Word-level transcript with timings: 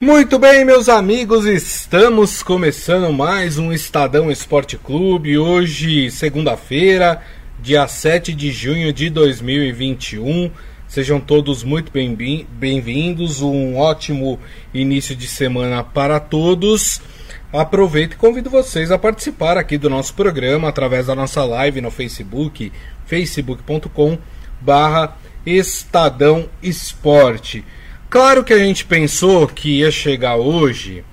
Muito 0.00 0.38
bem, 0.38 0.64
meus 0.64 0.88
amigos, 0.88 1.44
estamos 1.44 2.40
começando 2.40 3.12
mais 3.12 3.58
um 3.58 3.72
Estadão 3.72 4.30
Esporte 4.30 4.78
Clube. 4.78 5.36
Hoje, 5.36 6.08
segunda-feira, 6.12 7.20
dia 7.58 7.88
7 7.88 8.32
de 8.32 8.52
junho 8.52 8.92
de 8.92 9.10
2021. 9.10 10.52
Sejam 10.86 11.18
todos 11.18 11.64
muito 11.64 11.90
bem-vindos. 11.90 13.42
Um 13.42 13.76
ótimo 13.76 14.38
início 14.72 15.16
de 15.16 15.26
semana 15.26 15.82
para 15.82 16.20
todos. 16.20 17.00
Aproveito 17.52 18.12
e 18.12 18.18
convido 18.18 18.48
vocês 18.48 18.92
a 18.92 18.98
participar 18.98 19.58
aqui 19.58 19.76
do 19.76 19.90
nosso 19.90 20.14
programa 20.14 20.68
através 20.68 21.06
da 21.06 21.14
nossa 21.16 21.42
live 21.42 21.80
no 21.80 21.90
Facebook, 21.90 22.70
facebook.com 23.04 24.16
barra 24.60 25.16
Estadão 25.44 26.48
Esporte. 26.62 27.64
Claro 28.10 28.42
que 28.42 28.54
a 28.54 28.58
gente 28.58 28.86
pensou 28.86 29.46
que 29.46 29.80
ia 29.80 29.90
chegar 29.90 30.36
hoje, 30.36 31.04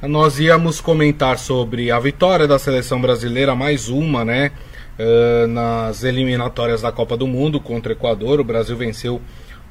nós 0.00 0.38
íamos 0.38 0.80
comentar 0.80 1.36
sobre 1.36 1.90
a 1.90 1.98
vitória 1.98 2.46
da 2.46 2.60
seleção 2.60 3.00
brasileira, 3.00 3.56
mais 3.56 3.88
uma, 3.88 4.24
né? 4.24 4.52
Uh, 4.96 5.48
nas 5.48 6.04
eliminatórias 6.04 6.82
da 6.82 6.92
Copa 6.92 7.16
do 7.16 7.26
Mundo 7.26 7.60
contra 7.60 7.92
o 7.92 7.96
Equador. 7.96 8.38
O 8.38 8.44
Brasil 8.44 8.76
venceu 8.76 9.20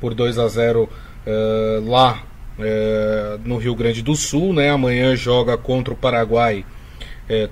por 0.01 0.13
2 0.13 0.37
a 0.37 0.47
0 0.49 0.83
uh, 0.83 0.89
eh, 1.25 1.81
lá 1.85 2.21
uh, 2.59 3.39
no 3.45 3.55
Rio 3.55 3.73
Grande 3.73 4.01
do 4.01 4.13
Sul, 4.13 4.53
né? 4.53 4.69
Amanhã 4.69 5.15
joga 5.15 5.57
contra 5.57 5.93
o 5.93 5.97
Paraguai 5.97 6.65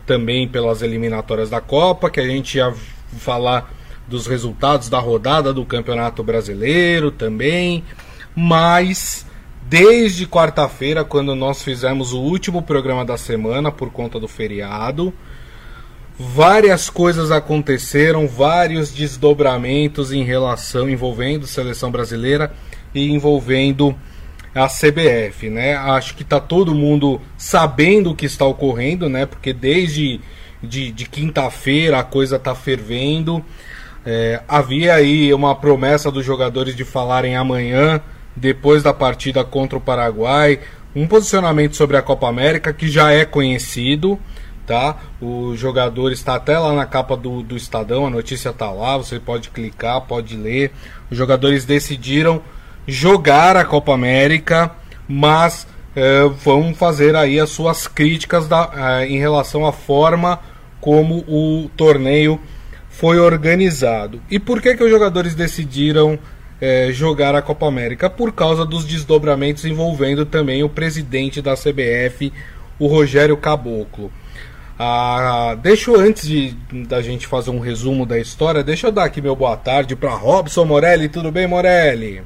também 0.05 0.47
pelas 0.47 0.81
eliminatórias 0.81 1.49
da 1.49 1.59
Copa, 1.59 2.09
que 2.09 2.21
a 2.21 2.25
gente 2.25 2.57
ia 2.57 2.73
falar 3.17 3.73
dos 4.07 4.25
resultados 4.25 4.87
da 4.87 4.99
rodada 4.99 5.53
do 5.53 5.65
Campeonato 5.65 6.23
Brasileiro 6.23 7.11
também. 7.11 7.83
Mas 8.35 9.25
desde 9.67 10.27
quarta-feira, 10.27 11.03
quando 11.03 11.33
nós 11.35 11.63
fizemos 11.63 12.13
o 12.13 12.19
último 12.19 12.61
programa 12.61 13.05
da 13.05 13.17
semana 13.17 13.71
por 13.71 13.89
conta 13.91 14.19
do 14.19 14.27
feriado, 14.27 15.13
várias 16.19 16.89
coisas 16.89 17.31
aconteceram, 17.31 18.27
vários 18.27 18.91
desdobramentos 18.91 20.11
em 20.11 20.23
relação 20.23 20.89
envolvendo 20.89 21.47
seleção 21.47 21.89
brasileira 21.91 22.53
e 22.93 23.11
envolvendo 23.11 23.95
a 24.53 24.67
CBF, 24.67 25.49
né? 25.49 25.75
Acho 25.75 26.15
que 26.15 26.23
está 26.23 26.39
todo 26.39 26.73
mundo 26.73 27.19
sabendo 27.37 28.11
o 28.11 28.15
que 28.15 28.25
está 28.25 28.45
ocorrendo, 28.45 29.09
né? 29.09 29.25
Porque 29.25 29.51
desde 29.51 30.21
de, 30.63 30.91
de 30.91 31.05
quinta-feira 31.05 31.99
a 31.99 32.03
coisa 32.03 32.37
está 32.37 32.55
fervendo. 32.55 33.43
É, 34.05 34.41
havia 34.47 34.93
aí 34.93 35.33
uma 35.33 35.55
promessa 35.55 36.11
dos 36.11 36.25
jogadores 36.25 36.75
de 36.75 36.85
falarem 36.85 37.35
amanhã 37.35 38.01
depois 38.35 38.83
da 38.83 38.93
partida 38.93 39.43
contra 39.43 39.77
o 39.77 39.81
Paraguai, 39.81 40.59
um 40.95 41.07
posicionamento 41.07 41.75
sobre 41.75 41.97
a 41.97 42.01
Copa 42.01 42.27
América 42.27 42.73
que 42.73 42.87
já 42.87 43.11
é 43.11 43.25
conhecido, 43.25 44.19
tá? 44.65 44.97
O 45.21 45.55
jogador 45.55 46.11
está 46.11 46.35
até 46.35 46.57
lá 46.57 46.73
na 46.73 46.85
capa 46.85 47.15
do, 47.15 47.41
do 47.41 47.55
Estadão, 47.55 48.07
a 48.07 48.09
notícia 48.09 48.49
está 48.49 48.71
lá, 48.71 48.97
você 48.97 49.19
pode 49.19 49.49
clicar, 49.49 50.01
pode 50.01 50.35
ler. 50.35 50.71
Os 51.09 51.17
jogadores 51.17 51.65
decidiram 51.65 52.41
jogar 52.87 53.55
a 53.57 53.65
Copa 53.65 53.93
América, 53.93 54.71
mas 55.07 55.67
é, 55.95 56.23
vão 56.23 56.73
fazer 56.73 57.15
aí 57.15 57.39
as 57.39 57.49
suas 57.49 57.87
críticas 57.87 58.47
da, 58.47 58.71
é, 59.01 59.07
em 59.07 59.17
relação 59.17 59.65
à 59.65 59.71
forma 59.71 60.39
como 60.81 61.23
o 61.27 61.69
torneio 61.75 62.39
foi 62.89 63.19
organizado. 63.19 64.21
E 64.29 64.39
por 64.39 64.61
que, 64.61 64.75
que 64.75 64.83
os 64.83 64.89
jogadores 64.89 65.35
decidiram 65.35 66.17
é, 66.65 66.91
jogar 66.91 67.35
a 67.35 67.43
Copa 67.43 67.67
América 67.67 68.09
por 68.09 68.33
causa 68.33 68.65
dos 68.65 68.85
desdobramentos 68.85 69.65
envolvendo 69.65 70.25
também 70.25 70.63
o 70.63 70.69
presidente 70.69 71.39
da 71.39 71.53
CBF, 71.53 72.33
o 72.79 72.87
Rogério 72.87 73.37
Caboclo. 73.37 74.11
Ah, 74.77 75.55
deixa 75.61 75.91
eu, 75.91 75.99
antes 75.99 76.27
de, 76.27 76.55
da 76.87 77.03
gente 77.03 77.27
fazer 77.27 77.51
um 77.51 77.59
resumo 77.59 78.03
da 78.03 78.19
história, 78.19 78.63
deixa 78.63 78.87
eu 78.87 78.91
dar 78.91 79.03
aqui 79.05 79.21
meu 79.21 79.35
boa 79.35 79.55
tarde 79.55 79.95
para 79.95 80.15
Robson 80.15 80.65
Morelli. 80.65 81.07
Tudo 81.07 81.31
bem, 81.31 81.45
Morelli? 81.45 82.23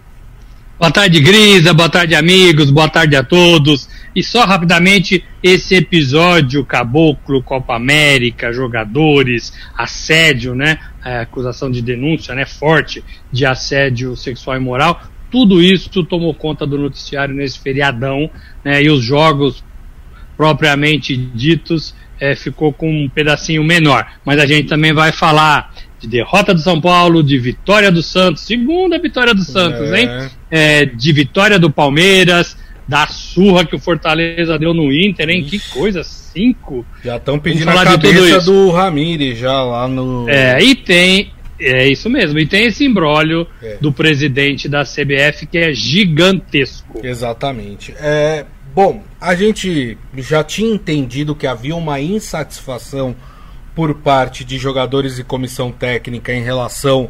Boa 0.79 0.89
tarde, 0.89 1.19
Grisa. 1.19 1.73
Boa 1.73 1.89
tarde, 1.89 2.15
amigos. 2.15 2.71
Boa 2.71 2.87
tarde 2.87 3.17
a 3.17 3.23
todos. 3.23 3.89
E 4.15 4.23
só 4.23 4.45
rapidamente, 4.45 5.21
esse 5.43 5.75
episódio 5.75 6.65
Caboclo, 6.65 7.43
Copa 7.43 7.75
América, 7.75 8.53
jogadores, 8.53 9.51
assédio, 9.77 10.55
né? 10.55 10.79
É, 11.03 11.19
acusação 11.19 11.71
de 11.71 11.81
denúncia, 11.81 12.35
né? 12.35 12.45
Forte 12.45 13.03
de 13.31 13.45
assédio 13.45 14.15
sexual 14.15 14.57
e 14.57 14.59
moral. 14.59 15.01
Tudo 15.31 15.61
isso 15.61 16.03
tomou 16.03 16.33
conta 16.33 16.65
do 16.65 16.77
noticiário 16.77 17.33
nesse 17.33 17.59
feriadão, 17.59 18.29
né? 18.63 18.83
E 18.83 18.89
os 18.89 19.03
jogos 19.03 19.63
propriamente 20.35 21.15
ditos 21.15 21.93
é, 22.19 22.35
ficou 22.35 22.73
com 22.73 22.89
um 22.89 23.09
pedacinho 23.09 23.63
menor. 23.63 24.05
Mas 24.25 24.39
a 24.39 24.45
gente 24.45 24.67
também 24.67 24.93
vai 24.93 25.11
falar 25.11 25.73
de 25.99 26.07
derrota 26.07 26.53
do 26.53 26.61
São 26.61 26.79
Paulo, 26.79 27.21
de 27.21 27.37
vitória 27.37 27.91
do 27.91 28.01
Santos, 28.01 28.43
segunda 28.43 28.97
vitória 28.97 29.33
do 29.33 29.43
Santos, 29.43 29.91
é. 29.91 30.01
hein? 30.01 30.09
É, 30.49 30.85
de 30.85 31.11
vitória 31.11 31.59
do 31.59 31.69
Palmeiras, 31.69 32.57
da 32.87 33.05
surra 33.07 33.65
que 33.65 33.75
o 33.75 33.79
Fortaleza 33.79 34.57
deu 34.57 34.73
no 34.73 34.91
Inter, 34.91 35.29
hein? 35.29 35.41
Ixi. 35.41 35.59
Que 35.59 35.69
coisa, 35.69 36.01
cinco. 36.39 36.85
Já 37.03 37.17
estão 37.17 37.37
pedindo 37.37 37.69
a 37.69 37.83
cabeça 37.83 38.41
do 38.41 38.71
Ramires 38.71 39.37
já 39.37 39.61
lá 39.63 39.87
no. 39.87 40.29
É, 40.29 40.61
e 40.61 40.75
tem. 40.75 41.31
É 41.59 41.89
isso 41.89 42.09
mesmo, 42.09 42.39
e 42.39 42.47
tem 42.47 42.67
esse 42.67 42.85
imbróglio 42.85 43.45
é. 43.61 43.75
do 43.81 43.91
presidente 43.91 44.69
da 44.69 44.83
CBF 44.85 45.45
que 45.45 45.57
é 45.57 45.73
gigantesco. 45.73 47.01
Exatamente. 47.03 47.93
É, 47.99 48.45
bom, 48.73 49.03
a 49.19 49.35
gente 49.35 49.97
já 50.19 50.41
tinha 50.41 50.73
entendido 50.73 51.35
que 51.35 51.45
havia 51.45 51.75
uma 51.75 51.99
insatisfação 51.99 53.13
por 53.75 53.93
parte 53.95 54.45
de 54.45 54.57
jogadores 54.57 55.19
e 55.19 55.23
comissão 55.23 55.69
técnica 55.69 56.33
em 56.33 56.41
relação 56.41 57.09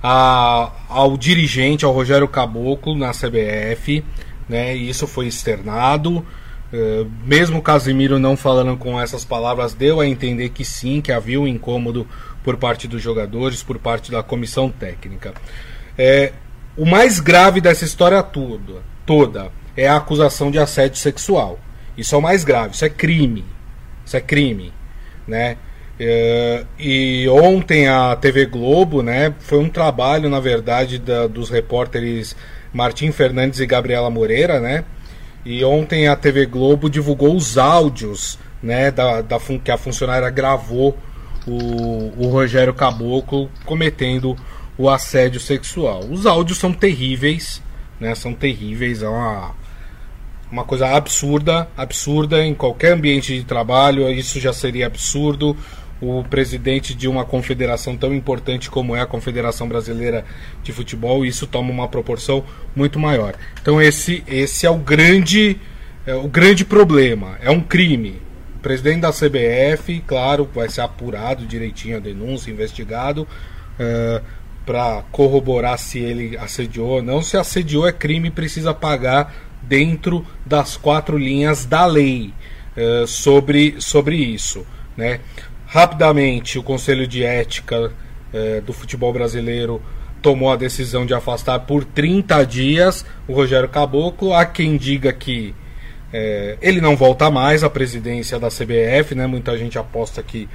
a, 0.00 0.70
ao 0.88 1.16
dirigente, 1.16 1.84
ao 1.84 1.92
Rogério 1.92 2.28
Caboclo 2.28 2.96
na 2.96 3.10
CBF 3.10 4.04
né? 4.48 4.76
E 4.76 4.88
isso 4.88 5.06
foi 5.06 5.26
externado. 5.26 6.24
Uh, 6.72 7.10
mesmo 7.24 7.62
Casimiro 7.62 8.18
não 8.18 8.36
falando 8.36 8.76
com 8.76 9.00
essas 9.00 9.24
palavras, 9.24 9.72
deu 9.72 10.00
a 10.00 10.06
entender 10.06 10.50
que 10.50 10.64
sim, 10.64 11.00
que 11.00 11.10
havia 11.10 11.40
um 11.40 11.46
incômodo 11.46 12.06
por 12.44 12.56
parte 12.56 12.86
dos 12.86 13.02
jogadores, 13.02 13.62
por 13.62 13.78
parte 13.78 14.10
da 14.10 14.22
comissão 14.22 14.70
técnica. 14.70 15.32
É, 15.96 16.32
o 16.76 16.84
mais 16.84 17.20
grave 17.20 17.60
dessa 17.60 17.84
história 17.84 18.22
toda, 18.22 18.82
toda 19.04 19.50
é 19.76 19.88
a 19.88 19.96
acusação 19.96 20.50
de 20.50 20.58
assédio 20.58 20.98
sexual. 20.98 21.58
Isso 21.96 22.14
é 22.14 22.18
o 22.18 22.22
mais 22.22 22.44
grave, 22.44 22.74
isso 22.74 22.84
é 22.84 22.88
crime. 22.88 23.44
Isso 24.04 24.16
é 24.16 24.20
crime. 24.20 24.72
Né? 25.26 25.56
É, 25.98 26.64
e 26.78 27.28
ontem 27.28 27.88
a 27.88 28.14
TV 28.14 28.46
Globo, 28.46 29.02
né, 29.02 29.34
foi 29.40 29.58
um 29.58 29.68
trabalho, 29.68 30.28
na 30.30 30.38
verdade, 30.38 30.98
da, 30.98 31.26
dos 31.26 31.50
repórteres 31.50 32.36
Martim 32.72 33.10
Fernandes 33.10 33.58
e 33.58 33.66
Gabriela 33.66 34.08
Moreira, 34.08 34.60
né? 34.60 34.84
E 35.50 35.64
ontem 35.64 36.06
a 36.08 36.14
TV 36.14 36.44
Globo 36.44 36.90
divulgou 36.90 37.34
os 37.34 37.56
áudios, 37.56 38.38
né, 38.62 38.90
da, 38.90 39.22
da 39.22 39.40
que 39.40 39.70
a 39.70 39.78
funcionária 39.78 40.28
gravou 40.28 40.94
o, 41.46 42.12
o 42.18 42.28
Rogério 42.28 42.74
Caboclo 42.74 43.50
cometendo 43.64 44.36
o 44.76 44.90
assédio 44.90 45.40
sexual. 45.40 46.04
Os 46.04 46.26
áudios 46.26 46.58
são 46.58 46.70
terríveis, 46.70 47.62
né? 47.98 48.14
São 48.14 48.34
terríveis, 48.34 49.02
é 49.02 49.08
uma 49.08 49.54
uma 50.52 50.64
coisa 50.64 50.88
absurda, 50.88 51.66
absurda 51.74 52.44
em 52.44 52.54
qualquer 52.54 52.92
ambiente 52.92 53.34
de 53.34 53.44
trabalho, 53.44 54.10
isso 54.10 54.38
já 54.38 54.52
seria 54.52 54.86
absurdo 54.86 55.56
o 56.00 56.22
presidente 56.22 56.94
de 56.94 57.08
uma 57.08 57.24
confederação 57.24 57.96
tão 57.96 58.14
importante 58.14 58.70
como 58.70 58.94
é 58.94 59.00
a 59.00 59.06
Confederação 59.06 59.68
Brasileira 59.68 60.24
de 60.62 60.72
Futebol, 60.72 61.24
isso 61.26 61.46
toma 61.46 61.70
uma 61.70 61.88
proporção 61.88 62.44
muito 62.74 62.98
maior. 62.98 63.34
Então 63.60 63.82
esse, 63.82 64.22
esse 64.26 64.66
é 64.66 64.70
o 64.70 64.78
grande 64.78 65.58
é 66.06 66.14
o 66.14 66.26
grande 66.26 66.64
problema, 66.64 67.36
é 67.40 67.50
um 67.50 67.60
crime. 67.60 68.16
O 68.56 68.60
presidente 68.60 69.00
da 69.00 69.12
CBF, 69.12 70.02
claro, 70.06 70.48
vai 70.54 70.68
ser 70.68 70.80
apurado 70.80 71.44
direitinho 71.44 71.98
a 71.98 72.00
denúncia, 72.00 72.50
investigado, 72.50 73.22
uh, 73.22 73.26
é, 73.78 74.22
para 74.64 75.02
corroborar 75.12 75.78
se 75.78 75.98
ele 75.98 76.36
assediou 76.38 76.88
ou 76.88 77.02
não. 77.02 77.20
Se 77.20 77.36
assediou 77.36 77.86
é 77.86 77.92
crime, 77.92 78.30
precisa 78.30 78.72
pagar 78.72 79.34
dentro 79.62 80.26
das 80.46 80.78
quatro 80.78 81.18
linhas 81.18 81.66
da 81.66 81.84
lei 81.84 82.32
uh, 82.74 83.06
sobre, 83.06 83.76
sobre 83.78 84.16
isso. 84.16 84.66
Né? 84.96 85.20
Rapidamente, 85.70 86.58
o 86.58 86.62
Conselho 86.62 87.06
de 87.06 87.22
Ética 87.22 87.92
é, 88.32 88.60
do 88.62 88.72
futebol 88.72 89.12
brasileiro 89.12 89.82
tomou 90.22 90.50
a 90.50 90.56
decisão 90.56 91.04
de 91.04 91.12
afastar 91.12 91.60
por 91.60 91.84
30 91.84 92.42
dias 92.44 93.04
o 93.28 93.34
Rogério 93.34 93.68
Caboclo. 93.68 94.32
Há 94.32 94.46
quem 94.46 94.78
diga 94.78 95.12
que 95.12 95.54
é, 96.10 96.56
ele 96.62 96.80
não 96.80 96.96
volta 96.96 97.30
mais 97.30 97.62
à 97.62 97.68
presidência 97.68 98.38
da 98.38 98.48
CBF, 98.48 99.14
né? 99.14 99.26
Muita 99.26 99.58
gente 99.58 99.78
aposta 99.78 100.22
que 100.22 100.48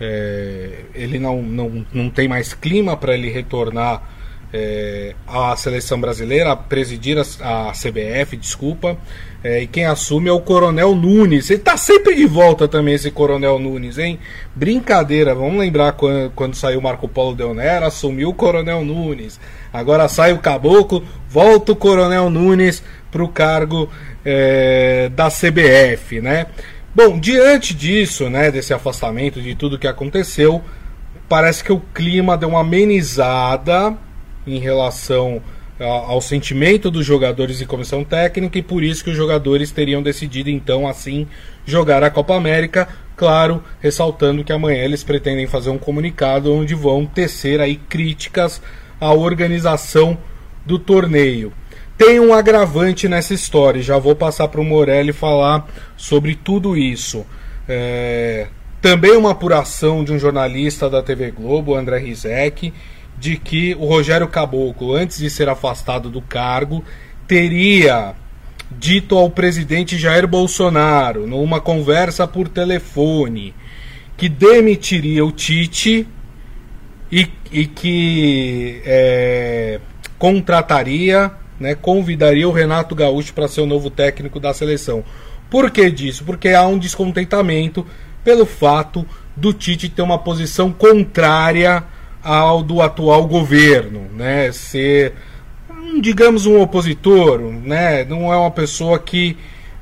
é, 0.00 0.84
ele 0.94 1.18
não, 1.18 1.42
não, 1.42 1.86
não 1.92 2.08
tem 2.08 2.26
mais 2.26 2.54
clima 2.54 2.96
para 2.96 3.12
ele 3.12 3.28
retornar 3.28 4.02
é, 4.52 5.14
a 5.26 5.54
seleção 5.56 6.00
brasileira, 6.00 6.52
a 6.52 6.56
presidir 6.56 7.18
a, 7.18 7.68
a 7.68 7.72
CBF, 7.72 8.36
desculpa. 8.36 8.96
É, 9.42 9.62
e 9.62 9.66
quem 9.66 9.84
assume 9.84 10.28
é 10.28 10.32
o 10.32 10.40
Coronel 10.40 10.94
Nunes. 10.94 11.48
Ele 11.50 11.60
tá 11.60 11.76
sempre 11.76 12.14
de 12.16 12.26
volta 12.26 12.66
também, 12.66 12.94
esse 12.94 13.10
Coronel 13.10 13.58
Nunes, 13.58 13.98
hein? 13.98 14.18
Brincadeira, 14.54 15.34
vamos 15.34 15.60
lembrar 15.60 15.92
quando, 15.92 16.30
quando 16.34 16.54
saiu 16.54 16.80
Marco 16.80 17.06
Polo 17.06 17.36
Deonera, 17.36 17.86
assumiu 17.86 18.30
o 18.30 18.34
Coronel 18.34 18.84
Nunes. 18.84 19.38
Agora 19.72 20.08
sai 20.08 20.32
o 20.32 20.38
Caboclo, 20.38 21.04
volta 21.28 21.72
o 21.72 21.76
Coronel 21.76 22.30
Nunes 22.30 22.82
pro 23.12 23.28
cargo 23.28 23.88
é, 24.24 25.08
da 25.14 25.28
CBF, 25.28 26.20
né? 26.20 26.46
Bom, 26.94 27.18
diante 27.18 27.74
disso, 27.74 28.28
né, 28.28 28.50
desse 28.50 28.74
afastamento, 28.74 29.40
de 29.40 29.54
tudo 29.54 29.78
que 29.78 29.86
aconteceu, 29.86 30.64
parece 31.28 31.62
que 31.62 31.72
o 31.72 31.80
clima 31.94 32.36
deu 32.36 32.48
uma 32.48 32.60
amenizada 32.60 33.96
em 34.54 34.58
relação 34.58 35.42
ao 35.80 36.20
sentimento 36.20 36.90
dos 36.90 37.06
jogadores 37.06 37.60
e 37.60 37.66
comissão 37.66 38.02
técnica 38.02 38.58
e 38.58 38.62
por 38.62 38.82
isso 38.82 39.04
que 39.04 39.10
os 39.10 39.16
jogadores 39.16 39.70
teriam 39.70 40.02
decidido 40.02 40.50
então 40.50 40.88
assim 40.88 41.28
jogar 41.64 42.02
a 42.02 42.10
Copa 42.10 42.34
América, 42.34 42.88
claro, 43.16 43.62
ressaltando 43.80 44.42
que 44.42 44.52
amanhã 44.52 44.82
eles 44.82 45.04
pretendem 45.04 45.46
fazer 45.46 45.70
um 45.70 45.78
comunicado 45.78 46.52
onde 46.52 46.74
vão 46.74 47.06
tecer 47.06 47.60
aí 47.60 47.76
críticas 47.76 48.60
à 49.00 49.12
organização 49.12 50.18
do 50.66 50.78
torneio. 50.78 51.52
Tem 51.96 52.18
um 52.18 52.32
agravante 52.32 53.08
nessa 53.08 53.34
história, 53.34 53.82
já 53.82 53.98
vou 53.98 54.16
passar 54.16 54.48
para 54.48 54.60
o 54.60 54.64
Morelli 54.64 55.12
falar 55.12 55.68
sobre 55.96 56.34
tudo 56.34 56.76
isso. 56.76 57.24
É... 57.68 58.48
Também 58.80 59.16
uma 59.16 59.32
apuração 59.32 60.04
de 60.04 60.12
um 60.12 60.18
jornalista 60.18 60.88
da 60.88 61.02
TV 61.02 61.32
Globo, 61.32 61.74
André 61.74 61.98
Rizek, 61.98 62.72
de 63.18 63.36
que 63.36 63.74
o 63.74 63.86
Rogério 63.86 64.28
Caboclo, 64.28 64.94
antes 64.94 65.18
de 65.18 65.28
ser 65.28 65.48
afastado 65.48 66.08
do 66.08 66.22
cargo, 66.22 66.84
teria 67.26 68.14
dito 68.70 69.16
ao 69.16 69.30
presidente 69.30 69.98
Jair 69.98 70.26
Bolsonaro, 70.26 71.26
numa 71.26 71.60
conversa 71.60 72.26
por 72.26 72.48
telefone, 72.48 73.54
que 74.16 74.28
demitiria 74.28 75.24
o 75.24 75.32
Tite 75.32 76.06
e, 77.10 77.26
e 77.50 77.66
que 77.66 78.82
é, 78.84 79.80
contrataria, 80.18 81.32
né, 81.58 81.74
convidaria 81.74 82.48
o 82.48 82.52
Renato 82.52 82.94
Gaúcho 82.94 83.32
para 83.32 83.48
ser 83.48 83.62
o 83.62 83.66
novo 83.66 83.90
técnico 83.90 84.38
da 84.38 84.52
seleção. 84.52 85.02
Por 85.50 85.70
que 85.70 85.90
disso? 85.90 86.24
Porque 86.24 86.50
há 86.50 86.66
um 86.66 86.78
descontentamento 86.78 87.86
pelo 88.22 88.44
fato 88.44 89.06
do 89.34 89.52
Tite 89.52 89.88
ter 89.88 90.02
uma 90.02 90.18
posição 90.18 90.70
contrária 90.70 91.84
ao 92.22 92.62
do 92.62 92.82
atual 92.82 93.26
governo, 93.26 94.06
né? 94.16 94.50
Ser, 94.52 95.14
digamos, 96.00 96.46
um 96.46 96.60
opositor, 96.60 97.40
né? 97.40 98.04
Não 98.04 98.32
é 98.32 98.36
uma 98.36 98.50
pessoa 98.50 98.98
que 98.98 99.36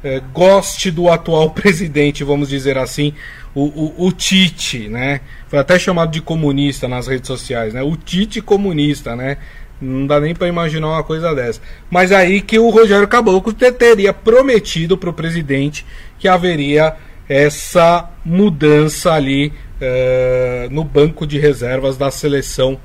é, 0.04 0.20
goste 0.32 0.90
do 0.90 1.10
atual 1.10 1.50
presidente, 1.54 2.22
vamos 2.22 2.48
dizer 2.48 2.78
assim, 2.78 3.12
o, 3.54 3.64
o, 3.64 4.06
o, 4.06 4.12
Tite, 4.12 4.88
né? 4.88 5.20
Foi 5.48 5.58
até 5.58 5.78
chamado 5.78 6.10
de 6.10 6.20
comunista 6.20 6.86
nas 6.86 7.06
redes 7.06 7.26
sociais, 7.26 7.74
né? 7.74 7.82
O 7.82 7.96
Tite 7.96 8.40
comunista, 8.40 9.16
né? 9.16 9.38
Não 9.80 10.06
dá 10.06 10.20
nem 10.20 10.34
para 10.34 10.48
imaginar 10.48 10.88
uma 10.88 11.02
coisa 11.02 11.34
dessa. 11.34 11.60
Mas 11.90 12.12
aí 12.12 12.40
que 12.40 12.58
o 12.58 12.70
Rogério 12.70 13.06
Caboclo 13.08 13.52
teria 13.52 14.12
prometido 14.12 14.96
para 14.96 15.10
o 15.10 15.12
presidente 15.12 15.84
que 16.18 16.28
haveria 16.28 16.96
essa 17.28 18.08
mudança 18.24 19.12
ali 19.12 19.52
é, 19.80 20.68
no 20.70 20.84
banco 20.84 21.26
de 21.26 21.38
reservas 21.38 21.96
da 21.96 22.10
seleção 22.10 22.78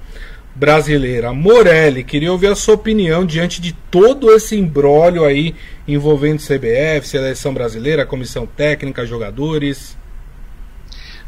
brasileira. 0.53 1.33
Morelli, 1.33 2.03
queria 2.03 2.31
ouvir 2.31 2.47
a 2.47 2.55
sua 2.55 2.75
opinião 2.75 3.25
diante 3.25 3.61
de 3.61 3.73
todo 3.89 4.31
esse 4.31 4.55
embrólio 4.55 5.23
aí 5.23 5.55
envolvendo 5.87 6.39
CBF, 6.39 7.07
seleção 7.07 7.53
brasileira, 7.53 8.05
comissão 8.05 8.45
técnica, 8.45 9.05
jogadores. 9.05 9.97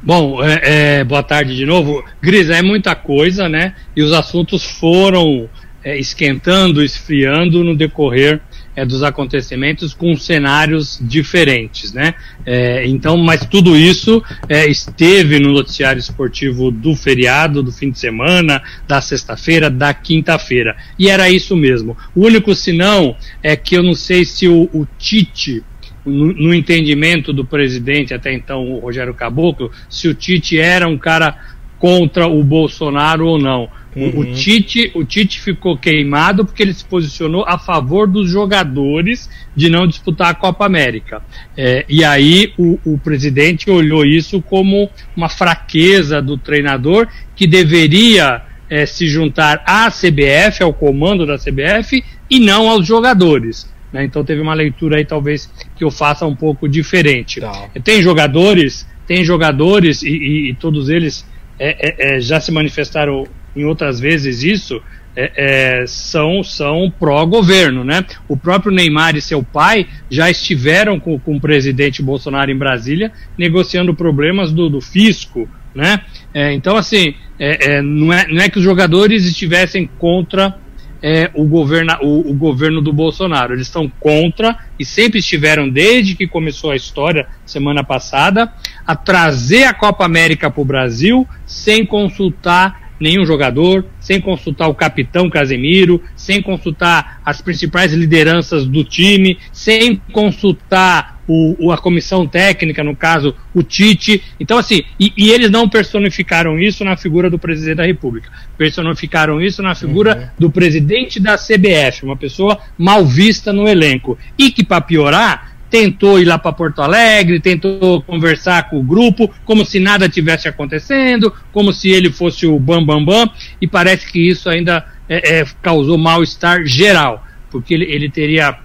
Bom, 0.01 0.44
é, 0.44 1.00
é, 1.00 1.04
boa 1.04 1.24
tarde 1.24 1.56
de 1.56 1.65
novo. 1.65 2.04
Gris, 2.21 2.50
é 2.50 2.62
muita 2.62 2.94
coisa, 2.94 3.48
né? 3.48 3.75
E 3.95 4.04
os 4.04 4.12
assuntos 4.12 4.65
foram 4.65 5.50
é, 5.83 5.98
esquentando, 5.98 6.83
esfriando 6.83 7.63
no 7.63 7.75
decorrer 7.75 8.42
é, 8.75 8.85
dos 8.85 9.03
acontecimentos 9.03 9.93
com 9.93 10.15
cenários 10.15 10.99
diferentes, 11.01 11.93
né? 11.93 12.15
É, 12.45 12.85
então, 12.87 13.17
mas 13.17 13.45
tudo 13.45 13.75
isso 13.75 14.23
é, 14.49 14.65
esteve 14.67 15.39
no 15.39 15.51
noticiário 15.51 15.99
esportivo 15.99 16.71
do 16.71 16.95
feriado, 16.95 17.61
do 17.63 17.71
fim 17.71 17.91
de 17.91 17.99
semana, 17.99 18.61
da 18.87 19.01
sexta-feira, 19.01 19.69
da 19.69 19.93
quinta-feira. 19.93 20.75
E 20.97 21.09
era 21.09 21.29
isso 21.29 21.55
mesmo. 21.55 21.97
O 22.15 22.25
único 22.25 22.55
sinão 22.55 23.15
é 23.41 23.55
que 23.55 23.75
eu 23.75 23.83
não 23.83 23.93
sei 23.93 24.25
se 24.25 24.47
o, 24.47 24.69
o 24.73 24.87
Tite 24.97 25.63
no, 26.05 26.33
no, 26.33 26.53
entendimento 26.53 27.31
do 27.31 27.45
presidente, 27.45 28.13
até 28.13 28.33
então 28.33 28.69
o 28.69 28.79
Rogério 28.79 29.13
Caboclo, 29.13 29.71
se 29.89 30.07
o 30.07 30.13
Tite 30.13 30.59
era 30.59 30.87
um 30.87 30.97
cara 30.97 31.37
contra 31.79 32.27
o 32.27 32.43
Bolsonaro 32.43 33.27
ou 33.27 33.37
não. 33.37 33.69
Uhum. 33.95 34.19
O, 34.19 34.33
Tite, 34.33 34.91
o 34.95 35.03
Tite 35.03 35.39
ficou 35.39 35.77
queimado 35.77 36.45
porque 36.45 36.63
ele 36.63 36.73
se 36.73 36.83
posicionou 36.83 37.45
a 37.47 37.57
favor 37.57 38.07
dos 38.07 38.29
jogadores 38.29 39.29
de 39.55 39.69
não 39.69 39.87
disputar 39.87 40.31
a 40.31 40.33
Copa 40.33 40.65
América. 40.65 41.21
É, 41.55 41.85
e 41.87 42.03
aí 42.03 42.53
o, 42.57 42.79
o 42.85 42.97
presidente 42.97 43.69
olhou 43.69 44.05
isso 44.05 44.41
como 44.41 44.89
uma 45.15 45.29
fraqueza 45.29 46.21
do 46.21 46.37
treinador 46.37 47.07
que 47.35 47.45
deveria 47.45 48.41
é, 48.69 48.85
se 48.85 49.07
juntar 49.07 49.61
à 49.65 49.89
CBF, 49.91 50.63
ao 50.63 50.73
comando 50.73 51.25
da 51.25 51.37
CBF, 51.37 52.03
e 52.29 52.39
não 52.39 52.69
aos 52.69 52.87
jogadores. 52.87 53.71
Né? 53.91 54.03
Então 54.03 54.25
teve 54.25 54.41
uma 54.41 54.55
leitura 54.55 54.97
aí 54.97 55.05
talvez 55.05 55.49
que 55.75 55.83
eu 55.83 55.91
faça 55.91 56.25
um 56.25 56.35
pouco 56.35 56.67
diferente. 56.67 57.39
Tá. 57.39 57.69
Tem 57.83 58.01
jogadores, 58.01 58.87
tem 59.05 59.23
jogadores 59.23 60.01
e, 60.01 60.09
e, 60.09 60.49
e 60.49 60.53
todos 60.55 60.89
eles 60.89 61.23
é, 61.59 62.13
é, 62.13 62.15
é 62.15 62.19
já 62.19 62.39
se 62.39 62.51
manifestaram 62.51 63.27
em 63.55 63.63
outras 63.65 64.00
vezes 64.00 64.44
isso, 64.44 64.81
é, 65.15 65.81
é, 65.81 65.88
são, 65.88 66.44
são 66.44 66.91
pró-governo, 67.00 67.83
né? 67.83 68.03
O 68.27 68.35
próprio 68.35 68.71
Neymar 68.73 69.15
e 69.15 69.21
seu 69.21 69.44
pai 69.44 69.85
já 70.09 70.29
estiveram 70.29 71.00
com, 71.00 71.19
com 71.19 71.35
o 71.35 71.41
presidente 71.41 72.01
Bolsonaro 72.01 72.50
em 72.50 72.57
Brasília 72.57 73.11
negociando 73.38 73.94
problemas 73.94 74.51
do, 74.51 74.69
do 74.69 74.81
fisco, 74.81 75.47
né? 75.75 76.01
É, 76.33 76.53
então, 76.53 76.75
assim, 76.75 77.13
é, 77.38 77.75
é, 77.75 77.81
não, 77.81 78.11
é, 78.11 78.27
não 78.27 78.41
é 78.41 78.50
que 78.50 78.57
os 78.57 78.63
jogadores 78.63 79.25
estivessem 79.25 79.88
contra 80.00 80.57
é, 81.01 81.29
o, 81.33 81.45
governo, 81.45 81.94
o, 82.01 82.31
o, 82.31 82.33
governo 82.33 82.81
do 82.81 82.94
Bolsonaro. 82.94 83.53
Eles 83.53 83.67
estão 83.67 83.91
contra 84.00 84.57
e 84.79 84.85
sempre 84.85 85.19
estiveram, 85.19 85.69
desde 85.69 86.15
que 86.15 86.25
começou 86.25 86.71
a 86.71 86.75
história, 86.75 87.27
semana 87.45 87.83
passada, 87.83 88.51
a 88.88 88.95
trazer 88.95 89.65
a 89.65 89.74
Copa 89.74 90.05
América 90.05 90.50
para 90.50 90.62
o 90.62 90.65
Brasil 90.65 91.27
sem 91.45 91.86
consultar 91.86 92.82
nenhum 93.03 93.25
jogador, 93.25 93.86
sem 94.00 94.22
consultar 94.22 94.69
o 94.69 94.74
capitão 94.74 95.29
Casemiro, 95.29 96.01
sem 96.15 96.41
consultar 96.41 97.22
as 97.25 97.41
principais 97.41 97.91
lideranças 97.91 98.65
do 98.65 98.81
time, 98.81 99.38
sem 99.51 100.01
consultar 100.13 101.22
o, 101.27 101.72
a 101.72 101.77
comissão 101.77 102.25
técnica, 102.25 102.83
no 102.83 102.95
caso, 102.95 103.36
o 103.53 103.62
Tite. 103.62 104.24
Então, 104.39 104.57
assim, 104.57 104.83
e, 105.00 105.12
e, 105.17 105.31
eles 105.31 105.50
não 105.50 105.67
personificaram 105.67 106.60
isso 106.60 106.83
na 106.83 106.98
figura 106.98 107.29
do 107.29 107.39
presidente 107.39 107.77
da 107.77 107.86
República. 107.86 108.29
Personificaram 108.57 109.41
isso 109.41 109.62
na 109.62 109.75
figura 109.75 110.17
uhum. 110.17 110.27
do 110.39 110.51
presidente 110.51 111.19
da 111.19 111.38
CBF, 111.38 112.03
uma 112.03 112.17
pessoa 112.17 112.60
mal 112.77 113.05
vista 113.05 113.51
no 113.51 113.67
elenco. 113.67 114.17
E 114.38 114.51
que, 114.51 114.63
para 114.63 114.81
piorar, 114.81 115.52
tentou 115.74 116.20
ir 116.20 116.25
lá 116.25 116.38
para 116.38 116.51
Porto 116.51 116.84
Alegre, 116.84 117.39
tentou 117.39 118.00
conversar 118.03 118.70
com 118.70 118.77
o 118.77 118.84
grupo, 118.84 119.34
como 119.44 119.65
se 119.65 119.80
nada 119.80 120.08
tivesse 120.08 120.48
acontecendo, 120.48 121.34
como 121.51 121.74
se 121.74 121.89
ele 121.89 122.12
fosse 122.12 122.46
o 122.46 122.60
bam 122.60 122.86
bam 122.86 123.03
bam, 123.03 123.27
e 123.60 123.65
parece 123.65 124.12
que 124.12 124.20
isso 124.20 124.48
ainda 124.51 124.86
é, 125.10 125.39
é, 125.39 125.46
causou 125.63 125.98
mal-estar 125.98 126.63
geral, 126.63 127.25
porque 127.50 127.74
ele, 127.74 127.86
ele 127.86 128.08
teria 128.08 128.56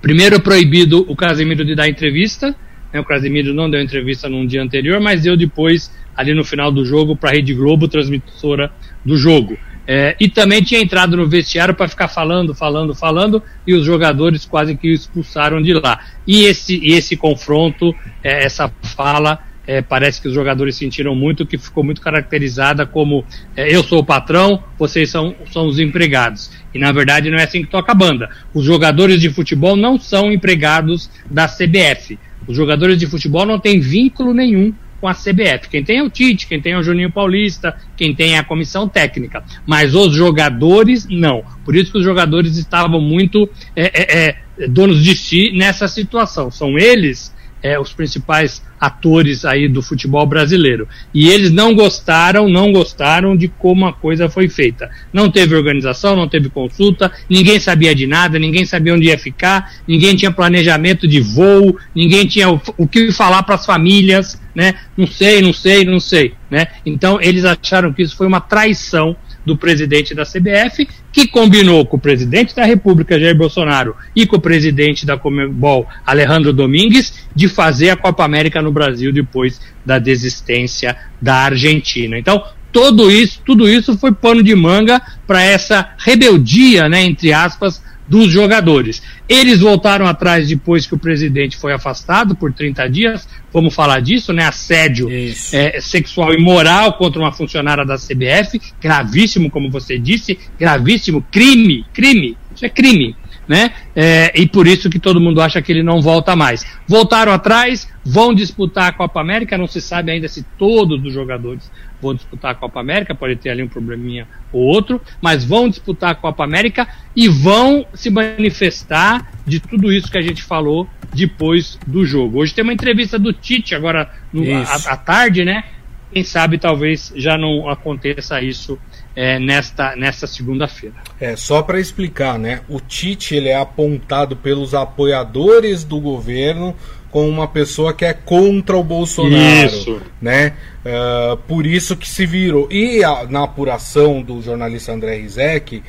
primeiro 0.00 0.40
proibido 0.40 1.06
o 1.08 1.14
Casemiro 1.14 1.64
de 1.64 1.76
dar 1.76 1.88
entrevista, 1.88 2.52
né, 2.92 2.98
o 2.98 3.04
Casemiro 3.04 3.54
não 3.54 3.70
deu 3.70 3.80
entrevista 3.80 4.28
num 4.28 4.44
dia 4.44 4.64
anterior, 4.64 5.00
mas 5.00 5.22
deu 5.22 5.36
depois, 5.36 5.92
ali 6.16 6.34
no 6.34 6.44
final 6.44 6.72
do 6.72 6.84
jogo, 6.84 7.14
para 7.14 7.30
a 7.30 7.34
Rede 7.34 7.54
Globo, 7.54 7.86
transmissora 7.86 8.68
do 9.04 9.16
jogo. 9.16 9.56
É, 9.86 10.14
e 10.20 10.28
também 10.28 10.62
tinha 10.62 10.80
entrado 10.80 11.16
no 11.16 11.28
vestiário 11.28 11.74
para 11.74 11.88
ficar 11.88 12.08
falando, 12.08 12.54
falando, 12.54 12.94
falando, 12.94 13.42
e 13.66 13.74
os 13.74 13.84
jogadores 13.84 14.44
quase 14.44 14.76
que 14.76 14.90
o 14.90 14.94
expulsaram 14.94 15.60
de 15.60 15.72
lá. 15.74 15.98
E 16.26 16.44
esse, 16.44 16.80
esse 16.84 17.16
confronto, 17.16 17.94
é, 18.22 18.44
essa 18.44 18.72
fala, 18.82 19.40
é, 19.66 19.82
parece 19.82 20.20
que 20.20 20.28
os 20.28 20.34
jogadores 20.34 20.76
sentiram 20.76 21.14
muito, 21.14 21.46
que 21.46 21.58
ficou 21.58 21.82
muito 21.82 22.00
caracterizada 22.00 22.86
como 22.86 23.24
é, 23.56 23.74
eu 23.74 23.82
sou 23.82 24.00
o 24.00 24.04
patrão, 24.04 24.62
vocês 24.78 25.10
são, 25.10 25.34
são 25.52 25.66
os 25.66 25.78
empregados. 25.78 26.50
E 26.74 26.78
na 26.78 26.92
verdade 26.92 27.30
não 27.30 27.38
é 27.38 27.44
assim 27.44 27.62
que 27.62 27.70
toca 27.70 27.92
a 27.92 27.94
banda. 27.94 28.28
Os 28.54 28.64
jogadores 28.64 29.20
de 29.20 29.30
futebol 29.30 29.76
não 29.76 29.98
são 29.98 30.32
empregados 30.32 31.10
da 31.30 31.46
CBF. 31.46 32.18
Os 32.46 32.56
jogadores 32.56 32.98
de 32.98 33.06
futebol 33.06 33.46
não 33.46 33.58
têm 33.58 33.80
vínculo 33.80 34.34
nenhum 34.34 34.74
com 35.02 35.08
a 35.08 35.14
CBF. 35.14 35.68
Quem 35.68 35.82
tem 35.82 35.98
é 35.98 36.02
o 36.04 36.08
Tite, 36.08 36.46
quem 36.46 36.60
tem 36.62 36.74
é 36.74 36.78
o 36.78 36.82
Juninho 36.82 37.10
Paulista, 37.10 37.76
quem 37.96 38.14
tem 38.14 38.36
é 38.36 38.38
a 38.38 38.44
comissão 38.44 38.88
técnica. 38.88 39.42
Mas 39.66 39.96
os 39.96 40.14
jogadores, 40.14 41.08
não. 41.10 41.42
Por 41.64 41.74
isso 41.74 41.90
que 41.90 41.98
os 41.98 42.04
jogadores 42.04 42.56
estavam 42.56 43.00
muito 43.00 43.50
é, 43.74 43.82
é, 43.82 44.36
é, 44.60 44.68
donos 44.68 45.02
de 45.02 45.16
si 45.16 45.50
nessa 45.56 45.88
situação. 45.88 46.52
São 46.52 46.78
eles 46.78 47.31
é, 47.62 47.78
os 47.78 47.92
principais 47.92 48.62
atores 48.80 49.44
aí 49.44 49.68
do 49.68 49.80
futebol 49.80 50.26
brasileiro. 50.26 50.88
E 51.14 51.28
eles 51.28 51.52
não 51.52 51.74
gostaram, 51.74 52.48
não 52.48 52.72
gostaram 52.72 53.36
de 53.36 53.46
como 53.46 53.86
a 53.86 53.92
coisa 53.92 54.28
foi 54.28 54.48
feita. 54.48 54.90
Não 55.12 55.30
teve 55.30 55.54
organização, 55.54 56.16
não 56.16 56.28
teve 56.28 56.50
consulta, 56.50 57.12
ninguém 57.30 57.60
sabia 57.60 57.94
de 57.94 58.06
nada, 58.06 58.38
ninguém 58.38 58.66
sabia 58.66 58.94
onde 58.94 59.06
ia 59.06 59.18
ficar, 59.18 59.72
ninguém 59.86 60.16
tinha 60.16 60.32
planejamento 60.32 61.06
de 61.06 61.20
voo, 61.20 61.78
ninguém 61.94 62.26
tinha 62.26 62.50
o, 62.50 62.60
o 62.76 62.88
que 62.88 63.12
falar 63.12 63.44
para 63.44 63.54
as 63.54 63.64
famílias, 63.64 64.40
né? 64.54 64.74
Não 64.96 65.06
sei, 65.06 65.40
não 65.40 65.52
sei, 65.52 65.84
não 65.84 66.00
sei, 66.00 66.34
né? 66.50 66.66
Então 66.84 67.20
eles 67.20 67.44
acharam 67.44 67.92
que 67.92 68.02
isso 68.02 68.16
foi 68.16 68.26
uma 68.26 68.40
traição 68.40 69.16
do 69.44 69.56
presidente 69.56 70.14
da 70.14 70.24
CBF, 70.24 70.88
que 71.12 71.26
combinou 71.26 71.84
com 71.84 71.96
o 71.96 72.00
presidente 72.00 72.54
da 72.54 72.64
República, 72.64 73.18
Jair 73.18 73.36
Bolsonaro, 73.36 73.94
e 74.14 74.26
com 74.26 74.36
o 74.36 74.40
presidente 74.40 75.04
da 75.04 75.16
Comebol, 75.16 75.86
Alejandro 76.06 76.52
Domingues, 76.52 77.26
de 77.34 77.48
fazer 77.48 77.90
a 77.90 77.96
Copa 77.96 78.24
América 78.24 78.62
no 78.62 78.72
Brasil 78.72 79.12
depois 79.12 79.60
da 79.84 79.98
desistência 79.98 80.96
da 81.20 81.36
Argentina. 81.36 82.18
Então, 82.18 82.42
tudo 82.72 83.10
isso, 83.10 83.40
tudo 83.44 83.68
isso 83.68 83.98
foi 83.98 84.12
pano 84.12 84.42
de 84.42 84.54
manga 84.54 85.00
para 85.26 85.42
essa 85.42 85.90
rebeldia, 85.98 86.88
né, 86.88 87.02
entre 87.02 87.32
aspas, 87.32 87.82
dos 88.08 88.30
jogadores. 88.30 89.02
Eles 89.28 89.60
voltaram 89.60 90.06
atrás 90.06 90.48
depois 90.48 90.86
que 90.86 90.94
o 90.94 90.98
presidente 90.98 91.56
foi 91.56 91.72
afastado 91.72 92.34
por 92.34 92.52
30 92.52 92.88
dias, 92.88 93.28
vamos 93.52 93.74
falar 93.74 94.00
disso, 94.00 94.32
né? 94.32 94.44
Assédio 94.44 95.08
é, 95.10 95.80
sexual 95.80 96.34
e 96.34 96.38
moral 96.38 96.94
contra 96.94 97.20
uma 97.20 97.32
funcionária 97.32 97.84
da 97.84 97.96
CBF, 97.96 98.60
gravíssimo, 98.80 99.50
como 99.50 99.70
você 99.70 99.98
disse, 99.98 100.38
gravíssimo, 100.58 101.24
crime, 101.30 101.84
crime, 101.92 102.36
isso 102.54 102.64
é 102.64 102.68
crime. 102.68 103.16
Né? 103.48 103.72
É, 103.94 104.40
e 104.40 104.46
por 104.46 104.68
isso 104.68 104.88
que 104.88 105.00
todo 105.00 105.20
mundo 105.20 105.40
acha 105.40 105.60
que 105.60 105.72
ele 105.72 105.82
não 105.82 106.00
volta 106.00 106.36
mais. 106.36 106.64
Voltaram 106.86 107.32
atrás, 107.32 107.88
vão 108.04 108.32
disputar 108.32 108.88
a 108.88 108.92
Copa 108.92 109.20
América, 109.20 109.58
não 109.58 109.66
se 109.66 109.80
sabe 109.80 110.12
ainda 110.12 110.28
se 110.28 110.44
todos 110.56 111.04
os 111.04 111.12
jogadores 111.12 111.68
vão 112.02 112.14
disputar 112.14 112.50
a 112.50 112.54
Copa 112.54 112.80
América, 112.80 113.14
pode 113.14 113.36
ter 113.36 113.50
ali 113.50 113.62
um 113.62 113.68
probleminha 113.68 114.26
ou 114.52 114.60
outro, 114.60 115.00
mas 115.20 115.44
vão 115.44 115.68
disputar 115.68 116.10
a 116.10 116.14
Copa 116.14 116.42
América 116.42 116.88
e 117.14 117.28
vão 117.28 117.86
se 117.94 118.10
manifestar 118.10 119.32
de 119.46 119.60
tudo 119.60 119.92
isso 119.92 120.10
que 120.10 120.18
a 120.18 120.22
gente 120.22 120.42
falou 120.42 120.88
depois 121.14 121.78
do 121.86 122.04
jogo. 122.04 122.40
Hoje 122.40 122.52
tem 122.52 122.64
uma 122.64 122.72
entrevista 122.72 123.18
do 123.18 123.32
Tite, 123.32 123.74
agora 123.74 124.10
no, 124.32 124.42
à, 124.86 124.96
tarde, 124.96 125.44
né? 125.44 125.64
Quem 126.12 126.24
sabe 126.24 126.58
talvez 126.58 127.12
já 127.16 127.38
não 127.38 127.70
aconteça 127.70 128.42
isso 128.42 128.78
é, 129.14 129.38
nesta, 129.38 129.96
nesta 129.96 130.26
segunda-feira. 130.26 130.96
É, 131.18 131.36
só 131.36 131.62
para 131.62 131.80
explicar, 131.80 132.38
né? 132.38 132.60
O 132.68 132.80
Tite 132.80 133.34
ele 133.34 133.48
é 133.48 133.56
apontado 133.56 134.36
pelos 134.36 134.74
apoiadores 134.74 135.84
do 135.84 136.00
governo 136.00 136.74
com 137.12 137.28
uma 137.28 137.46
pessoa 137.46 137.92
que 137.92 138.06
é 138.06 138.14
contra 138.14 138.76
o 138.76 138.82
Bolsonaro, 138.82 139.66
isso. 139.66 140.00
né? 140.20 140.54
Uh, 140.84 141.36
por 141.46 141.66
isso 141.66 141.94
que 141.94 142.08
se 142.08 142.24
virou. 142.24 142.66
E 142.72 143.04
a, 143.04 143.26
na 143.28 143.44
apuração 143.44 144.22
do 144.22 144.40
jornalista 144.40 144.92
André 144.92 145.18
Rizek, 145.18 145.82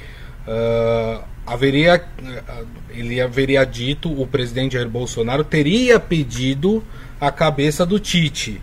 uh, 0.45 1.23
haveria, 1.47 2.03
ele 2.89 3.21
haveria 3.21 3.65
dito, 3.65 4.11
o 4.11 4.27
presidente 4.27 4.73
Jair 4.73 4.89
Bolsonaro 4.89 5.45
teria 5.45 5.97
pedido 5.97 6.83
a 7.21 7.31
cabeça 7.31 7.85
do 7.85 7.99
Tite, 7.99 8.61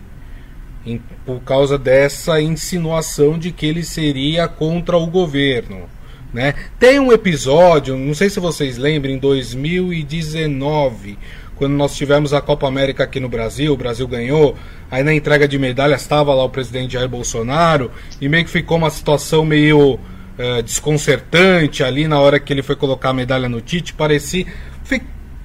em, 0.85 1.01
por 1.25 1.41
causa 1.41 1.79
dessa 1.79 2.43
insinuação 2.43 3.39
de 3.39 3.53
que 3.53 3.65
ele 3.65 3.83
seria 3.83 4.47
contra 4.47 4.99
o 4.99 5.07
governo. 5.07 5.89
Né? 6.33 6.55
Tem 6.79 7.01
um 7.01 7.11
episódio, 7.11 7.97
não 7.97 8.15
sei 8.15 8.31
se 8.31 8.39
vocês 8.39 8.77
lembram, 8.77 9.13
em 9.13 9.19
2019, 9.19 11.19
quando 11.61 11.75
nós 11.75 11.95
tivemos 11.95 12.33
a 12.33 12.41
Copa 12.41 12.67
América 12.67 13.05
aqui 13.05 13.21
no 13.21 13.29
Brasil, 13.29 13.75
o 13.75 13.77
Brasil 13.77 14.09
ganhou, 14.09 14.57
aí 14.91 15.03
na 15.05 15.13
entrega 15.13 15.47
de 15.47 15.59
medalhas 15.59 16.01
estava 16.01 16.33
lá 16.33 16.43
o 16.43 16.49
presidente 16.49 16.95
Jair 16.95 17.07
Bolsonaro, 17.07 17.91
e 18.19 18.31
meio 18.31 18.47
que 18.47 18.51
ficou 18.51 18.79
uma 18.79 18.89
situação 18.89 19.45
meio 19.45 19.97
uh, 19.97 20.63
desconcertante 20.65 21.85
ali 21.85 22.09
na 22.09 22.19
hora 22.19 22.41
que 22.41 22.51
ele 22.51 22.63
foi 22.63 22.77
colocar 22.77 23.11
a 23.11 23.13
medalha 23.13 23.47
no 23.47 23.61
Tite, 23.61 23.93
parecia. 23.93 24.47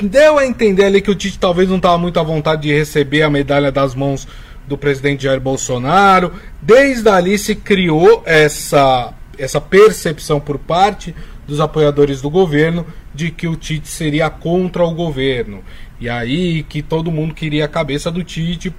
Deu 0.01 0.37
a 0.37 0.45
entender 0.45 0.85
ali 0.85 1.01
que 1.01 1.11
o 1.11 1.15
Tite 1.15 1.37
talvez 1.37 1.67
não 1.67 1.75
estava 1.75 1.97
muito 1.97 2.17
à 2.17 2.23
vontade 2.23 2.61
de 2.61 2.73
receber 2.73 3.21
a 3.21 3.29
medalha 3.29 3.69
das 3.69 3.93
mãos 3.93 4.25
do 4.65 4.77
presidente 4.77 5.23
Jair 5.23 5.41
Bolsonaro. 5.41 6.31
Desde 6.61 7.09
ali 7.09 7.37
se 7.37 7.55
criou 7.55 8.23
essa, 8.25 9.13
essa 9.37 9.59
percepção 9.59 10.39
por 10.39 10.57
parte 10.57 11.13
dos 11.45 11.59
apoiadores 11.59 12.21
do 12.21 12.29
governo 12.29 12.85
de 13.13 13.31
que 13.31 13.47
o 13.47 13.55
Tite 13.55 13.87
seria 13.87 14.29
contra 14.29 14.83
o 14.83 14.91
governo. 14.91 15.63
E 15.99 16.09
aí 16.09 16.63
que 16.63 16.81
todo 16.81 17.11
mundo 17.11 17.33
queria 17.33 17.65
a 17.65 17.69
cabeça 17.69 18.11
do 18.11 18.23
Tite, 18.23 18.73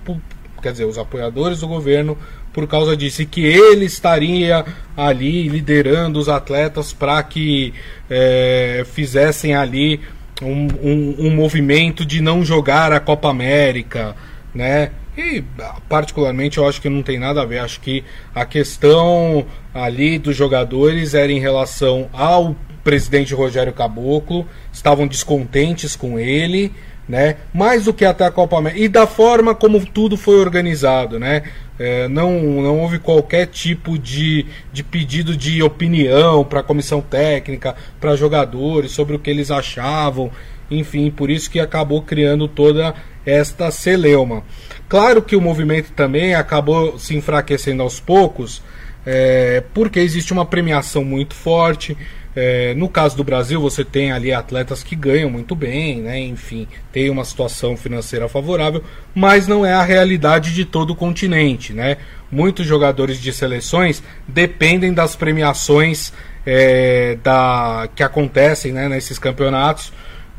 quer 0.63 0.73
dizer, 0.73 0.85
os 0.85 0.99
apoiadores 0.99 1.61
do 1.61 1.69
governo, 1.69 2.17
por 2.53 2.67
causa 2.67 2.97
disso, 2.97 3.23
e 3.23 3.27
que 3.27 3.45
ele 3.45 3.85
estaria 3.85 4.65
ali 4.97 5.49
liderando 5.49 6.19
os 6.19 6.29
atletas 6.29 6.93
para 6.93 7.23
que 7.23 7.75
é, 8.09 8.85
fizessem 8.93 9.55
ali 9.55 10.01
um, 10.43 10.69
um, 10.83 11.27
um, 11.27 11.31
movimento 11.35 12.05
de 12.05 12.21
não 12.21 12.45
jogar 12.45 12.93
a 12.93 13.01
Copa 13.01 13.29
América, 13.29 14.15
né? 14.55 14.91
E 15.17 15.43
particularmente 15.89 16.59
eu 16.59 16.69
acho 16.69 16.81
que 16.81 16.91
não 16.91 17.03
tem 17.03 17.19
nada 17.19 17.41
a 17.41 17.47
ver. 17.47 17.59
Acho 17.59 17.81
que 17.81 18.05
a 18.35 18.45
questão 18.45 19.47
ali 19.73 20.19
dos 20.19 20.37
jogadores 20.37 21.15
era 21.15 21.33
em 21.33 21.39
relação 21.39 22.11
ao 22.13 22.55
presidente 22.85 23.35
Rogério 23.35 23.73
Caboclo, 23.73 24.47
estavam 24.73 25.07
descontentes 25.07 25.97
com 25.97 26.19
ele 26.19 26.73
né? 27.09 27.37
Mais 27.53 27.85
do 27.85 27.95
que 27.95 28.05
até 28.05 28.25
a 28.25 28.31
Copa 28.31 28.59
América. 28.59 28.83
E 28.83 28.89
da 28.89 29.07
forma 29.07 29.55
como 29.55 29.85
tudo 29.85 30.17
foi 30.17 30.37
organizado, 30.39 31.19
né? 31.19 31.43
É, 31.79 32.09
não, 32.09 32.41
não 32.41 32.81
houve 32.81 32.99
qualquer 32.99 33.47
tipo 33.47 33.99
de, 33.99 34.47
de 34.73 34.83
pedido 34.83 35.37
de 35.37 35.63
opinião 35.63 36.43
para 36.43 36.61
a 36.61 36.63
comissão 36.63 37.03
técnica, 37.03 37.77
para 38.01 38.17
jogadores, 38.17 38.93
sobre 38.93 39.15
o 39.15 39.19
que 39.19 39.29
eles 39.29 39.51
achavam, 39.51 40.31
enfim, 40.71 41.11
por 41.11 41.31
isso 41.31 41.51
que 41.51 41.61
acabou 41.61 42.01
criando 42.03 42.49
toda 42.49 42.95
esta 43.27 43.71
celeuma. 43.71 44.43
Claro 44.89 45.21
que 45.21 45.37
o 45.37 45.41
movimento 45.41 45.91
também 45.93 46.35
acabou 46.35 46.99
se 46.99 47.15
enfraquecendo 47.15 47.83
aos 47.83 48.01
poucos, 48.01 48.63
é, 49.07 49.63
porque 49.73 50.01
existe 50.01 50.33
uma 50.33 50.45
premiação 50.45 51.05
muito 51.05 51.35
forte, 51.35 51.97
é, 52.37 52.75
no 52.75 52.87
caso 52.87 53.17
do 53.17 53.25
Brasil, 53.25 53.59
você 53.59 53.83
tem 53.83 54.13
ali 54.13 54.31
atletas 54.31 54.83
que 54.83 54.95
ganham 54.95 55.31
muito 55.31 55.55
bem, 55.57 56.03
né? 56.03 56.21
enfim, 56.21 56.69
tem 56.93 57.09
uma 57.09 57.25
situação 57.25 57.79
financeira 57.79 58.29
favorável, 58.29 58.85
mas 59.15 59.49
não 59.49 59.65
é 59.65 59.73
a 59.73 59.83
realidade 59.83 60.53
de 60.53 60.67
todo 60.67 60.91
o 60.91 60.95
continente. 60.95 61.73
Né? 61.73 61.97
Muitos 62.31 62.67
jogadores 62.67 63.19
de 63.19 63.33
seleções 63.33 64.03
dependem 64.29 64.93
das 64.93 65.17
premiações 65.17 66.13
é, 66.45 67.17
da, 67.23 67.89
que 67.95 68.03
acontecem 68.03 68.71
né, 68.71 68.87
nesses 68.87 69.19
campeonatos 69.19 69.91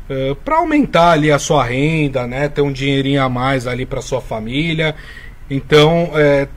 é, 0.08 0.36
para 0.44 0.58
aumentar 0.58 1.10
ali 1.10 1.32
a 1.32 1.38
sua 1.38 1.64
renda, 1.64 2.28
né? 2.28 2.48
ter 2.48 2.62
um 2.62 2.70
dinheirinho 2.70 3.20
a 3.24 3.28
mais 3.28 3.66
ali 3.66 3.84
para 3.84 4.00
sua 4.00 4.20
família. 4.20 4.94
Então, 5.50 6.10
é, 6.14 6.48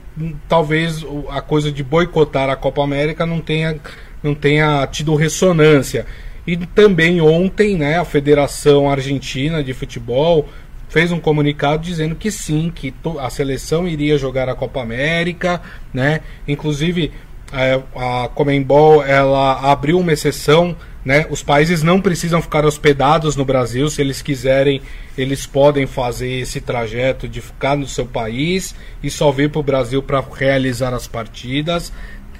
talvez 0.48 1.04
a 1.30 1.40
coisa 1.40 1.70
de 1.72 1.82
boicotar 1.82 2.50
a 2.50 2.56
Copa 2.56 2.82
América 2.82 3.24
não 3.24 3.40
tenha 3.40 3.76
não 4.22 4.34
tenha 4.34 4.86
tido 4.86 5.14
ressonância. 5.16 6.06
E 6.46 6.56
também 6.56 7.20
ontem, 7.20 7.76
né, 7.76 7.98
a 7.98 8.04
Federação 8.04 8.88
Argentina 8.88 9.62
de 9.62 9.72
Futebol 9.74 10.48
fez 10.88 11.10
um 11.10 11.18
comunicado 11.18 11.82
dizendo 11.82 12.14
que 12.14 12.30
sim, 12.30 12.70
que 12.72 12.92
a 13.18 13.30
seleção 13.30 13.88
iria 13.88 14.18
jogar 14.18 14.48
a 14.48 14.54
Copa 14.54 14.80
América, 14.82 15.60
né? 15.92 16.20
Inclusive 16.46 17.10
é, 17.52 17.80
a 17.96 18.28
Comembol 18.28 19.02
ela 19.02 19.72
abriu 19.72 19.98
uma 19.98 20.12
exceção, 20.12 20.76
né? 21.04 21.26
Os 21.30 21.42
países 21.42 21.82
não 21.82 22.00
precisam 22.00 22.40
ficar 22.40 22.64
hospedados 22.64 23.36
no 23.36 23.44
Brasil, 23.44 23.88
se 23.90 24.00
eles 24.00 24.22
quiserem, 24.22 24.80
eles 25.18 25.46
podem 25.46 25.86
fazer 25.86 26.30
esse 26.40 26.60
trajeto 26.60 27.28
de 27.28 27.40
ficar 27.40 27.76
no 27.76 27.86
seu 27.86 28.06
país 28.06 28.74
e 29.02 29.10
só 29.10 29.30
vir 29.32 29.50
para 29.50 29.60
o 29.60 29.64
Brasil 29.64 30.02
para 30.02 30.22
realizar 30.34 30.94
as 30.94 31.06
partidas. 31.06 31.92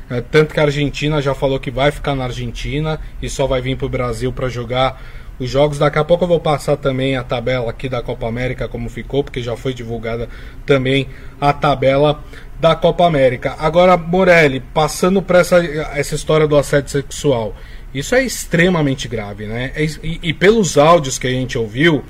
É, 0.09 0.21
tanto 0.21 0.53
que 0.53 0.61
a 0.61 0.65
Argentina 0.65 1.23
já 1.23 1.35
falou 1.35 1.59
que 1.59 1.71
vai 1.71 1.91
ficar 1.91 2.15
na 2.15 2.25
Argentina 2.25 3.01
e 3.21 3.29
só 3.29 3.47
vai 3.47 3.61
vir 3.61 3.77
para 3.77 3.87
o 3.87 3.89
Brasil 3.89 4.33
para 4.33 4.49
jogar 4.49 5.01
os 5.39 5.49
jogos. 5.49 5.79
Daqui 5.79 5.99
a 5.99 6.05
pouco 6.05 6.25
eu 6.25 6.29
vou 6.29 6.41
passar 6.41 6.77
também 6.77 7.17
a 7.17 7.25
tabela 7.25 7.71
aqui 7.71 7.89
da 7.89 8.03
Copa 8.03 8.27
América, 8.27 8.69
como 8.69 8.89
ficou, 8.89 9.25
porque 9.25 9.43
já 9.43 9.57
foi 9.57 9.73
divulgada 9.73 10.29
também 10.67 11.09
a 11.41 11.53
tabela 11.53 12.23
da 12.61 12.77
Copa 12.77 13.07
América. 13.07 13.57
Agora, 13.59 13.97
Morelli, 13.97 14.61
passando 14.61 15.21
para 15.21 15.41
essa, 15.41 15.65
essa 15.65 16.15
história 16.15 16.47
do 16.47 16.57
assédio 16.57 16.91
sexual. 16.91 17.55
Isso 17.95 18.15
é 18.15 18.23
extremamente 18.23 19.07
grave, 19.09 19.47
né? 19.47 19.73
É 19.75 19.85
e, 19.85 20.21
e 20.23 20.33
pelos 20.33 20.79
áudios 20.79 21.19
que 21.19 21.27
a 21.27 21.31
gente 21.31 21.59
ouviu, 21.59 22.05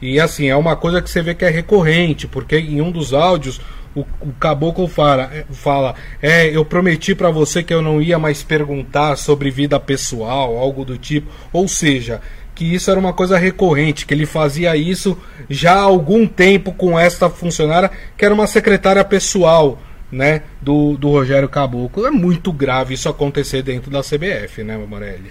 e 0.00 0.20
assim, 0.20 0.48
é 0.48 0.56
uma 0.56 0.76
coisa 0.76 1.00
que 1.00 1.10
você 1.10 1.22
vê 1.22 1.34
que 1.34 1.44
é 1.44 1.50
recorrente, 1.50 2.26
porque 2.26 2.56
em 2.56 2.80
um 2.80 2.90
dos 2.90 3.12
áudios 3.12 3.60
o, 3.94 4.00
o 4.20 4.32
caboclo 4.38 4.88
fala, 4.88 5.30
é, 5.32 5.44
fala, 5.50 5.94
é, 6.20 6.48
eu 6.48 6.64
prometi 6.64 7.14
para 7.14 7.30
você 7.30 7.62
que 7.62 7.72
eu 7.72 7.80
não 7.80 8.02
ia 8.02 8.18
mais 8.18 8.42
perguntar 8.42 9.16
sobre 9.16 9.50
vida 9.50 9.78
pessoal, 9.78 10.58
algo 10.58 10.84
do 10.84 10.98
tipo. 10.98 11.30
Ou 11.52 11.68
seja, 11.68 12.20
que 12.54 12.74
isso 12.74 12.90
era 12.90 13.00
uma 13.00 13.12
coisa 13.12 13.38
recorrente, 13.38 14.06
que 14.06 14.14
ele 14.14 14.26
fazia 14.26 14.76
isso 14.76 15.16
já 15.48 15.74
há 15.74 15.82
algum 15.82 16.26
tempo 16.26 16.72
com 16.72 16.98
esta 16.98 17.28
funcionária, 17.30 17.90
que 18.16 18.24
era 18.24 18.34
uma 18.34 18.46
secretária 18.46 19.04
pessoal, 19.04 19.80
né, 20.14 20.42
do, 20.62 20.96
do 20.96 21.10
Rogério 21.10 21.48
Caboclo. 21.48 22.06
É 22.06 22.10
muito 22.10 22.52
grave 22.52 22.94
isso 22.94 23.08
acontecer 23.08 23.62
dentro 23.62 23.90
da 23.90 24.00
CBF, 24.00 24.62
né, 24.62 24.76
Morelli? 24.78 25.30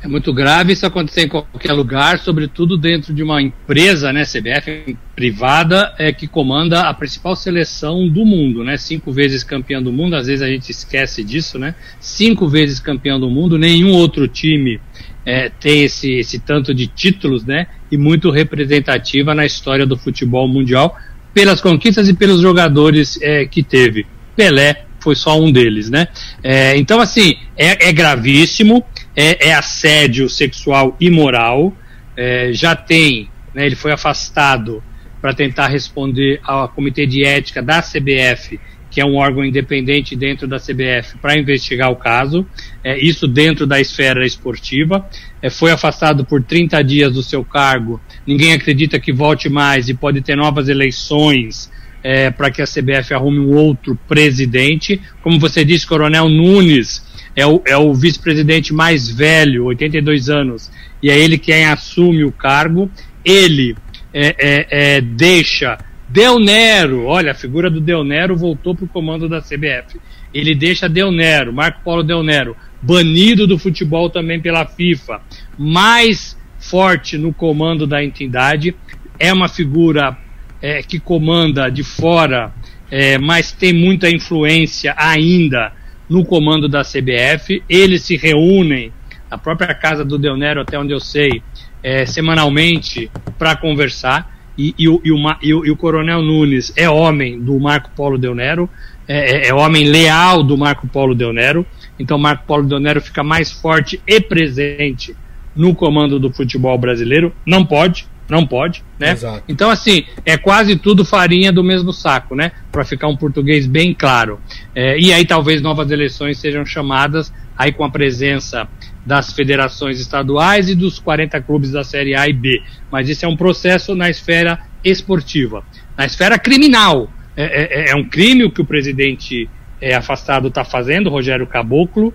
É 0.00 0.06
muito 0.06 0.32
grave 0.32 0.72
isso 0.72 0.86
acontecer 0.86 1.22
em 1.22 1.28
qualquer 1.28 1.72
lugar, 1.72 2.20
sobretudo 2.20 2.78
dentro 2.78 3.12
de 3.12 3.20
uma 3.20 3.42
empresa, 3.42 4.12
né, 4.12 4.22
CBF 4.22 4.96
privada, 5.16 5.92
é 5.98 6.12
que 6.12 6.28
comanda 6.28 6.82
a 6.82 6.94
principal 6.94 7.34
seleção 7.34 8.08
do 8.08 8.24
mundo, 8.24 8.62
né? 8.62 8.76
Cinco 8.76 9.10
vezes 9.10 9.42
campeão 9.42 9.82
do 9.82 9.92
mundo, 9.92 10.14
às 10.14 10.28
vezes 10.28 10.40
a 10.40 10.48
gente 10.48 10.70
esquece 10.70 11.24
disso, 11.24 11.58
né? 11.58 11.74
Cinco 11.98 12.46
vezes 12.46 12.78
campeão 12.78 13.18
do 13.18 13.28
mundo, 13.28 13.58
nenhum 13.58 13.90
outro 13.90 14.28
time 14.28 14.80
é, 15.26 15.48
tem 15.48 15.82
esse, 15.82 16.12
esse 16.12 16.38
tanto 16.38 16.72
de 16.72 16.86
títulos, 16.86 17.44
né? 17.44 17.66
E 17.90 17.98
muito 17.98 18.30
representativa 18.30 19.34
na 19.34 19.44
história 19.44 19.84
do 19.84 19.96
futebol 19.96 20.46
mundial 20.46 20.96
pelas 21.38 21.60
conquistas 21.60 22.08
e 22.08 22.14
pelos 22.14 22.40
jogadores 22.40 23.16
é, 23.22 23.46
que 23.46 23.62
teve. 23.62 24.04
Pelé 24.34 24.86
foi 24.98 25.14
só 25.14 25.40
um 25.40 25.52
deles, 25.52 25.88
né? 25.88 26.08
É, 26.42 26.76
então, 26.76 27.00
assim, 27.00 27.36
é, 27.56 27.90
é 27.90 27.92
gravíssimo, 27.92 28.84
é, 29.14 29.50
é, 29.50 29.54
assédio 29.54 30.28
sexual 30.28 30.96
e 30.98 31.08
moral. 31.08 31.72
É, 32.16 32.50
já 32.52 32.74
tem, 32.74 33.30
né, 33.54 33.66
ele 33.66 33.76
foi 33.76 33.92
afastado 33.92 34.82
para 35.22 35.32
tentar 35.32 35.68
responder 35.68 36.40
ao 36.42 36.68
Comitê 36.70 37.06
de 37.06 37.24
Ética 37.24 37.62
da 37.62 37.80
CBF 37.80 38.58
que 38.98 39.02
é 39.02 39.06
um 39.06 39.14
órgão 39.14 39.44
independente 39.44 40.16
dentro 40.16 40.48
da 40.48 40.58
CBF 40.58 41.18
para 41.22 41.38
investigar 41.38 41.88
o 41.88 41.94
caso, 41.94 42.44
é, 42.82 42.98
isso 42.98 43.28
dentro 43.28 43.64
da 43.64 43.80
esfera 43.80 44.26
esportiva. 44.26 45.08
É, 45.40 45.48
foi 45.48 45.70
afastado 45.70 46.24
por 46.24 46.42
30 46.42 46.82
dias 46.82 47.12
do 47.12 47.22
seu 47.22 47.44
cargo, 47.44 48.00
ninguém 48.26 48.52
acredita 48.52 48.98
que 48.98 49.12
volte 49.12 49.48
mais 49.48 49.88
e 49.88 49.94
pode 49.94 50.20
ter 50.20 50.34
novas 50.34 50.68
eleições 50.68 51.70
é, 52.02 52.28
para 52.32 52.50
que 52.50 52.60
a 52.60 52.64
CBF 52.64 53.14
arrume 53.14 53.38
um 53.38 53.54
outro 53.54 53.96
presidente. 54.08 55.00
Como 55.22 55.38
você 55.38 55.64
disse, 55.64 55.86
Coronel 55.86 56.28
Nunes 56.28 57.00
é 57.36 57.46
o, 57.46 57.62
é 57.64 57.76
o 57.76 57.94
vice-presidente 57.94 58.74
mais 58.74 59.08
velho, 59.08 59.66
82 59.66 60.28
anos, 60.28 60.72
e 61.00 61.08
é 61.08 61.16
ele 61.16 61.38
quem 61.38 61.66
assume 61.66 62.24
o 62.24 62.32
cargo. 62.32 62.90
Ele 63.24 63.76
é, 64.12 64.34
é, 64.40 64.96
é 64.96 65.00
deixa 65.00 65.78
Del 66.08 66.38
Nero, 66.38 67.04
olha, 67.04 67.32
a 67.32 67.34
figura 67.34 67.68
do 67.68 67.82
Del 67.82 68.02
Nero 68.02 68.34
voltou 68.34 68.74
para 68.74 68.86
o 68.86 68.88
comando 68.88 69.28
da 69.28 69.42
CBF. 69.42 70.00
Ele 70.32 70.54
deixa 70.54 70.88
Del 70.88 71.12
Nero, 71.12 71.52
Marco 71.52 71.82
Paulo 71.84 72.02
Del 72.02 72.22
Nero, 72.22 72.56
banido 72.80 73.46
do 73.46 73.58
futebol 73.58 74.08
também 74.08 74.40
pela 74.40 74.64
FIFA, 74.64 75.20
mais 75.58 76.38
forte 76.58 77.18
no 77.18 77.32
comando 77.32 77.86
da 77.86 78.02
entidade. 78.02 78.74
É 79.18 79.30
uma 79.30 79.48
figura 79.48 80.16
é, 80.62 80.82
que 80.82 80.98
comanda 80.98 81.68
de 81.68 81.84
fora, 81.84 82.54
é, 82.90 83.18
mas 83.18 83.52
tem 83.52 83.74
muita 83.74 84.08
influência 84.08 84.94
ainda 84.96 85.72
no 86.08 86.24
comando 86.24 86.70
da 86.70 86.82
CBF. 86.82 87.62
Eles 87.68 88.00
se 88.02 88.16
reúnem, 88.16 88.92
a 89.30 89.36
própria 89.36 89.74
casa 89.74 90.06
do 90.06 90.16
Del 90.16 90.38
Nero, 90.38 90.62
até 90.62 90.78
onde 90.78 90.94
eu 90.94 91.00
sei, 91.00 91.42
é, 91.82 92.06
semanalmente 92.06 93.10
para 93.38 93.54
conversar 93.54 94.37
e, 94.58 94.74
e, 94.76 94.88
o, 94.88 95.00
e, 95.04 95.12
o, 95.12 95.36
e, 95.40 95.54
o, 95.54 95.66
e 95.66 95.70
o 95.70 95.76
Coronel 95.76 96.20
Nunes 96.20 96.72
é 96.76 96.90
homem 96.90 97.40
do 97.40 97.58
Marco 97.60 97.90
Polo 97.94 98.18
Del 98.18 98.34
Nero, 98.34 98.68
é, 99.06 99.46
é, 99.46 99.48
é 99.48 99.54
homem 99.54 99.84
leal 99.84 100.42
do 100.42 100.58
Marco 100.58 100.88
Polo 100.88 101.14
Del 101.14 101.32
Nero, 101.32 101.64
então 101.98 102.18
Marco 102.18 102.44
Polo 102.44 102.64
Del 102.64 102.80
Nero 102.80 103.00
fica 103.00 103.22
mais 103.22 103.52
forte 103.52 104.00
e 104.06 104.20
presente 104.20 105.16
no 105.54 105.74
comando 105.74 106.18
do 106.18 106.32
futebol 106.32 106.76
brasileiro. 106.76 107.32
Não 107.46 107.64
pode, 107.64 108.06
não 108.28 108.46
pode, 108.46 108.84
né? 108.98 109.12
Exato. 109.12 109.42
Então, 109.48 109.70
assim, 109.70 110.04
é 110.24 110.36
quase 110.36 110.76
tudo 110.76 111.04
farinha 111.04 111.50
do 111.50 111.64
mesmo 111.64 111.92
saco, 111.92 112.34
né? 112.34 112.52
Para 112.70 112.84
ficar 112.84 113.08
um 113.08 113.16
português 113.16 113.66
bem 113.66 113.94
claro. 113.94 114.38
É, 114.74 114.98
e 114.98 115.12
aí 115.12 115.24
talvez 115.24 115.62
novas 115.62 115.90
eleições 115.90 116.38
sejam 116.38 116.64
chamadas, 116.66 117.32
aí 117.56 117.72
com 117.72 117.84
a 117.84 117.90
presença 117.90 118.68
das 119.08 119.32
federações 119.32 119.98
estaduais 119.98 120.68
e 120.68 120.74
dos 120.74 120.98
40 120.98 121.40
clubes 121.40 121.70
da 121.70 121.82
Série 121.82 122.14
A 122.14 122.28
e 122.28 122.32
B. 122.34 122.62
Mas 122.92 123.08
isso 123.08 123.24
é 123.24 123.28
um 123.28 123.38
processo 123.38 123.94
na 123.94 124.10
esfera 124.10 124.58
esportiva. 124.84 125.64
Na 125.96 126.04
esfera 126.04 126.38
criminal, 126.38 127.10
é, 127.34 127.86
é, 127.86 127.90
é 127.92 127.96
um 127.96 128.04
crime 128.04 128.44
o 128.44 128.50
que 128.50 128.60
o 128.60 128.66
presidente 128.66 129.48
é, 129.80 129.94
afastado 129.94 130.48
está 130.48 130.62
fazendo, 130.62 131.08
Rogério 131.08 131.46
Caboclo. 131.46 132.12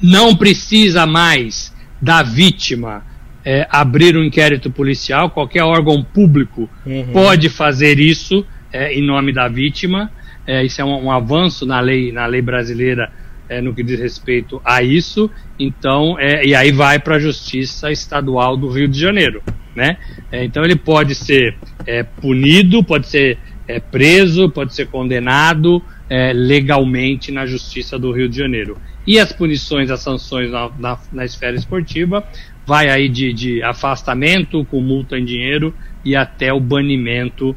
Não 0.00 0.36
precisa 0.36 1.06
mais 1.06 1.74
da 2.00 2.22
vítima 2.22 3.04
é, 3.44 3.66
abrir 3.68 4.16
um 4.16 4.22
inquérito 4.22 4.70
policial, 4.70 5.28
qualquer 5.30 5.64
órgão 5.64 6.04
público 6.04 6.70
uhum. 6.86 7.12
pode 7.12 7.48
fazer 7.48 7.98
isso 7.98 8.46
é, 8.72 8.94
em 8.94 9.02
nome 9.02 9.32
da 9.32 9.48
vítima. 9.48 10.08
É, 10.46 10.64
isso 10.64 10.80
é 10.80 10.84
um, 10.84 11.06
um, 11.06 11.10
avanço 11.10 11.66
na 11.66 11.80
lei, 11.80 12.12
na 12.12 12.26
lei 12.26 12.40
brasileira 12.40 13.10
é, 13.50 13.60
no 13.60 13.74
que 13.74 13.82
diz 13.82 13.98
respeito 13.98 14.62
a 14.64 14.80
isso. 14.80 15.28
Então, 15.58 16.16
é, 16.18 16.46
e 16.46 16.54
aí 16.54 16.70
vai 16.70 17.00
para 17.00 17.16
a 17.16 17.18
Justiça 17.18 17.90
Estadual 17.90 18.56
do 18.56 18.70
Rio 18.70 18.86
de 18.86 18.98
Janeiro, 18.98 19.42
né? 19.74 19.98
É, 20.30 20.44
então 20.44 20.64
ele 20.64 20.76
pode 20.76 21.16
ser 21.16 21.56
é, 21.84 22.04
punido, 22.04 22.84
pode 22.84 23.08
ser 23.08 23.36
é, 23.66 23.80
preso, 23.80 24.48
pode 24.48 24.72
ser 24.72 24.86
condenado 24.86 25.82
é, 26.08 26.32
legalmente 26.32 27.32
na 27.32 27.44
Justiça 27.44 27.98
do 27.98 28.12
Rio 28.12 28.28
de 28.28 28.38
Janeiro. 28.38 28.78
E 29.04 29.18
as 29.18 29.32
punições, 29.32 29.90
as 29.90 30.00
sanções 30.00 30.52
na, 30.52 30.70
na, 30.78 30.98
na 31.12 31.24
esfera 31.24 31.56
esportiva 31.56 32.24
vai 32.64 32.88
aí 32.88 33.08
de, 33.08 33.32
de, 33.32 33.62
afastamento 33.64 34.64
com 34.66 34.80
multa 34.80 35.18
em 35.18 35.24
dinheiro 35.24 35.74
e 36.04 36.14
até 36.14 36.52
o 36.52 36.60
banimento 36.60 37.56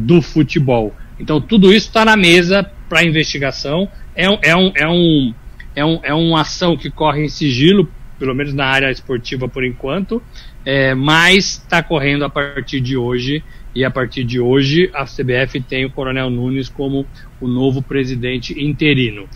do 0.00 0.20
futebol. 0.20 0.94
Então 1.18 1.40
tudo 1.40 1.72
isso 1.72 1.86
está 1.86 2.04
na 2.04 2.14
mesa 2.14 2.70
para 2.90 3.02
investigação 3.02 3.88
é, 4.16 4.28
um, 4.28 4.38
é, 4.42 4.56
um, 4.56 4.72
é, 4.74 4.88
um, 4.88 5.34
é, 5.76 5.84
um, 5.84 6.00
é 6.02 6.14
uma 6.14 6.40
ação 6.40 6.76
que 6.76 6.90
corre 6.90 7.24
em 7.24 7.28
sigilo, 7.28 7.88
pelo 8.18 8.34
menos 8.34 8.54
na 8.54 8.64
área 8.64 8.90
esportiva 8.90 9.46
por 9.46 9.64
enquanto, 9.64 10.22
é, 10.64 10.94
mas 10.94 11.62
está 11.62 11.82
correndo 11.82 12.24
a 12.24 12.30
partir 12.30 12.80
de 12.80 12.96
hoje, 12.96 13.44
e 13.76 13.84
a 13.84 13.90
partir 13.90 14.24
de 14.24 14.40
hoje 14.40 14.90
a 14.94 15.04
CBF 15.04 15.60
tem 15.60 15.84
o 15.84 15.90
Coronel 15.90 16.30
Nunes 16.30 16.70
como 16.70 17.06
o 17.38 17.46
novo 17.46 17.82
presidente 17.82 18.58
interino. 18.58 19.28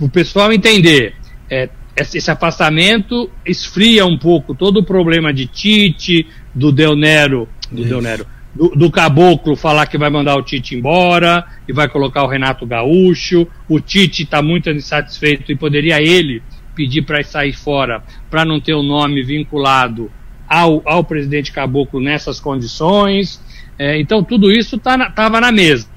O 0.00 0.08
pessoal 0.08 0.52
entender, 0.52 1.16
é, 1.50 1.68
esse 1.96 2.30
afastamento 2.30 3.28
esfria 3.44 4.06
um 4.06 4.16
pouco 4.16 4.54
todo 4.54 4.78
o 4.78 4.84
problema 4.84 5.34
de 5.34 5.46
Tite, 5.46 6.28
do 6.54 6.70
Del 6.70 6.94
Nero, 6.94 7.48
do. 7.72 7.84
Del 7.84 8.00
Nero, 8.00 8.26
do, 8.54 8.68
do, 8.70 8.90
Caboclo 8.90 9.56
falar 9.56 9.86
que 9.86 9.98
vai 9.98 10.10
mandar 10.10 10.36
o 10.36 10.42
Tite 10.42 10.76
embora 10.76 11.44
e 11.66 11.72
vai 11.72 11.88
colocar 11.88 12.22
o 12.22 12.28
Renato 12.28 12.64
Gaúcho. 12.66 13.46
O 13.68 13.80
Tite 13.80 14.22
está 14.22 14.40
muito 14.40 14.70
insatisfeito 14.70 15.50
e 15.50 15.56
poderia 15.56 16.00
ele 16.00 16.42
pedir 16.74 17.02
para 17.02 17.22
sair 17.22 17.52
fora 17.52 18.02
para 18.30 18.44
não 18.44 18.60
ter 18.60 18.74
o 18.74 18.82
nome 18.82 19.22
vinculado 19.22 20.10
ao, 20.48 20.82
ao 20.84 21.04
presidente 21.04 21.52
Caboclo 21.52 22.00
nessas 22.00 22.38
condições. 22.38 23.42
É, 23.78 23.98
então 23.98 24.22
tudo 24.22 24.52
isso 24.52 24.76
estava 24.76 25.10
tá 25.10 25.30
na, 25.30 25.40
na 25.40 25.52
mesa. 25.52 25.88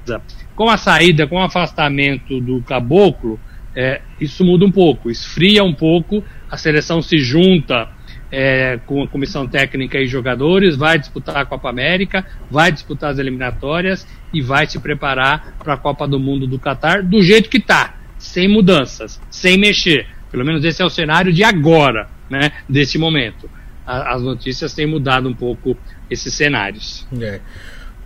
Com 0.56 0.70
a 0.70 0.78
saída, 0.78 1.28
com 1.28 1.36
o 1.36 1.43
afastamento 1.43 2.41
do 2.41 2.62
Caboclo, 2.63 3.39
é, 3.76 4.02
isso 4.20 4.43
muda 4.43 4.65
um 4.65 4.72
pouco, 4.72 5.12
esfria 5.12 5.63
um 5.63 5.74
pouco, 5.74 6.24
a 6.50 6.58
seleção 6.58 7.00
se 7.00 7.20
junta 7.20 7.88
é, 8.32 8.80
com 8.86 9.04
a 9.04 9.08
comissão 9.08 9.48
técnica 9.48 10.00
e 10.00 10.08
jogadores, 10.08 10.76
vai 10.76 11.00
disputar 11.00 11.38
a 11.38 11.46
Copa 11.46 11.70
América, 11.70 12.26
vai 12.50 12.72
disputar 12.72 13.12
as 13.12 13.20
eliminatórias 13.20 14.08
e 14.34 14.42
vai 14.42 14.68
se 14.68 14.80
preparar 14.80 15.56
para 15.60 15.74
a 15.74 15.78
Copa 15.78 16.08
do 16.08 16.20
Mundo 16.20 16.46
do 16.46 16.60
Catar 16.60 17.02
do 17.02 17.22
jeito 17.22 17.50
que 17.50 17.58
está, 17.58 17.96
sem 18.18 18.48
mudanças, 18.48 19.20
sem 19.30 19.58
mexer. 19.58 20.08
Pelo 20.30 20.46
menos 20.46 20.63
esse 20.66 20.82
é 20.82 20.86
o 20.86 20.90
cenário 20.90 21.32
de 21.32 21.44
agora, 21.44 22.10
né, 22.30 22.52
desse 22.68 22.98
momento. 22.98 23.50
A, 23.86 24.16
as 24.16 24.22
notícias 24.22 24.74
têm 24.74 24.86
mudado 24.86 25.30
um 25.30 25.34
pouco 25.34 25.78
esses 26.10 26.34
cenários. 26.34 27.08
É. 27.20 27.40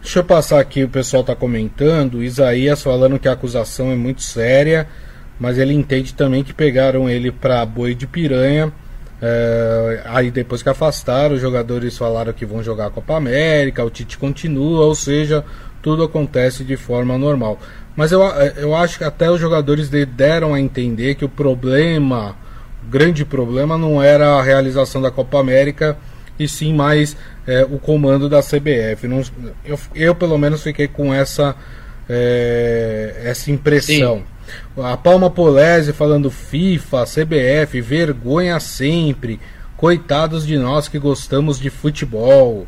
Deixa 0.02 0.20
eu 0.20 0.24
passar 0.24 0.60
aqui, 0.60 0.84
o 0.84 0.90
pessoal 0.90 1.22
está 1.22 1.36
comentando, 1.36 2.24
Isaías 2.24 2.82
falando 2.82 3.20
que 3.20 3.28
a 3.28 3.34
acusação 3.34 3.92
é 3.92 3.96
muito 3.96 4.24
séria, 4.24 4.88
mas 5.40 5.60
ele 5.60 5.74
entende 5.74 6.16
também 6.16 6.44
que 6.44 6.54
pegaram 6.54 7.08
ele 7.08 7.32
para 7.32 7.64
boi 7.66 7.94
de 7.94 8.08
piranha 8.08 8.74
é, 9.22 10.02
aí 10.06 10.32
depois 10.32 10.64
que 10.64 10.70
afastaram, 10.70 11.36
os 11.36 11.42
jogadores 11.42 11.96
falaram 11.98 12.34
que 12.34 12.46
vão 12.46 12.64
jogar 12.64 12.88
a 12.88 12.90
Copa 12.90 13.16
América, 13.16 13.84
o 13.84 13.90
Tite 13.90 14.18
continua, 14.18 14.86
ou 14.86 14.96
seja, 14.96 15.46
tudo 15.82 16.04
acontece 16.04 16.64
de 16.64 16.76
forma 16.76 17.18
normal. 17.18 17.60
Mas 17.96 18.12
eu, 18.12 18.22
eu 18.58 18.76
acho 18.76 18.98
que 18.98 19.04
até 19.04 19.30
os 19.30 19.40
jogadores 19.40 19.90
deram 19.90 20.54
a 20.54 20.60
entender 20.60 21.16
que 21.16 21.26
o 21.26 21.30
problema, 21.30 22.36
o 22.84 22.90
grande 22.90 23.24
problema, 23.24 23.78
não 23.78 24.02
era 24.02 24.36
a 24.36 24.42
realização 24.42 25.02
da 25.02 25.12
Copa 25.12 25.40
América, 25.40 25.98
e 26.40 26.48
sim 26.48 26.74
mais 26.74 27.16
é, 27.46 27.64
o 27.64 27.78
comando 27.78 28.28
da 28.28 28.42
CBF. 28.42 29.08
Não, 29.08 29.22
eu, 29.64 29.80
eu, 29.94 30.16
pelo 30.16 30.38
menos, 30.38 30.64
fiquei 30.64 30.88
com 30.88 31.14
essa, 31.14 31.56
é, 32.10 33.22
essa 33.24 33.52
impressão. 33.52 34.18
Sim. 34.18 34.31
A 34.78 34.96
Palma 34.96 35.30
Polese 35.30 35.94
falando 35.94 36.32
FIFA, 36.32 37.06
CBF, 37.06 37.82
vergonha 37.82 38.60
sempre. 38.60 39.40
Coitados 39.78 40.46
de 40.46 40.58
nós 40.58 40.88
que 40.88 41.00
gostamos 41.00 41.60
de 41.60 41.70
futebol. 41.70 42.68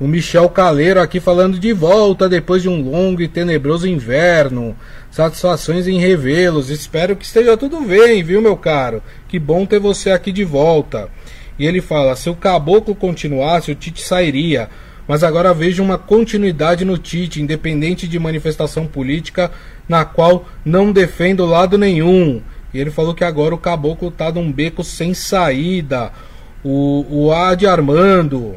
O 0.00 0.08
Michel 0.08 0.48
Caleiro 0.48 0.98
aqui 0.98 1.20
falando 1.20 1.58
de 1.58 1.74
volta 1.74 2.26
depois 2.26 2.62
de 2.62 2.70
um 2.70 2.82
longo 2.82 3.20
e 3.20 3.28
tenebroso 3.28 3.86
inverno. 3.86 4.74
Satisfações 5.10 5.86
em 5.86 5.98
revê-los. 5.98 6.70
Espero 6.70 7.14
que 7.14 7.24
esteja 7.24 7.56
tudo 7.56 7.82
bem, 7.82 8.22
viu, 8.22 8.40
meu 8.40 8.56
caro? 8.56 9.02
Que 9.28 9.38
bom 9.38 9.66
ter 9.66 9.78
você 9.78 10.10
aqui 10.10 10.32
de 10.32 10.42
volta. 10.42 11.10
E 11.58 11.66
ele 11.66 11.82
fala: 11.82 12.16
se 12.16 12.30
o 12.30 12.34
caboclo 12.34 12.94
continuasse, 12.94 13.70
o 13.70 13.74
Tite 13.74 14.02
sairia. 14.02 14.70
Mas 15.10 15.24
agora 15.24 15.52
vejo 15.52 15.82
uma 15.82 15.98
continuidade 15.98 16.84
no 16.84 16.96
Tite, 16.96 17.42
independente 17.42 18.06
de 18.06 18.16
manifestação 18.16 18.86
política, 18.86 19.50
na 19.88 20.04
qual 20.04 20.46
não 20.64 20.92
defendo 20.92 21.44
lado 21.44 21.76
nenhum. 21.76 22.40
E 22.72 22.78
ele 22.78 22.92
falou 22.92 23.12
que 23.12 23.24
agora 23.24 23.52
o 23.52 23.58
caboclo 23.58 24.10
está 24.10 24.30
num 24.30 24.52
beco 24.52 24.84
sem 24.84 25.12
saída. 25.12 26.12
O, 26.62 27.04
o 27.10 27.32
Ad 27.32 27.66
Armando. 27.66 28.54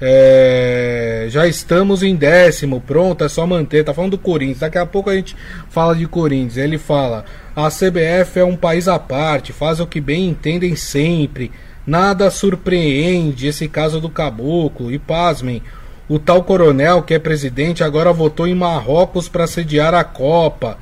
É, 0.00 1.28
já 1.30 1.46
estamos 1.46 2.02
em 2.02 2.16
décimo, 2.16 2.80
pronto, 2.80 3.22
é 3.22 3.28
só 3.28 3.46
manter. 3.46 3.84
Tá 3.84 3.94
falando 3.94 4.10
do 4.10 4.18
Corinthians, 4.18 4.58
daqui 4.58 4.78
a 4.78 4.84
pouco 4.84 5.10
a 5.10 5.14
gente 5.14 5.36
fala 5.70 5.94
de 5.94 6.08
Corinthians. 6.08 6.56
Ele 6.56 6.76
fala: 6.76 7.24
a 7.54 7.68
CBF 7.68 8.40
é 8.40 8.44
um 8.44 8.56
país 8.56 8.88
à 8.88 8.98
parte, 8.98 9.52
faz 9.52 9.78
o 9.78 9.86
que 9.86 10.00
bem 10.00 10.28
entendem 10.28 10.74
sempre. 10.74 11.52
Nada 11.86 12.32
surpreende 12.32 13.46
esse 13.46 13.68
caso 13.68 14.00
do 14.00 14.08
caboclo. 14.08 14.90
E 14.90 14.98
pasmem, 14.98 15.62
o 16.08 16.18
tal 16.18 16.42
coronel, 16.42 17.02
que 17.02 17.14
é 17.14 17.18
presidente, 17.18 17.82
agora 17.82 18.12
votou 18.12 18.46
em 18.46 18.54
Marrocos 18.54 19.28
para 19.28 19.46
sediar 19.46 19.94
a 19.94 20.04
Copa. 20.04 20.78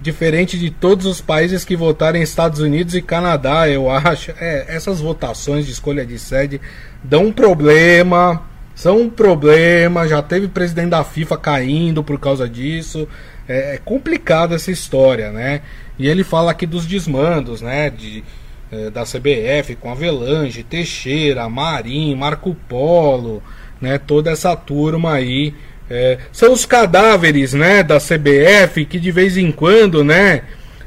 Diferente 0.00 0.58
de 0.58 0.70
todos 0.70 1.06
os 1.06 1.20
países 1.20 1.64
que 1.64 1.76
votaram 1.76 2.18
em 2.18 2.22
Estados 2.22 2.60
Unidos 2.60 2.94
e 2.94 3.02
Canadá, 3.02 3.68
eu 3.68 3.90
acho. 3.90 4.32
É, 4.38 4.66
essas 4.68 5.00
votações 5.00 5.66
de 5.66 5.72
escolha 5.72 6.04
de 6.04 6.18
sede 6.18 6.60
dão 7.02 7.26
um 7.26 7.32
problema. 7.32 8.42
São 8.74 8.98
um 8.98 9.10
problema. 9.10 10.08
Já 10.08 10.22
teve 10.22 10.48
presidente 10.48 10.90
da 10.90 11.04
FIFA 11.04 11.36
caindo 11.36 12.02
por 12.02 12.18
causa 12.18 12.48
disso. 12.48 13.06
É, 13.46 13.74
é 13.74 13.78
complicada 13.78 14.54
essa 14.54 14.70
história, 14.70 15.30
né? 15.32 15.60
E 15.98 16.08
ele 16.08 16.24
fala 16.24 16.50
aqui 16.50 16.66
dos 16.66 16.86
desmandos, 16.86 17.60
né? 17.60 17.90
De, 17.90 18.24
é, 18.72 18.88
da 18.88 19.02
CBF 19.04 19.76
com 19.76 19.90
Avelange, 19.90 20.62
Teixeira, 20.62 21.46
Marim, 21.48 22.14
Marco 22.14 22.54
Polo 22.68 23.42
né? 23.80 23.98
Toda 23.98 24.30
essa 24.30 24.54
turma 24.56 25.14
aí. 25.14 25.54
É, 25.88 26.18
são 26.32 26.52
os 26.52 26.64
cadáveres, 26.64 27.52
né? 27.52 27.82
Da 27.82 27.98
CBF 27.98 28.84
que 28.84 28.98
de 28.98 29.10
vez 29.10 29.36
em 29.36 29.50
quando, 29.50 30.04
né? 30.04 30.42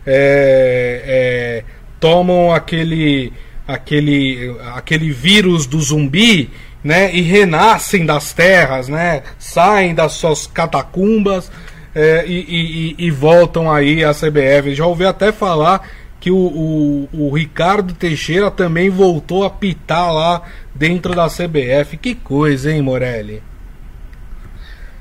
É, 0.06 1.04
é, 1.06 1.64
tomam 2.00 2.54
aquele, 2.54 3.32
aquele, 3.68 4.56
aquele 4.76 5.12
vírus 5.12 5.66
do 5.66 5.80
zumbi, 5.80 6.50
né? 6.84 7.14
E 7.14 7.22
renascem 7.22 8.06
das 8.06 8.34
terras, 8.34 8.88
né? 8.88 9.24
Saem 9.40 9.94
das 9.96 10.14
suas 10.14 10.48
catacumbas 10.48 11.52
é, 11.96 12.26
e, 12.28 12.96
e, 12.98 13.06
e, 13.08 13.12
voltam 13.12 13.72
aí 13.72 14.04
à 14.04 14.14
CBF. 14.14 14.74
Já 14.74 14.86
ouvi 14.86 15.06
até 15.06 15.32
falar 15.32 15.88
que 16.24 16.32
o, 16.32 16.38
o, 16.38 17.10
o, 17.12 17.36
Ricardo 17.36 17.94
Teixeira 17.94 18.50
também 18.50 18.90
voltou 18.90 19.44
a 19.44 19.50
pitar 19.50 20.10
lá 20.10 20.42
dentro 20.74 21.14
da 21.14 21.28
CBF. 21.28 21.98
Que 21.98 22.16
coisa, 22.16 22.72
hein, 22.72 22.82
Morelli? 22.82 23.44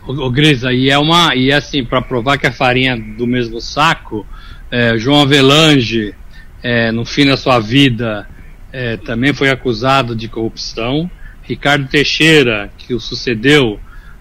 O, 0.04 0.28
Grisa, 0.28 0.72
e 0.72 0.90
é 0.90 0.98
uma. 0.98 1.32
E 1.36 1.52
é 1.52 1.54
assim, 1.54 1.84
para 1.84 2.02
provar 2.02 2.38
que 2.38 2.48
a 2.48 2.50
farinha 2.50 2.96
do 2.96 3.24
mesmo 3.24 3.60
saco, 3.60 4.26
é, 4.68 4.98
João 4.98 5.22
Avelange, 5.22 6.12
é, 6.60 6.90
no 6.90 7.04
fim 7.04 7.26
da 7.26 7.36
sua 7.36 7.60
vida, 7.60 8.28
é, 8.72 8.96
também 8.96 9.32
foi 9.32 9.48
acusado 9.48 10.16
de 10.16 10.26
corrupção. 10.26 11.08
Ricardo 11.44 11.86
Teixeira, 11.86 12.68
que 12.76 12.94
o 12.94 12.98
sucedeu, 12.98 13.78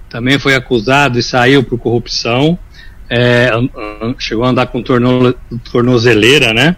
também 0.07 0.37
foi 0.37 0.53
acusado 0.53 1.17
e 1.17 1.23
saiu 1.23 1.63
por 1.63 1.79
corrupção. 1.79 2.59
É, 3.09 3.49
chegou 4.19 4.45
a 4.45 4.49
andar 4.49 4.67
com 4.67 4.83
torno, 4.83 5.33
tornozeleira, 5.71 6.53
né? 6.53 6.77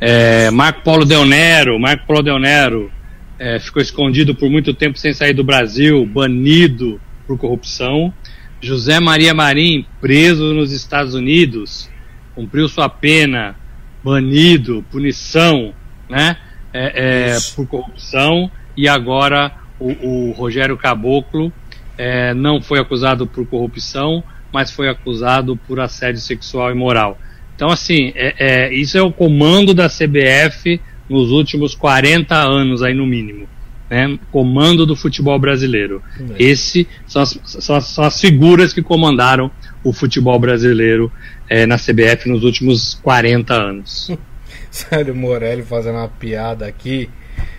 É, 0.00 0.50
Marco 0.50 0.82
Paulo 0.82 1.04
Del 1.04 1.26
Nero, 1.26 1.78
Marco 1.78 2.06
Paulo 2.06 2.22
Del 2.22 2.38
Nero 2.38 2.90
é, 3.38 3.58
ficou 3.58 3.80
escondido 3.80 4.34
por 4.34 4.48
muito 4.50 4.74
tempo 4.74 4.98
sem 4.98 5.12
sair 5.12 5.32
do 5.32 5.44
Brasil, 5.44 6.04
banido 6.06 7.00
por 7.26 7.38
corrupção. 7.38 8.12
José 8.60 8.98
Maria 8.98 9.32
Marim, 9.32 9.86
preso 10.00 10.52
nos 10.52 10.72
Estados 10.72 11.14
Unidos, 11.14 11.88
cumpriu 12.34 12.68
sua 12.68 12.88
pena, 12.88 13.54
banido, 14.02 14.84
punição, 14.90 15.72
né? 16.08 16.36
É, 16.72 17.34
é 17.34 17.36
por 17.54 17.66
corrupção. 17.66 18.50
E 18.76 18.88
agora 18.88 19.52
o, 19.78 20.28
o 20.28 20.32
Rogério 20.32 20.76
Caboclo 20.76 21.52
é, 21.96 22.34
não 22.34 22.60
foi 22.60 22.78
acusado 22.78 23.26
por 23.26 23.46
corrupção, 23.46 24.22
mas 24.52 24.70
foi 24.70 24.88
acusado 24.88 25.56
por 25.56 25.78
assédio 25.80 26.20
sexual 26.20 26.70
e 26.70 26.74
moral. 26.74 27.18
Então, 27.58 27.70
assim, 27.70 28.12
é, 28.14 28.34
é, 28.38 28.72
isso 28.72 28.96
é 28.96 29.02
o 29.02 29.10
comando 29.10 29.74
da 29.74 29.88
CBF 29.88 30.80
nos 31.10 31.32
últimos 31.32 31.74
40 31.74 32.32
anos, 32.36 32.84
aí 32.84 32.94
no 32.94 33.04
mínimo. 33.04 33.48
Né? 33.90 34.16
Comando 34.30 34.86
do 34.86 34.94
futebol 34.94 35.36
brasileiro. 35.40 36.00
Esse 36.38 36.86
são 37.04 37.20
as, 37.20 37.36
são, 37.44 37.80
são 37.80 38.04
as, 38.04 38.20
figuras 38.20 38.72
que 38.72 38.80
comandaram 38.80 39.50
o 39.82 39.92
futebol 39.92 40.38
brasileiro 40.38 41.10
é, 41.48 41.66
na 41.66 41.74
CBF 41.74 42.28
nos 42.28 42.44
últimos 42.44 42.94
40 43.02 43.52
anos. 43.54 44.16
Sério, 44.70 45.12
Morelli 45.12 45.64
fazendo 45.64 45.96
uma 45.96 46.06
piada 46.06 46.64
aqui, 46.64 47.10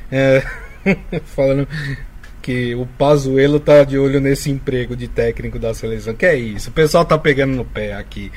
é, 0.09 0.41
falando 1.25 1.67
que 2.41 2.73
o 2.73 2.85
Pazuello 2.85 3.59
tá 3.59 3.83
de 3.83 3.97
olho 3.97 4.21
nesse 4.21 4.49
emprego 4.49 4.95
de 4.95 5.09
técnico 5.09 5.59
da 5.59 5.73
seleção. 5.73 6.15
Que 6.15 6.25
é 6.25 6.37
isso? 6.37 6.69
O 6.69 6.73
pessoal 6.73 7.03
tá 7.03 7.17
pegando 7.17 7.53
no 7.53 7.65
pé 7.65 7.95
aqui. 7.95 8.31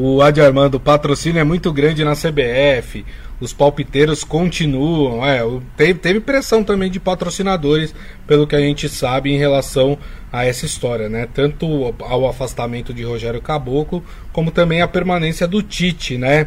O 0.00 0.22
Adi 0.22 0.40
Armando, 0.40 0.76
o 0.76 0.80
patrocínio 0.80 1.40
é 1.40 1.44
muito 1.44 1.72
grande 1.72 2.04
na 2.04 2.12
CBF. 2.12 3.04
Os 3.40 3.52
palpiteiros 3.52 4.22
continuam. 4.22 5.26
É, 5.26 5.40
teve, 5.76 5.94
teve 5.98 6.20
pressão 6.20 6.62
também 6.62 6.88
de 6.88 7.00
patrocinadores, 7.00 7.92
pelo 8.24 8.46
que 8.46 8.54
a 8.54 8.60
gente 8.60 8.88
sabe 8.88 9.32
em 9.32 9.38
relação 9.38 9.98
a 10.32 10.44
essa 10.44 10.64
história, 10.64 11.08
né? 11.08 11.26
Tanto 11.34 11.92
ao 11.98 12.28
afastamento 12.28 12.94
de 12.94 13.02
Rogério 13.02 13.42
Caboclo, 13.42 14.04
como 14.32 14.52
também 14.52 14.82
a 14.82 14.86
permanência 14.86 15.48
do 15.48 15.60
Tite, 15.64 16.16
né? 16.16 16.46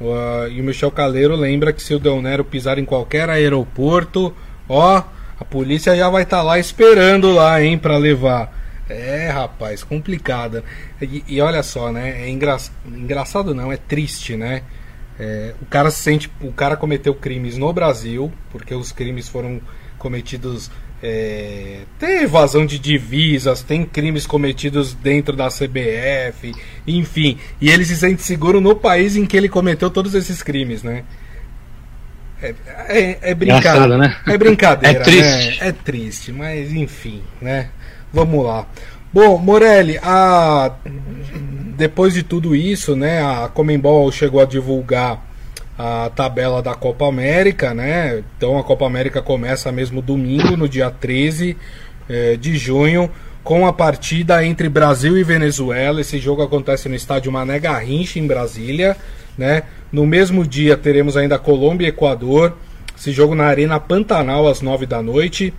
Uh, 0.00 0.48
e 0.50 0.58
o 0.62 0.64
Michel 0.64 0.90
Caleiro 0.90 1.36
lembra 1.36 1.74
que 1.74 1.82
se 1.82 1.94
o 1.94 1.98
Del 1.98 2.22
Nero 2.22 2.46
pisar 2.46 2.78
em 2.78 2.86
qualquer 2.86 3.28
aeroporto, 3.28 4.34
ó, 4.70 5.02
a 5.38 5.44
polícia 5.44 5.94
já 5.94 6.08
vai 6.08 6.22
estar 6.22 6.38
tá 6.38 6.42
lá 6.42 6.58
esperando 6.58 7.30
lá, 7.30 7.62
hein, 7.62 7.76
para 7.76 7.98
levar. 7.98 8.65
É, 8.88 9.28
rapaz, 9.30 9.82
complicada. 9.82 10.62
E, 11.00 11.24
e, 11.26 11.40
olha 11.40 11.62
só, 11.62 11.90
né? 11.90 12.22
É 12.22 12.28
engra... 12.28 12.56
engraçado 12.86 13.54
não, 13.54 13.72
é 13.72 13.76
triste, 13.76 14.36
né? 14.36 14.62
É, 15.18 15.54
o 15.60 15.66
cara 15.66 15.90
se 15.90 16.02
sente, 16.02 16.30
o 16.40 16.52
cara 16.52 16.76
cometeu 16.76 17.14
crimes 17.14 17.56
no 17.56 17.72
Brasil, 17.72 18.32
porque 18.50 18.74
os 18.74 18.92
crimes 18.92 19.28
foram 19.28 19.60
cometidos. 19.98 20.70
É, 21.02 21.80
tem 21.98 22.22
evasão 22.22 22.64
de 22.64 22.78
divisas, 22.78 23.62
tem 23.62 23.84
crimes 23.84 24.26
cometidos 24.26 24.94
dentro 24.94 25.36
da 25.36 25.48
CBF, 25.48 26.54
enfim. 26.86 27.38
E 27.60 27.68
ele 27.68 27.84
se 27.84 27.96
sente 27.96 28.22
seguro 28.22 28.60
no 28.60 28.74
país 28.74 29.16
em 29.16 29.26
que 29.26 29.36
ele 29.36 29.48
cometeu 29.48 29.90
todos 29.90 30.14
esses 30.14 30.42
crimes, 30.42 30.82
né? 30.82 31.04
É, 32.40 32.54
é, 32.88 33.18
é 33.30 33.34
brincadeira, 33.34 33.98
né? 33.98 34.16
É 34.26 34.38
brincadeira, 34.38 34.98
é 35.00 35.02
triste. 35.02 35.60
Né? 35.60 35.68
É 35.68 35.72
triste, 35.72 36.32
mas 36.32 36.72
enfim, 36.72 37.22
né? 37.40 37.70
Vamos 38.12 38.44
lá. 38.44 38.66
Bom, 39.12 39.38
Morelli, 39.38 39.98
a... 40.02 40.72
depois 41.76 42.14
de 42.14 42.22
tudo 42.22 42.54
isso, 42.54 42.94
né, 42.94 43.22
a 43.22 43.48
Comembol 43.48 44.10
chegou 44.12 44.40
a 44.40 44.44
divulgar 44.44 45.24
a 45.78 46.10
tabela 46.14 46.62
da 46.62 46.74
Copa 46.74 47.06
América, 47.06 47.74
né? 47.74 48.22
Então 48.36 48.58
a 48.58 48.64
Copa 48.64 48.86
América 48.86 49.20
começa 49.20 49.70
mesmo 49.70 50.00
domingo, 50.00 50.56
no 50.56 50.68
dia 50.68 50.90
13 50.90 51.56
eh, 52.08 52.36
de 52.36 52.56
junho, 52.56 53.10
com 53.44 53.66
a 53.66 53.72
partida 53.72 54.44
entre 54.44 54.68
Brasil 54.68 55.18
e 55.18 55.22
Venezuela. 55.22 56.00
Esse 56.00 56.18
jogo 56.18 56.42
acontece 56.42 56.88
no 56.88 56.94
estádio 56.94 57.30
Mané 57.30 57.58
Garrincha, 57.58 58.18
em 58.18 58.26
Brasília, 58.26 58.96
né? 59.36 59.64
No 59.92 60.06
mesmo 60.06 60.46
dia 60.46 60.76
teremos 60.76 61.16
ainda 61.16 61.38
Colômbia 61.38 61.86
e 61.86 61.90
Equador. 61.90 62.56
Esse 62.98 63.12
jogo 63.12 63.34
na 63.34 63.44
Arena 63.44 63.78
Pantanal 63.78 64.48
às 64.48 64.62
9 64.62 64.86
da 64.86 65.02
noite. 65.02 65.52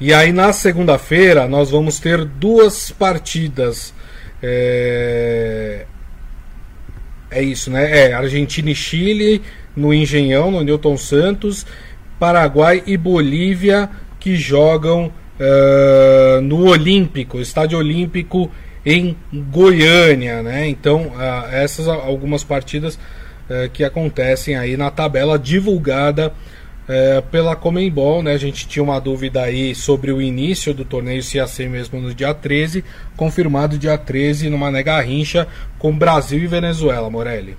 E 0.00 0.14
aí 0.14 0.32
na 0.32 0.52
segunda-feira 0.52 1.48
nós 1.48 1.70
vamos 1.70 1.98
ter 1.98 2.24
duas 2.24 2.90
partidas. 2.90 3.92
É, 4.40 5.86
é 7.30 7.42
isso, 7.42 7.70
né? 7.70 8.08
É 8.08 8.12
Argentina 8.12 8.70
e 8.70 8.74
Chile 8.74 9.42
no 9.74 9.92
Engenhão, 9.92 10.50
no 10.50 10.62
Newton 10.62 10.96
Santos, 10.96 11.66
Paraguai 12.18 12.82
e 12.86 12.96
Bolívia, 12.96 13.90
que 14.20 14.36
jogam 14.36 15.06
uh, 15.38 16.40
no 16.42 16.68
Olímpico, 16.68 17.40
Estádio 17.40 17.78
Olímpico 17.78 18.50
em 18.84 19.16
Goiânia, 19.32 20.42
né? 20.42 20.68
Então, 20.68 21.08
uh, 21.08 21.46
essas 21.52 21.88
algumas 21.88 22.42
partidas 22.42 22.94
uh, 22.94 23.68
que 23.72 23.84
acontecem 23.84 24.56
aí 24.56 24.76
na 24.76 24.90
tabela 24.90 25.38
divulgada 25.38 26.32
pela 27.30 27.54
Comembol, 27.54 28.22
né? 28.22 28.32
A 28.32 28.38
gente 28.38 28.66
tinha 28.66 28.82
uma 28.82 28.98
dúvida 28.98 29.42
aí 29.42 29.74
sobre 29.74 30.10
o 30.10 30.22
início 30.22 30.72
do 30.72 30.84
torneio, 30.84 31.22
se 31.22 31.36
ia 31.36 31.46
ser 31.46 31.68
mesmo 31.68 32.00
no 32.00 32.14
dia 32.14 32.32
13, 32.32 32.82
confirmado 33.16 33.78
dia 33.78 33.98
13 33.98 34.48
numa 34.48 34.70
nega 34.70 34.98
rincha 35.00 35.46
com 35.78 35.96
Brasil 35.96 36.42
e 36.42 36.46
Venezuela, 36.46 37.10
Morelli. 37.10 37.56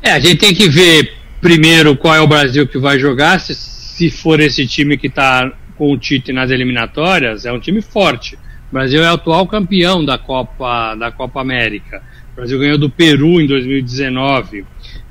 É, 0.00 0.12
a 0.12 0.20
gente 0.20 0.36
tem 0.36 0.54
que 0.54 0.68
ver 0.68 1.12
primeiro 1.40 1.96
qual 1.96 2.14
é 2.14 2.20
o 2.20 2.26
Brasil 2.26 2.66
que 2.68 2.78
vai 2.78 2.98
jogar, 2.98 3.40
se, 3.40 3.54
se 3.54 4.10
for 4.10 4.38
esse 4.38 4.66
time 4.66 4.96
que 4.96 5.08
está 5.08 5.52
com 5.76 5.92
o 5.92 5.98
Tite 5.98 6.32
nas 6.32 6.50
eliminatórias, 6.50 7.46
é 7.46 7.52
um 7.52 7.60
time 7.60 7.80
forte. 7.80 8.36
O 8.70 8.74
Brasil 8.74 9.02
é 9.02 9.10
o 9.10 9.14
atual 9.14 9.46
campeão 9.46 10.04
da 10.04 10.18
Copa, 10.18 10.94
da 10.94 11.10
Copa 11.10 11.40
América. 11.40 12.02
Brasil 12.38 12.56
ganhou 12.56 12.78
do 12.78 12.88
Peru 12.88 13.40
em 13.40 13.48
2019. 13.48 14.64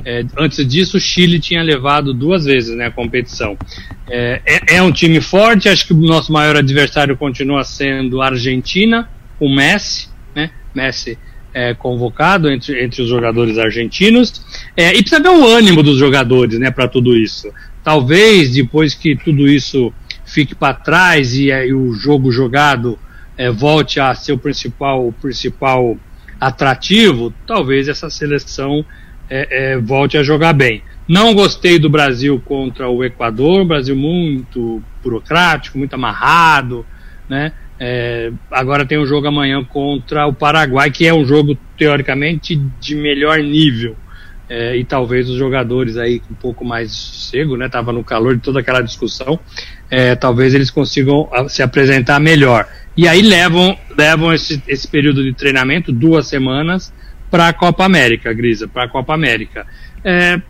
É, 0.05 0.23
antes 0.37 0.65
disso, 0.65 0.95
o 0.95 0.99
Chile 0.99 1.41
tinha 1.41 1.61
levado 1.61 2.13
duas 2.13 2.45
vezes 2.45 2.73
né, 2.73 2.85
a 2.85 2.91
competição. 2.91 3.57
É, 4.09 4.41
é, 4.45 4.75
é, 4.77 4.81
um 4.81 4.93
time 4.93 5.19
forte, 5.19 5.67
acho 5.67 5.85
que 5.85 5.93
o 5.93 5.97
nosso 5.97 6.31
maior 6.31 6.55
adversário 6.55 7.17
continua 7.17 7.65
sendo 7.65 8.21
a 8.21 8.27
Argentina, 8.27 9.09
o 9.41 9.53
Messi. 9.53 10.07
Né? 10.33 10.51
Messi 10.73 11.17
é, 11.53 11.73
convocado 11.73 12.49
entre, 12.49 12.81
entre 12.81 13.01
os 13.01 13.09
jogadores 13.09 13.57
argentinos. 13.57 14.41
É, 14.77 14.95
e 14.95 15.01
precisa 15.01 15.21
ver 15.21 15.27
o 15.27 15.45
ânimo 15.45 15.83
dos 15.83 15.97
jogadores 15.97 16.57
né, 16.57 16.71
para 16.71 16.87
tudo 16.87 17.13
isso. 17.13 17.51
Talvez 17.83 18.53
depois 18.53 18.95
que 18.95 19.17
tudo 19.17 19.45
isso 19.49 19.91
fique 20.25 20.55
para 20.55 20.73
trás 20.73 21.33
e, 21.33 21.49
e, 21.49 21.73
o 21.73 21.91
jogo 21.91 22.31
jogado 22.31 22.97
é, 23.37 23.51
volte 23.51 23.99
a 23.99 24.15
ser 24.15 24.31
o 24.31 24.37
principal, 24.37 25.05
o 25.05 25.11
principal 25.11 25.97
atrativo, 26.39 27.33
talvez 27.45 27.87
essa 27.87 28.09
seleção 28.09 28.85
é, 29.29 29.73
é, 29.73 29.77
volte 29.77 30.17
a 30.17 30.23
jogar 30.23 30.53
bem. 30.53 30.81
Não 31.07 31.33
gostei 31.33 31.79
do 31.79 31.89
Brasil 31.89 32.41
contra 32.43 32.89
o 32.89 33.03
Equador, 33.03 33.65
Brasil 33.65 33.95
muito 33.95 34.81
burocrático, 35.01 35.77
muito 35.77 35.93
amarrado, 35.93 36.85
né? 37.29 37.53
É, 37.79 38.31
agora 38.51 38.85
tem 38.85 38.97
um 38.97 39.05
jogo 39.05 39.27
amanhã 39.27 39.63
contra 39.63 40.25
o 40.25 40.33
Paraguai, 40.33 40.89
que 40.89 41.05
é 41.05 41.13
um 41.13 41.25
jogo 41.25 41.57
teoricamente 41.77 42.55
de 42.79 42.95
melhor 42.95 43.39
nível. 43.39 43.95
É, 44.49 44.77
e 44.77 44.85
talvez 44.85 45.29
os 45.29 45.37
jogadores 45.37 45.97
aí 45.97 46.21
um 46.31 46.33
pouco 46.33 46.63
mais 46.63 47.29
cego, 47.29 47.57
né? 47.57 47.67
Tava 47.67 47.91
no 47.91 48.03
calor 48.03 48.35
de 48.35 48.41
toda 48.41 48.61
aquela 48.61 48.81
discussão. 48.81 49.39
É, 49.89 50.15
talvez 50.15 50.53
eles 50.53 50.69
consigam 50.69 51.29
ah, 51.33 51.49
se 51.49 51.61
apresentar 51.61 52.19
melhor. 52.19 52.67
E 52.97 53.07
aí 53.07 53.21
levam, 53.21 53.77
levam 53.95 54.33
esse, 54.33 54.61
esse 54.67 54.87
período 54.87 55.23
de 55.23 55.31
treinamento, 55.31 55.91
duas 55.91 56.27
semanas, 56.27 56.91
para 57.29 57.47
a 57.47 57.53
Copa 57.53 57.85
América, 57.85 58.33
Grisa, 58.33 58.67
para 58.67 58.85
a 58.85 58.89
Copa 58.89 59.13
América. 59.13 59.67
É, 60.03 60.41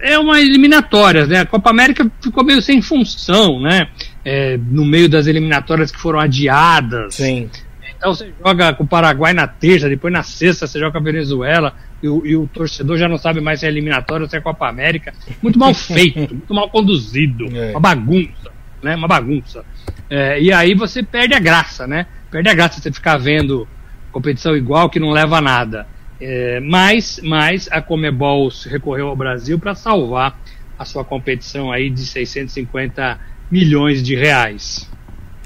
é 0.00 0.18
uma 0.18 0.40
eliminatória, 0.40 1.26
né? 1.26 1.40
A 1.40 1.46
Copa 1.46 1.70
América 1.70 2.10
ficou 2.22 2.44
meio 2.44 2.60
sem 2.60 2.82
função, 2.82 3.58
né? 3.60 3.88
É, 4.24 4.58
no 4.58 4.84
meio 4.84 5.08
das 5.08 5.26
eliminatórias 5.26 5.90
que 5.90 5.98
foram 5.98 6.20
adiadas. 6.20 7.14
Sim. 7.14 7.48
Então 7.96 8.14
você 8.14 8.30
joga 8.44 8.74
com 8.74 8.84
o 8.84 8.86
Paraguai 8.86 9.32
na 9.32 9.46
terça, 9.46 9.88
depois 9.88 10.12
na 10.12 10.22
sexta 10.22 10.66
você 10.66 10.78
joga 10.78 10.92
com 10.92 10.98
a 10.98 11.02
Venezuela 11.02 11.74
e 12.02 12.08
o, 12.08 12.26
e 12.26 12.36
o 12.36 12.46
torcedor 12.46 12.98
já 12.98 13.08
não 13.08 13.16
sabe 13.16 13.40
mais 13.40 13.60
se 13.60 13.66
é 13.66 13.68
eliminatória 13.70 14.24
ou 14.24 14.28
se 14.28 14.36
é 14.36 14.40
Copa 14.42 14.68
América. 14.68 15.14
Muito 15.40 15.58
mal 15.58 15.72
feito, 15.72 16.34
muito 16.34 16.52
mal 16.52 16.68
conduzido, 16.68 17.46
é. 17.56 17.70
uma 17.70 17.80
bagunça, 17.80 18.43
né? 18.84 18.94
Uma 18.94 19.08
bagunça. 19.08 19.64
É, 20.08 20.40
e 20.40 20.52
aí 20.52 20.74
você 20.74 21.02
perde 21.02 21.34
a 21.34 21.40
graça, 21.40 21.86
né? 21.86 22.06
Perde 22.30 22.48
a 22.48 22.54
graça 22.54 22.80
você 22.80 22.92
ficar 22.92 23.16
vendo 23.16 23.66
competição 24.12 24.56
igual 24.56 24.88
que 24.88 25.00
não 25.00 25.10
leva 25.10 25.38
a 25.38 25.40
nada. 25.40 25.86
É, 26.20 26.60
mas, 26.60 27.20
mas 27.22 27.68
a 27.70 27.82
Comebol 27.82 28.48
recorreu 28.66 29.08
ao 29.08 29.16
Brasil 29.16 29.58
para 29.58 29.74
salvar 29.74 30.38
a 30.78 30.84
sua 30.84 31.04
competição 31.04 31.72
aí 31.72 31.90
de 31.90 32.06
650 32.06 33.18
milhões 33.50 34.02
de 34.02 34.14
reais. 34.14 34.88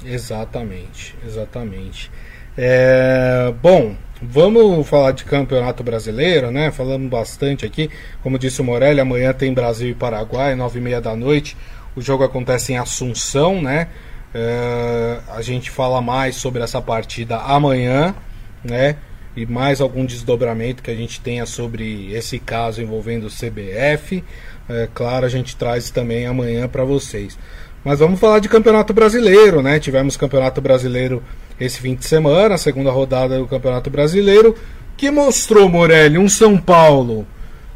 Exatamente, 0.05 1.15
exatamente. 1.25 2.11
É, 2.57 3.53
bom, 3.61 3.95
vamos 4.21 4.87
falar 4.87 5.11
de 5.11 5.23
campeonato 5.25 5.83
brasileiro, 5.83 6.51
né? 6.51 6.71
Falamos 6.71 7.09
bastante 7.09 7.65
aqui. 7.65 7.89
Como 8.21 8.39
disse 8.39 8.61
o 8.61 8.63
Morelli, 8.63 8.99
amanhã 8.99 9.33
tem 9.33 9.53
Brasil 9.53 9.89
e 9.89 9.95
Paraguai, 9.95 10.55
nove 10.55 10.79
e 10.79 10.81
meia 10.81 11.01
da 11.01 11.15
noite. 11.15 11.57
O 11.99 12.01
jogo 12.01 12.23
acontece 12.23 12.71
em 12.71 12.77
Assunção, 12.77 13.61
né? 13.61 13.89
É, 14.33 15.19
a 15.35 15.41
gente 15.41 15.69
fala 15.69 16.01
mais 16.01 16.37
sobre 16.37 16.63
essa 16.63 16.81
partida 16.81 17.35
amanhã, 17.35 18.15
né? 18.63 18.95
e 19.35 19.45
mais 19.45 19.81
algum 19.81 20.05
desdobramento 20.05 20.81
que 20.81 20.89
a 20.89 20.95
gente 20.95 21.19
tenha 21.19 21.45
sobre 21.45 22.13
esse 22.13 22.39
caso 22.39 22.81
envolvendo 22.81 23.27
o 23.27 23.29
CBF. 23.29 24.23
É, 24.69 24.87
claro, 24.93 25.25
a 25.25 25.29
gente 25.29 25.57
traz 25.57 25.89
também 25.89 26.25
amanhã 26.25 26.69
para 26.69 26.85
vocês. 26.85 27.37
Mas 27.83 27.99
vamos 27.99 28.17
falar 28.17 28.39
de 28.39 28.47
Campeonato 28.47 28.93
Brasileiro, 28.93 29.61
né? 29.61 29.77
Tivemos 29.77 30.15
Campeonato 30.15 30.61
Brasileiro 30.61 31.21
esse 31.59 31.81
fim 31.81 31.95
de 31.95 32.05
semana, 32.05 32.55
a 32.55 32.57
segunda 32.57 32.91
rodada 32.91 33.37
do 33.37 33.45
Campeonato 33.45 33.89
Brasileiro, 33.89 34.55
que 34.95 35.11
mostrou, 35.11 35.67
Morelli, 35.67 36.17
um 36.17 36.29
São 36.29 36.57
Paulo 36.57 37.27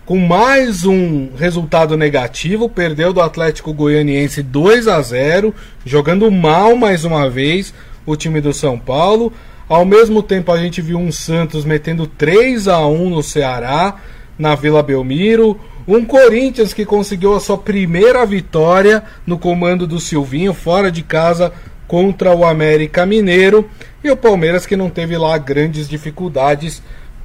com 0.06 0.18
mais 0.18 0.86
um 0.86 1.30
resultado 1.36 1.96
negativo, 1.96 2.68
perdeu 2.68 3.14
do 3.14 3.22
Atlético 3.22 3.74
Goianiense 3.74 4.44
2 4.44 4.88
a 4.88 5.02
0, 5.02 5.56
jogando 5.86 6.30
mal 6.30 6.76
mais 6.76 7.06
uma 7.06 7.30
vez 7.30 7.74
o 8.06 8.16
time 8.16 8.42
do 8.42 8.54
São 8.54 8.78
Paulo. 8.78 9.32
Ao 9.68 9.86
mesmo 9.86 10.22
tempo, 10.22 10.52
a 10.52 10.58
gente 10.58 10.82
viu 10.82 10.98
um 10.98 11.10
Santos 11.10 11.64
metendo 11.64 12.06
3 12.06 12.68
a 12.68 12.86
1 12.86 13.10
no 13.10 13.24
Ceará, 13.24 13.96
na 14.38 14.56
Vila 14.56 14.84
Belmiro. 14.84 15.58
Um 15.88 16.04
Corinthians 16.04 16.74
que 16.74 16.86
conseguiu 16.86 17.34
a 17.34 17.40
sua 17.40 17.58
primeira 17.58 18.26
vitória 18.26 19.04
no 19.26 19.38
comando 19.38 19.88
do 19.88 20.02
Silvinho, 20.02 20.54
fora 20.54 20.92
de 20.92 21.02
casa, 21.02 21.54
contra 21.88 22.36
o 22.36 22.44
América 22.44 23.06
Mineiro. 23.06 23.70
E 24.04 24.12
o 24.12 24.18
Palmeiras 24.18 24.66
que 24.66 24.76
não 24.76 24.90
teve 24.90 25.18
lá 25.18 25.38
grandes 25.38 25.88
dificuldades 25.88 26.84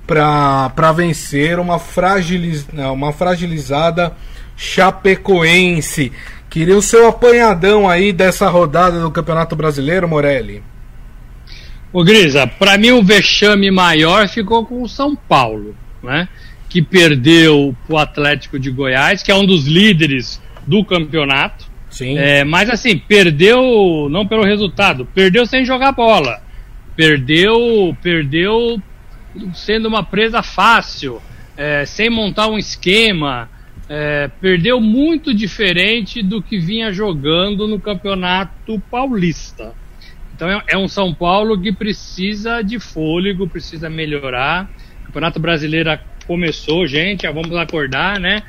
para 0.09 0.93
vencer 0.93 1.59
uma, 1.59 1.79
fragiliz, 1.79 2.67
uma 2.73 3.13
fragilizada 3.13 4.15
Chapecoense. 4.57 6.11
Queria 6.49 6.77
o 6.77 6.83
seu 6.83 7.07
apanhadão 7.07 7.89
aí 7.89 8.11
dessa 8.11 8.49
rodada 8.49 9.01
do 9.01 9.11
Campeonato 9.11 9.55
Brasileiro, 9.55 10.09
Morelli. 10.09 10.63
Ô 11.93 12.03
Grisa, 12.03 12.47
para 12.47 12.79
mim 12.79 12.91
o 12.91 13.03
vexame 13.03 13.71
maior 13.71 14.27
ficou 14.29 14.65
com 14.65 14.83
o 14.83 14.89
São 14.89 15.15
Paulo, 15.15 15.77
né? 16.03 16.27
Que 16.71 16.81
perdeu 16.81 17.77
o 17.87 17.99
Atlético 17.99 18.59
de 18.59 18.71
Goiás, 18.71 19.23
que 19.23 19.31
é 19.31 19.35
um 19.35 19.45
dos 19.45 19.67
líderes 19.67 20.41
do 20.67 20.83
campeonato. 20.85 21.67
Sim. 21.91 22.17
É, 22.19 22.45
mas 22.45 22.71
assim, 22.71 22.97
perdeu 22.97 24.09
não 24.11 24.27
pelo 24.27 24.45
resultado, 24.45 25.07
perdeu 25.15 25.45
sem 25.45 25.65
jogar 25.67 25.93
bola. 25.93 26.43
Perdeu, 26.97 27.97
perdeu 28.03 28.83
sendo 29.55 29.89
uma 29.89 30.03
presa 30.03 30.43
fácil, 30.43 31.21
é, 31.57 31.85
sem 31.85 32.11
montar 32.11 32.49
um 32.49 32.59
esquema. 32.59 33.49
É, 33.91 34.29
perdeu 34.41 34.81
muito 34.81 35.33
diferente 35.33 36.23
do 36.23 36.43
que 36.43 36.59
vinha 36.59 36.93
jogando 36.93 37.67
no 37.67 37.81
campeonato 37.81 38.79
paulista. 38.91 39.73
Então 40.35 40.49
é, 40.49 40.63
é 40.69 40.79
um 40.79 40.87
São 40.87 41.13
Paulo 41.13 41.61
que 41.61 41.73
precisa 41.73 42.63
de 42.63 42.79
fôlego, 42.79 43.49
precisa 43.49 43.91
melhorar. 43.91 44.71
O 45.03 45.07
Campeonato 45.07 45.41
Brasileiro 45.41 45.99
começou, 46.27 46.87
gente, 46.87 47.23
já 47.23 47.33
vamos 47.33 47.57
acordar, 47.57 48.21
né? 48.21 48.43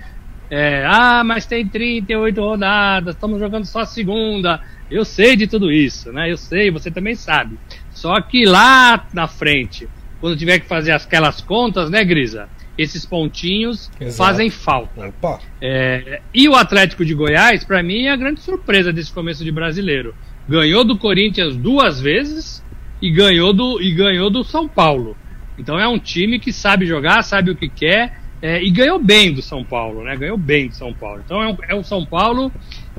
É, 0.51 0.83
ah, 0.85 1.23
mas 1.23 1.45
tem 1.45 1.67
38 1.67 2.41
rodadas, 2.41 3.15
estamos 3.15 3.39
jogando 3.39 3.65
só 3.65 3.85
segunda. 3.85 4.61
Eu 4.89 5.05
sei 5.05 5.35
de 5.35 5.47
tudo 5.47 5.71
isso, 5.71 6.11
né? 6.11 6.31
Eu 6.31 6.37
sei, 6.37 6.69
você 6.69 6.91
também 6.91 7.15
sabe. 7.15 7.57
Só 7.91 8.19
que 8.21 8.45
lá 8.45 9.07
na 9.13 9.27
frente, 9.27 9.87
quando 10.19 10.37
tiver 10.37 10.59
que 10.59 10.67
fazer 10.67 10.91
aquelas 10.91 11.41
contas, 11.41 11.89
né, 11.89 12.03
Grisa? 12.03 12.49
Esses 12.77 13.05
pontinhos 13.05 13.91
Exato. 13.99 14.17
fazem 14.17 14.49
falta. 14.49 15.13
É, 15.61 16.21
e 16.33 16.47
o 16.47 16.55
Atlético 16.55 17.03
de 17.03 17.13
Goiás, 17.13 17.63
para 17.63 17.83
mim, 17.83 18.05
é 18.05 18.11
a 18.11 18.15
grande 18.15 18.41
surpresa 18.41 18.93
desse 18.93 19.11
começo 19.11 19.43
de 19.43 19.51
brasileiro 19.51 20.15
ganhou 20.49 20.83
do 20.83 20.97
Corinthians 20.97 21.55
duas 21.55 22.01
vezes 22.01 22.65
e 22.99 23.11
ganhou 23.11 23.53
do, 23.53 23.79
e 23.79 23.91
ganhou 23.91 24.31
do 24.31 24.43
São 24.43 24.67
Paulo. 24.67 25.15
Então 25.59 25.79
é 25.79 25.87
um 25.87 25.99
time 25.99 26.39
que 26.39 26.51
sabe 26.51 26.87
jogar, 26.87 27.21
sabe 27.21 27.51
o 27.51 27.55
que 27.55 27.69
quer 27.69 28.19
é, 28.41 28.63
e 28.63 28.71
ganhou 28.71 28.97
bem 28.97 29.31
do 29.31 29.43
São 29.43 29.63
Paulo, 29.63 30.03
né? 30.03 30.15
Ganhou 30.15 30.37
bem 30.37 30.69
do 30.69 30.75
São 30.75 30.91
Paulo. 30.91 31.21
Então 31.23 31.43
é 31.43 31.47
um, 31.47 31.57
é 31.69 31.75
um 31.75 31.83
São 31.83 32.03
Paulo 32.03 32.51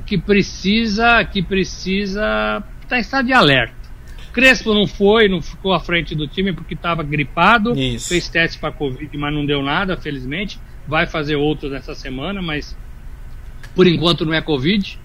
que 0.07 0.17
precisa, 0.17 1.25
que 1.25 1.43
precisa 1.43 2.63
estar 2.83 2.99
em 2.99 3.01
estado 3.01 3.27
de 3.27 3.33
alerta. 3.33 3.80
Crespo 4.33 4.73
não 4.73 4.87
foi, 4.87 5.29
não 5.29 5.43
ficou 5.43 5.73
à 5.73 5.81
frente 5.81 6.15
do 6.15 6.27
time 6.27 6.53
porque 6.53 6.75
estava 6.75 7.03
gripado, 7.03 7.79
Isso. 7.79 8.09
fez 8.09 8.29
teste 8.29 8.59
para 8.59 8.73
Covid, 8.73 9.17
mas 9.17 9.35
não 9.35 9.45
deu 9.45 9.63
nada, 9.63 9.97
felizmente. 9.97 10.59
Vai 10.87 11.07
fazer 11.07 11.37
outros 11.37 11.71
nessa 11.71 11.95
semana, 11.95 12.41
mas 12.41 12.77
por 13.75 13.87
enquanto 13.87 14.25
não 14.25 14.35
é 14.35 14.41
Covid. 14.41 14.99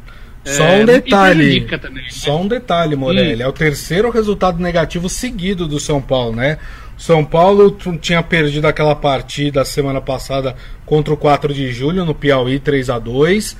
Só 0.43 0.63
um 0.63 0.81
é, 0.81 0.85
detalhe. 0.85 1.61
Também, 1.61 2.03
né? 2.03 2.09
Só 2.09 2.39
um 2.39 2.47
detalhe, 2.47 2.95
Morelli. 2.95 3.41
Hum. 3.41 3.45
É 3.45 3.47
o 3.47 3.53
terceiro 3.53 4.11
resultado 4.11 4.61
negativo 4.61 5.09
seguido 5.09 5.67
do 5.67 5.79
São 5.79 5.99
Paulo, 5.99 6.35
né? 6.35 6.59
São 6.97 7.25
Paulo 7.25 7.75
tinha 7.99 8.23
perdido 8.23 8.65
aquela 8.65 8.95
partida 8.95 9.65
semana 9.65 9.99
passada 9.99 10.55
contra 10.85 11.13
o 11.13 11.17
4 11.17 11.53
de 11.53 11.71
julho 11.71 12.05
no 12.05 12.15
Piauí 12.15 12.57
3 12.57 12.89
a 12.89 12.99
2 12.99 13.57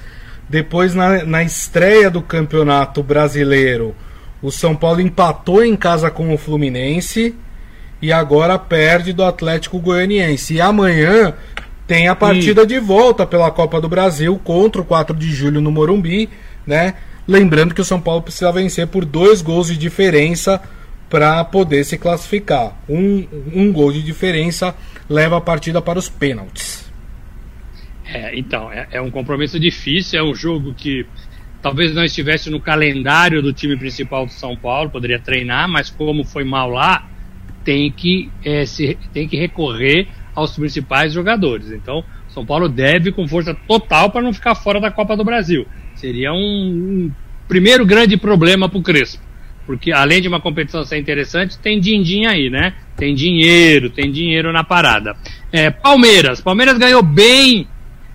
Depois, 0.48 0.96
na, 0.96 1.26
na 1.26 1.44
estreia 1.44 2.10
do 2.10 2.22
Campeonato 2.22 3.04
Brasileiro, 3.04 3.96
o 4.46 4.52
São 4.52 4.76
Paulo 4.76 5.02
empatou 5.02 5.64
em 5.64 5.76
casa 5.76 6.12
com 6.12 6.34
o 6.34 6.38
Fluminense 6.38 7.34
e 8.02 8.12
agora 8.12 8.60
perde 8.60 9.12
do 9.12 9.24
Atlético 9.24 9.80
Goianiense. 9.80 10.56
E 10.56 10.62
amanhã 10.62 11.34
tem 11.88 12.08
a 12.08 12.16
partida 12.16 12.64
hum. 12.64 12.66
de 12.66 12.80
volta 12.80 13.26
pela 13.26 13.50
Copa 13.50 13.82
do 13.82 13.90
Brasil 13.90 14.40
contra 14.44 14.82
o 14.82 14.86
4 14.86 15.16
de 15.16 15.32
julho 15.34 15.62
no 15.62 15.72
Morumbi 15.72 16.30
né? 16.66 16.96
Lembrando 17.28 17.74
que 17.74 17.82
o 17.82 17.86
São 17.86 18.00
Paulo 18.00 18.22
precisa 18.22 18.52
vencer 18.52 18.88
por 18.88 19.04
dois 19.04 19.42
gols 19.42 19.68
de 19.68 19.78
diferença 19.78 20.62
para 21.10 21.44
poder 21.44 21.84
se 21.84 21.98
classificar. 21.98 22.78
Um, 22.88 23.26
um 23.54 23.72
gol 23.72 23.92
de 23.92 24.02
diferença 24.02 24.76
leva 25.10 25.38
a 25.38 25.42
partida 25.42 25.82
para 25.82 25.98
os 25.98 26.10
pênaltis. 26.10 26.86
É, 28.06 28.38
então, 28.38 28.72
é, 28.72 28.88
é, 28.92 29.02
um 29.02 29.10
compromisso 29.10 29.60
difícil, 29.60 30.20
é 30.20 30.24
um 30.24 30.36
jogo 30.36 30.74
que 30.74 31.06
talvez 31.66 31.96
não 31.96 32.04
estivesse 32.04 32.48
no 32.52 32.60
calendário 32.60 33.42
do 33.42 33.52
time 33.52 33.76
principal 33.76 34.28
do 34.28 34.32
São 34.32 34.56
Paulo, 34.56 34.92
poderia 34.92 35.18
treinar, 35.18 35.68
mas 35.68 35.90
como 35.90 36.24
foi 36.24 36.44
mal 36.44 36.70
lá, 36.70 37.10
tem 37.64 37.92
que, 37.92 38.30
é, 38.44 38.68
se, 38.68 38.96
tem 39.12 39.28
que 39.28 39.36
recorrer 39.36 40.08
aos 40.36 40.56
principais 40.56 41.12
jogadores. 41.12 41.72
Então, 41.72 42.04
São 42.28 42.46
Paulo 42.46 42.70
deve 42.70 43.12
com 43.12 43.28
força 43.28 43.56
total 43.68 44.12
para 44.12 44.22
não 44.22 44.32
ficar 44.32 44.54
fora 44.54 44.80
da 44.80 44.92
Copa 44.92 45.18
do 45.18 45.24
Brasil. 45.24 45.66
Seria 45.96 46.32
um, 46.34 46.38
um 46.38 47.12
primeiro 47.48 47.84
grande 47.84 48.16
problema 48.16 48.70
para 48.70 48.78
o 48.78 48.84
Crespo. 48.84 49.24
Porque 49.66 49.92
além 49.92 50.22
de 50.22 50.28
uma 50.28 50.40
competição 50.40 50.86
ser 50.86 51.00
interessante, 51.00 51.58
tem 51.58 51.80
din-din 51.80 52.28
aí, 52.28 52.48
né? 52.48 52.76
Tem 52.96 53.16
dinheiro, 53.16 53.90
tem 53.90 54.12
dinheiro 54.12 54.54
na 54.54 54.64
parada. 54.64 55.16
É, 55.52 55.72
Palmeiras. 55.72 56.40
Palmeiras 56.40 56.78
ganhou 56.78 57.02
bem 57.02 57.68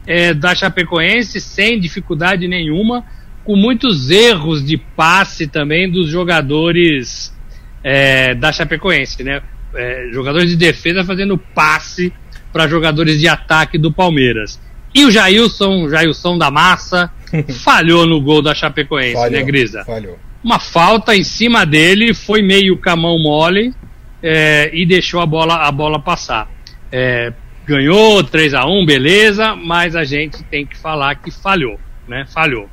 é, 0.07 0.33
da 0.33 0.55
Chapecoense, 0.55 1.41
sem 1.41 1.81
dificuldade 1.81 2.47
nenhuma, 2.47 3.05
com 3.51 3.57
muitos 3.57 4.13
erros 4.13 4.65
de 4.65 4.77
passe 4.77 5.49
também 5.49 5.91
dos 5.91 6.09
jogadores 6.09 7.37
é, 7.83 8.33
da 8.33 8.53
Chapecoense, 8.53 9.25
né? 9.25 9.43
É, 9.75 10.09
jogadores 10.13 10.51
de 10.51 10.57
defesa 10.57 11.05
fazendo 11.05 11.37
passe 11.37 12.13
para 12.53 12.69
jogadores 12.69 13.19
de 13.19 13.27
ataque 13.27 13.77
do 13.77 13.91
Palmeiras. 13.91 14.61
E 14.95 15.05
o 15.05 15.11
Jailson, 15.11 15.89
Jailson 15.89 16.39
da 16.39 16.49
Massa, 16.49 17.11
falhou 17.65 18.07
no 18.07 18.21
gol 18.21 18.41
da 18.41 18.55
Chapecoense, 18.55 19.15
falhou, 19.15 19.31
né, 19.33 19.43
Grisa? 19.43 19.85
Falhou. 19.85 20.17
Uma 20.45 20.61
falta 20.61 21.17
em 21.17 21.25
cima 21.25 21.67
dele, 21.67 22.15
foi 22.15 22.43
meio 22.43 22.79
camão 22.79 23.19
mole 23.19 23.75
é, 24.23 24.71
e 24.73 24.87
deixou 24.87 25.21
a 25.21 25.27
bola, 25.27 25.57
a 25.57 25.73
bola 25.73 25.99
passar. 25.99 26.49
É, 26.93 27.33
ganhou 27.67 28.23
3 28.23 28.55
a 28.55 28.65
1 28.65 28.87
beleza, 28.87 29.57
mas 29.57 29.97
a 29.97 30.05
gente 30.05 30.41
tem 30.45 30.65
que 30.65 30.79
falar 30.79 31.17
que 31.17 31.33
falhou, 31.33 31.81
né? 32.07 32.25
Falhou. 32.33 32.71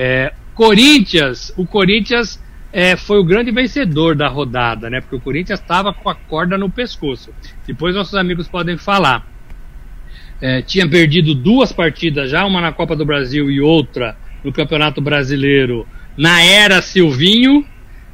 É, 0.00 0.32
Corinthians, 0.54 1.52
o 1.56 1.66
Corinthians 1.66 2.40
é, 2.72 2.94
foi 2.94 3.18
o 3.18 3.24
grande 3.24 3.50
vencedor 3.50 4.14
da 4.14 4.28
rodada, 4.28 4.88
né? 4.88 5.00
Porque 5.00 5.16
o 5.16 5.20
Corinthians 5.20 5.58
estava 5.58 5.92
com 5.92 6.08
a 6.08 6.14
corda 6.14 6.56
no 6.56 6.70
pescoço. 6.70 7.32
Depois 7.66 7.96
nossos 7.96 8.14
amigos 8.14 8.46
podem 8.46 8.76
falar 8.76 9.26
é, 10.40 10.62
tinha 10.62 10.88
perdido 10.88 11.34
duas 11.34 11.72
partidas 11.72 12.30
já, 12.30 12.44
uma 12.44 12.60
na 12.60 12.72
Copa 12.72 12.94
do 12.94 13.04
Brasil 13.04 13.50
e 13.50 13.60
outra 13.60 14.16
no 14.44 14.52
Campeonato 14.52 15.00
Brasileiro 15.00 15.86
na 16.16 16.42
era 16.42 16.80
Silvinho, 16.82 17.64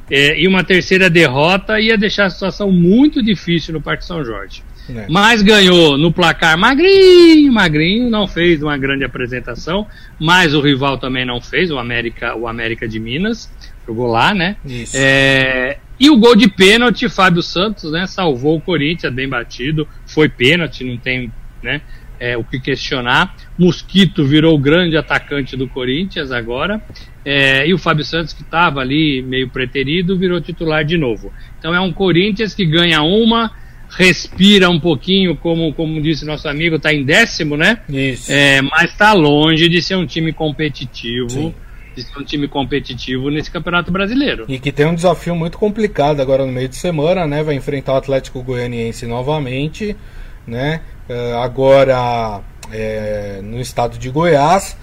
é, 0.09 0.39
e 0.39 0.47
uma 0.47 0.63
terceira 0.63 1.09
derrota 1.09 1.79
ia 1.79 1.97
deixar 1.97 2.25
a 2.25 2.29
situação 2.29 2.71
muito 2.71 3.23
difícil 3.23 3.73
no 3.73 3.81
Parque 3.81 4.05
São 4.05 4.23
Jorge. 4.23 4.63
É. 4.89 5.07
Mas 5.09 5.41
ganhou 5.41 5.97
no 5.97 6.11
placar 6.11 6.57
magrinho, 6.57 7.51
magrinho, 7.51 8.09
não 8.09 8.27
fez 8.27 8.61
uma 8.61 8.77
grande 8.77 9.03
apresentação, 9.03 9.87
mas 10.19 10.53
o 10.53 10.61
rival 10.61 10.97
também 10.97 11.25
não 11.25 11.41
fez, 11.41 11.71
o 11.71 11.77
América, 11.77 12.35
o 12.35 12.47
América 12.47 12.87
de 12.87 12.99
Minas, 12.99 13.51
jogou 13.87 14.07
lá, 14.07 14.33
né? 14.33 14.57
É, 14.93 15.77
e 15.99 16.09
o 16.09 16.17
gol 16.17 16.35
de 16.35 16.47
pênalti, 16.47 17.09
Fábio 17.09 17.41
Santos, 17.41 17.91
né? 17.91 18.05
Salvou 18.05 18.57
o 18.57 18.61
Corinthians, 18.61 19.13
bem 19.13 19.27
batido, 19.27 19.87
foi 20.05 20.29
pênalti, 20.29 20.83
não 20.83 20.97
tem, 20.97 21.31
né? 21.63 21.81
é, 22.19 22.37
o 22.37 22.43
que 22.43 22.59
questionar. 22.59 23.35
Mosquito 23.57 24.25
virou 24.25 24.55
o 24.55 24.59
grande 24.59 24.97
atacante 24.97 25.55
do 25.55 25.67
Corinthians 25.67 26.31
agora. 26.31 26.81
É, 27.23 27.67
e 27.67 27.73
o 27.73 27.77
Fábio 27.77 28.05
Santos, 28.05 28.33
que 28.33 28.41
estava 28.41 28.81
ali 28.81 29.21
meio 29.21 29.49
preterido, 29.49 30.17
virou 30.17 30.39
titular 30.39 30.83
de 30.83 30.97
novo. 30.97 31.31
Então 31.57 31.73
é 31.73 31.79
um 31.79 31.91
Corinthians 31.91 32.53
que 32.53 32.65
ganha 32.65 33.01
uma, 33.01 33.51
respira 33.89 34.69
um 34.69 34.79
pouquinho, 34.79 35.35
como, 35.35 35.73
como 35.73 36.01
disse 36.01 36.25
nosso 36.25 36.47
amigo, 36.47 36.75
está 36.75 36.93
em 36.93 37.03
décimo, 37.03 37.55
né? 37.55 37.79
Isso. 37.89 38.31
É, 38.31 38.61
mas 38.61 38.91
está 38.91 39.13
longe 39.13 39.69
de 39.69 39.81
ser 39.81 39.95
um 39.95 40.05
time 40.05 40.33
competitivo. 40.33 41.29
Sim. 41.29 41.53
De 41.95 42.01
ser 42.01 42.19
um 42.19 42.23
time 42.23 42.47
competitivo 42.47 43.29
nesse 43.29 43.49
Campeonato 43.49 43.91
Brasileiro. 43.91 44.45
E 44.49 44.59
que 44.59 44.71
tem 44.71 44.85
um 44.85 44.95
desafio 44.95 45.35
muito 45.35 45.57
complicado 45.57 46.19
agora 46.19 46.45
no 46.45 46.51
meio 46.51 46.67
de 46.67 46.75
semana, 46.75 47.25
né? 47.25 47.41
Vai 47.41 47.55
enfrentar 47.55 47.93
o 47.93 47.97
Atlético 47.97 48.43
Goianiense 48.43 49.05
novamente, 49.05 49.95
né? 50.45 50.81
Eh, 51.07 51.33
agora 51.41 52.41
é, 52.71 53.39
no 53.41 53.61
estado 53.61 53.97
de 53.97 54.09
Goiás. 54.09 54.77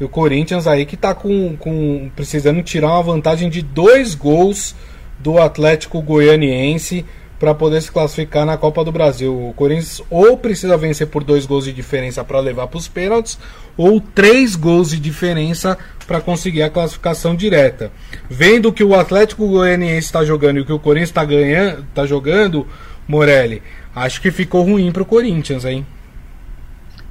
E 0.00 0.04
o 0.04 0.08
Corinthians 0.08 0.66
aí 0.66 0.86
que 0.86 0.94
está 0.94 1.14
com, 1.14 1.56
com, 1.56 2.10
precisando 2.14 2.62
tirar 2.62 2.88
uma 2.88 3.02
vantagem 3.02 3.48
de 3.48 3.62
dois 3.62 4.14
gols 4.14 4.74
do 5.18 5.38
Atlético 5.38 6.00
Goianiense 6.00 7.04
para 7.38 7.54
poder 7.54 7.80
se 7.80 7.90
classificar 7.90 8.44
na 8.44 8.56
Copa 8.56 8.84
do 8.84 8.92
Brasil. 8.92 9.32
O 9.32 9.52
Corinthians 9.54 10.02
ou 10.10 10.36
precisa 10.36 10.76
vencer 10.76 11.06
por 11.06 11.22
dois 11.22 11.46
gols 11.46 11.64
de 11.64 11.72
diferença 11.72 12.24
para 12.24 12.40
levar 12.40 12.66
para 12.66 12.78
os 12.78 12.88
pênaltis, 12.88 13.38
ou 13.76 14.00
três 14.00 14.56
gols 14.56 14.90
de 14.90 14.98
diferença 14.98 15.78
para 16.06 16.20
conseguir 16.20 16.62
a 16.62 16.70
classificação 16.70 17.36
direta. 17.36 17.92
Vendo 18.28 18.72
que 18.72 18.82
o 18.82 18.94
Atlético 18.94 19.46
Goianiense 19.46 20.06
está 20.06 20.24
jogando 20.24 20.58
e 20.58 20.60
o 20.60 20.64
que 20.64 20.72
o 20.72 20.78
Corinthians 20.78 21.10
está 21.10 21.24
ganhando, 21.24 21.84
tá 21.94 22.06
jogando, 22.06 22.66
Morelli, 23.06 23.62
Acho 23.98 24.20
que 24.20 24.30
ficou 24.30 24.62
ruim 24.62 24.92
pro 24.92 25.04
Corinthians, 25.04 25.64
hein? 25.64 25.84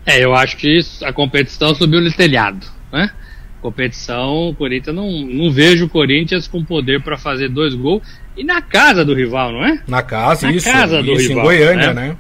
É, 0.06 0.24
eu 0.24 0.34
acho 0.34 0.56
que 0.56 0.80
a 1.04 1.12
competição 1.12 1.76
subiu 1.76 2.00
no 2.00 2.12
telhado, 2.12 2.66
né? 2.94 3.12
Competição, 3.62 4.50
o 4.50 4.56
Corinthians 4.56 4.96
não, 4.96 5.12
não 5.12 5.52
vejo 5.52 5.86
o 5.86 5.90
Corinthians 5.90 6.48
com 6.48 6.64
poder 6.64 7.02
para 7.02 7.18
fazer 7.18 7.50
dois 7.50 7.76
gols 7.76 8.04
e 8.38 8.44
na 8.44 8.62
casa 8.62 9.04
do 9.04 9.14
rival, 9.14 9.52
não 9.52 9.66
é? 9.66 9.82
Na 9.88 10.02
casa, 10.02 10.48
na 10.48 10.54
isso. 10.54 10.72
casa 10.72 11.02
do 11.02 11.14
isso 11.14 11.30
rival, 11.30 11.44
em 11.44 11.48
Goiânia, 11.48 11.94
né? 11.94 12.08
né? 12.10 12.18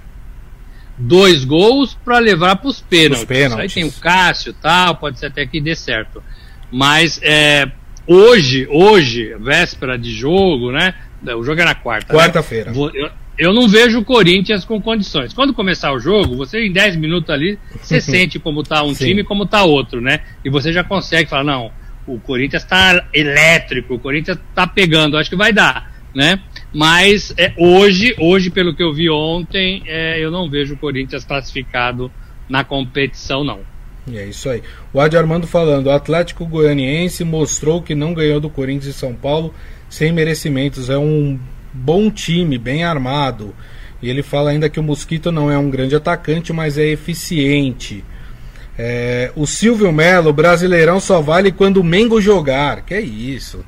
Dois 0.97 1.45
gols 1.45 1.97
para 2.03 2.17
levar 2.17 2.55
para 2.55 2.67
os 2.67 2.81
pênaltis. 2.81 3.25
pênaltis. 3.25 3.59
Aí 3.59 3.69
tem 3.69 3.85
o 3.85 3.91
Cássio, 3.91 4.53
tal, 4.53 4.95
pode 4.95 5.19
ser 5.19 5.27
até 5.27 5.45
que 5.45 5.61
dê 5.61 5.75
certo. 5.75 6.23
Mas 6.71 7.19
é, 7.21 7.69
hoje, 8.07 8.67
hoje, 8.69 9.35
véspera 9.39 9.97
de 9.97 10.11
jogo, 10.11 10.71
né? 10.71 10.95
O 11.37 11.43
jogo 11.43 11.61
é 11.61 11.65
na 11.65 11.75
quarta. 11.75 12.13
Né? 12.13 12.19
Quarta-feira. 12.19 12.71
Né? 12.71 13.11
eu 13.37 13.53
não 13.53 13.67
vejo 13.67 13.99
o 13.99 14.05
Corinthians 14.05 14.65
com 14.65 14.81
condições. 14.81 15.31
Quando 15.31 15.53
começar 15.53 15.93
o 15.93 15.99
jogo, 15.99 16.35
você 16.35 16.65
em 16.65 16.71
10 16.71 16.95
minutos 16.95 17.29
ali, 17.29 17.59
você 17.79 18.01
sente 18.01 18.39
como 18.39 18.63
tá 18.63 18.83
um 18.83 18.93
Sim. 18.95 19.05
time 19.05 19.21
e 19.21 19.23
como 19.23 19.45
tá 19.45 19.63
outro, 19.63 20.01
né? 20.01 20.21
E 20.43 20.49
você 20.49 20.73
já 20.73 20.83
consegue 20.83 21.29
falar, 21.29 21.43
não, 21.43 21.71
o 22.07 22.19
Corinthians 22.19 22.63
tá 22.63 23.05
elétrico, 23.13 23.93
o 23.93 23.99
Corinthians 23.99 24.39
tá 24.55 24.65
pegando, 24.65 25.17
acho 25.17 25.29
que 25.29 25.35
vai 25.35 25.53
dar, 25.53 25.91
né? 26.17 26.39
Mas 26.73 27.31
é, 27.37 27.53
hoje, 27.55 28.15
hoje, 28.17 28.49
pelo 28.49 28.75
que 28.75 28.81
eu 28.81 28.91
vi 28.91 29.07
ontem, 29.07 29.83
é, 29.85 30.19
eu 30.19 30.31
não 30.31 30.49
vejo 30.49 30.73
o 30.73 30.77
Corinthians 30.77 31.23
classificado 31.23 32.11
na 32.49 32.63
competição, 32.63 33.43
não. 33.43 33.59
É 34.11 34.25
isso 34.25 34.49
aí. 34.49 34.63
O 34.91 34.99
Adi 34.99 35.15
Armando 35.15 35.45
falando, 35.45 35.87
o 35.87 35.91
Atlético 35.91 36.43
Goianiense 36.47 37.23
mostrou 37.23 37.83
que 37.83 37.93
não 37.93 38.15
ganhou 38.15 38.39
do 38.39 38.49
Corinthians 38.49 38.95
e 38.95 38.97
São 38.97 39.13
Paulo 39.13 39.53
sem 39.87 40.11
merecimentos. 40.11 40.89
É 40.89 40.97
um 40.97 41.39
bom 41.71 42.09
time, 42.09 42.57
bem 42.57 42.83
armado. 42.83 43.53
E 44.01 44.09
ele 44.09 44.23
fala 44.23 44.49
ainda 44.49 44.69
que 44.69 44.79
o 44.79 44.83
Mosquito 44.83 45.31
não 45.31 45.51
é 45.51 45.57
um 45.57 45.69
grande 45.69 45.95
atacante, 45.95 46.51
mas 46.51 46.79
é 46.79 46.85
eficiente. 46.87 48.03
É, 48.75 49.31
o 49.35 49.45
Silvio 49.45 49.91
Melo, 49.91 50.33
Brasileirão 50.33 50.99
só 50.99 51.21
vale 51.21 51.51
quando 51.51 51.77
o 51.77 51.83
Mengo 51.83 52.19
jogar. 52.19 52.81
Que 52.81 52.95
é 52.95 53.01
isso? 53.01 53.63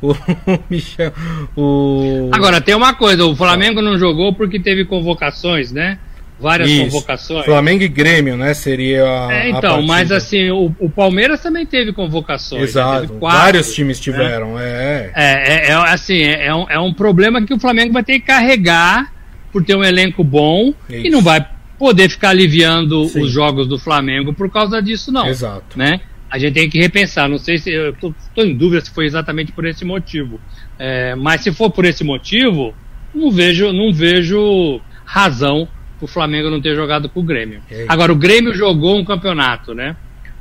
O 0.00 0.14
Michel. 0.70 1.12
O... 1.56 2.30
Agora, 2.32 2.60
tem 2.60 2.74
uma 2.74 2.94
coisa: 2.94 3.24
o 3.24 3.34
Flamengo 3.34 3.82
não 3.82 3.98
jogou 3.98 4.32
porque 4.32 4.60
teve 4.60 4.84
convocações, 4.84 5.72
né? 5.72 5.98
Várias 6.40 6.70
isso. 6.70 6.84
convocações. 6.84 7.44
Flamengo 7.44 7.82
e 7.82 7.88
Grêmio, 7.88 8.36
né? 8.36 8.54
Seria 8.54 9.04
a. 9.04 9.32
É, 9.32 9.50
então, 9.50 9.80
a 9.80 9.82
mas 9.82 10.12
assim, 10.12 10.50
o, 10.50 10.72
o, 10.78 10.88
Palmeiras 10.88 11.40
também 11.40 11.66
teve 11.66 11.92
convocações. 11.92 12.62
Exato. 12.62 13.08
Teve 13.08 13.18
quatro, 13.18 13.40
Vários 13.40 13.74
times 13.74 13.98
né? 13.98 14.04
tiveram, 14.04 14.54
né? 14.54 14.62
é. 14.64 15.12
É, 15.14 15.24
é, 15.24 15.70
é, 15.70 15.72
assim, 15.74 16.22
é, 16.22 16.46
é, 16.46 16.54
um, 16.54 16.66
é 16.70 16.78
um 16.78 16.94
problema 16.94 17.44
que 17.44 17.52
o 17.52 17.58
Flamengo 17.58 17.92
vai 17.92 18.04
ter 18.04 18.20
que 18.20 18.26
carregar 18.26 19.12
por 19.52 19.64
ter 19.64 19.74
um 19.74 19.82
elenco 19.82 20.22
bom 20.22 20.72
isso. 20.88 21.06
e 21.06 21.10
não 21.10 21.22
vai 21.22 21.44
poder 21.76 22.08
ficar 22.08 22.30
aliviando 22.30 23.06
Sim. 23.06 23.22
os 23.22 23.30
jogos 23.32 23.66
do 23.66 23.78
Flamengo 23.78 24.32
por 24.32 24.48
causa 24.50 24.80
disso, 24.80 25.10
não. 25.10 25.26
Exato. 25.26 25.76
Né? 25.76 26.00
A 26.30 26.38
gente 26.38 26.54
tem 26.54 26.68
que 26.68 26.78
repensar. 26.78 27.28
Não 27.28 27.38
sei 27.38 27.58
se 27.58 27.70
eu 27.70 27.90
estou 27.90 28.14
em 28.38 28.56
dúvida 28.56 28.84
se 28.84 28.90
foi 28.90 29.06
exatamente 29.06 29.52
por 29.52 29.66
esse 29.66 29.84
motivo, 29.84 30.40
é, 30.78 31.14
mas 31.14 31.42
se 31.42 31.52
for 31.52 31.70
por 31.70 31.84
esse 31.84 32.04
motivo, 32.04 32.74
não 33.14 33.30
vejo, 33.30 33.72
não 33.72 33.92
vejo 33.92 34.80
razão 35.04 35.68
o 36.00 36.06
Flamengo 36.06 36.50
não 36.50 36.60
ter 36.60 36.74
jogado 36.74 37.08
com 37.08 37.20
o 37.20 37.24
Grêmio. 37.24 37.60
É 37.70 37.86
Agora 37.88 38.12
o 38.12 38.16
Grêmio 38.16 38.54
jogou 38.54 38.96
um 38.96 39.04
campeonato, 39.04 39.74
né? 39.74 39.96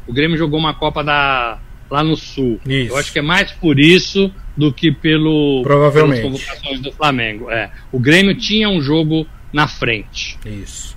O 0.05 0.13
Grêmio 0.13 0.37
jogou 0.37 0.59
uma 0.59 0.73
Copa 0.73 1.03
da 1.03 1.59
lá 1.89 2.03
no 2.03 2.15
Sul. 2.15 2.59
Isso. 2.65 2.91
Eu 2.91 2.97
acho 2.97 3.11
que 3.11 3.19
é 3.19 3.21
mais 3.21 3.51
por 3.51 3.79
isso 3.79 4.31
do 4.55 4.73
que 4.73 4.91
pelo 4.91 5.61
Provavelmente. 5.63 6.21
pelas 6.21 6.41
convocações 6.41 6.79
do 6.81 6.91
Flamengo. 6.91 7.49
É, 7.49 7.71
o 7.91 7.99
Grêmio 7.99 8.35
tinha 8.35 8.69
um 8.69 8.81
jogo 8.81 9.25
na 9.53 9.67
frente. 9.67 10.37
Isso. 10.45 10.96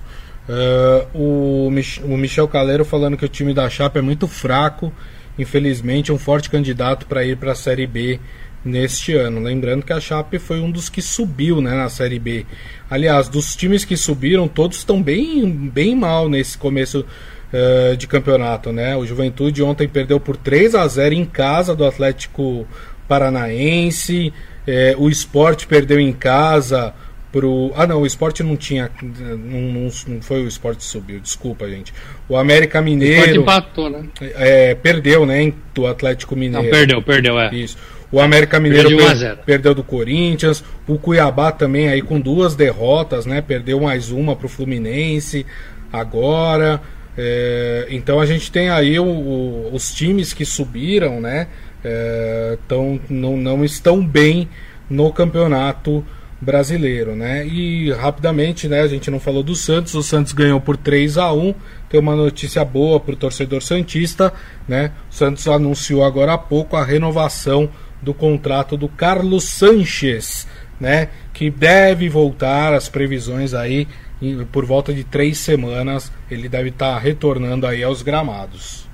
Uh, 0.51 1.17
o, 1.17 1.67
o 2.03 2.17
Michel 2.17 2.45
Caleiro 2.45 2.83
falando 2.83 3.15
que 3.15 3.23
o 3.23 3.29
time 3.29 3.53
da 3.53 3.69
Chapa 3.69 3.99
é 3.99 4.01
muito 4.01 4.27
fraco. 4.27 4.91
Infelizmente, 5.39 6.11
um 6.11 6.17
forte 6.17 6.49
candidato 6.49 7.05
para 7.05 7.23
ir 7.23 7.37
para 7.37 7.53
a 7.53 7.55
Série 7.55 7.87
B 7.87 8.19
neste 8.63 9.15
ano. 9.15 9.39
Lembrando 9.39 9.85
que 9.85 9.93
a 9.93 9.99
Chape 9.99 10.37
foi 10.39 10.59
um 10.59 10.69
dos 10.69 10.89
que 10.89 11.01
subiu 11.01 11.61
né, 11.61 11.73
na 11.73 11.87
Série 11.87 12.19
B. 12.19 12.45
Aliás, 12.89 13.29
dos 13.29 13.55
times 13.55 13.85
que 13.85 13.95
subiram, 13.95 14.45
todos 14.45 14.79
estão 14.79 15.01
bem, 15.01 15.49
bem 15.49 15.95
mal 15.95 16.27
nesse 16.27 16.57
começo 16.57 17.05
uh, 17.53 17.95
de 17.95 18.05
campeonato. 18.05 18.73
Né? 18.73 18.95
O 18.97 19.05
Juventude 19.05 19.63
ontem 19.63 19.87
perdeu 19.87 20.19
por 20.19 20.35
3 20.35 20.75
a 20.75 20.85
0 20.85 21.15
em 21.15 21.25
casa 21.25 21.73
do 21.73 21.85
Atlético 21.85 22.67
Paranaense. 23.07 24.33
É, 24.67 24.95
o 24.97 25.09
Esporte 25.09 25.65
perdeu 25.65 25.99
em 25.99 26.11
casa 26.11 26.93
pro. 27.31 27.71
Ah, 27.75 27.87
não, 27.87 28.01
o 28.01 28.05
esporte 28.05 28.43
não 28.43 28.57
tinha. 28.57 28.89
Não, 29.01 29.37
não, 29.37 29.89
não 30.07 30.21
foi 30.21 30.43
o 30.43 30.47
esporte 30.47 30.79
que 30.79 30.83
subiu, 30.83 31.19
desculpa, 31.19 31.69
gente. 31.69 31.93
O 32.27 32.35
América 32.35 32.81
Mineiro. 32.81 33.39
O 33.39 33.43
empatou, 33.43 33.89
né? 33.89 34.03
É, 34.19 34.75
perdeu, 34.75 35.25
né? 35.25 35.53
Do 35.73 35.87
Atlético 35.87 36.35
Mineiro. 36.35 36.63
Não, 36.63 36.71
perdeu, 36.71 37.01
perdeu, 37.01 37.39
é. 37.39 37.53
Isso. 37.53 37.77
O 38.11 38.19
América 38.19 38.59
Mineiro 38.59 38.89
per, 38.97 39.37
perdeu 39.45 39.73
do 39.73 39.83
Corinthians. 39.83 40.63
O 40.85 40.97
Cuiabá 40.97 41.51
também 41.51 41.87
aí 41.87 42.01
com 42.01 42.19
duas 42.19 42.55
derrotas, 42.55 43.25
né? 43.25 43.41
Perdeu 43.41 43.79
mais 43.79 44.11
uma 44.11 44.35
pro 44.35 44.49
Fluminense 44.49 45.45
agora. 45.91 46.81
É, 47.17 47.87
então 47.89 48.19
a 48.19 48.25
gente 48.25 48.51
tem 48.51 48.69
aí 48.69 48.99
o, 48.99 49.05
o, 49.05 49.69
os 49.73 49.93
times 49.93 50.33
que 50.33 50.43
subiram, 50.43 51.21
né? 51.21 51.47
É, 51.83 52.57
tão, 52.67 52.99
não, 53.09 53.37
não 53.37 53.63
estão 53.63 54.05
bem 54.05 54.49
no 54.89 55.11
campeonato 55.11 56.05
brasileiro, 56.41 57.15
né? 57.15 57.45
E 57.45 57.91
rapidamente, 57.91 58.67
né, 58.67 58.81
a 58.81 58.87
gente 58.87 59.11
não 59.11 59.19
falou 59.19 59.43
do 59.43 59.55
Santos, 59.55 59.93
o 59.93 60.01
Santos 60.01 60.33
ganhou 60.33 60.59
por 60.59 60.75
3 60.75 61.19
a 61.19 61.31
1. 61.31 61.53
Tem 61.87 61.99
uma 61.99 62.15
notícia 62.15 62.65
boa 62.65 62.99
para 62.99 63.13
o 63.13 63.17
torcedor 63.17 63.61
santista, 63.61 64.33
né? 64.67 64.91
O 65.09 65.13
Santos 65.13 65.47
anunciou 65.47 66.03
agora 66.03 66.33
há 66.33 66.37
pouco 66.37 66.75
a 66.75 66.83
renovação 66.83 67.69
do 68.01 68.13
contrato 68.13 68.75
do 68.75 68.87
Carlos 68.89 69.43
Sanches, 69.43 70.47
né? 70.79 71.09
Que 71.31 71.51
deve 71.51 72.09
voltar 72.09 72.73
as 72.73 72.89
previsões 72.89 73.53
aí 73.53 73.87
por 74.51 74.65
volta 74.65 74.91
de 74.91 75.03
três 75.03 75.37
semanas. 75.37 76.11
Ele 76.29 76.49
deve 76.49 76.69
estar 76.69 76.95
tá 76.95 76.99
retornando 76.99 77.67
aí 77.67 77.83
aos 77.83 78.01
gramados. 78.01 78.89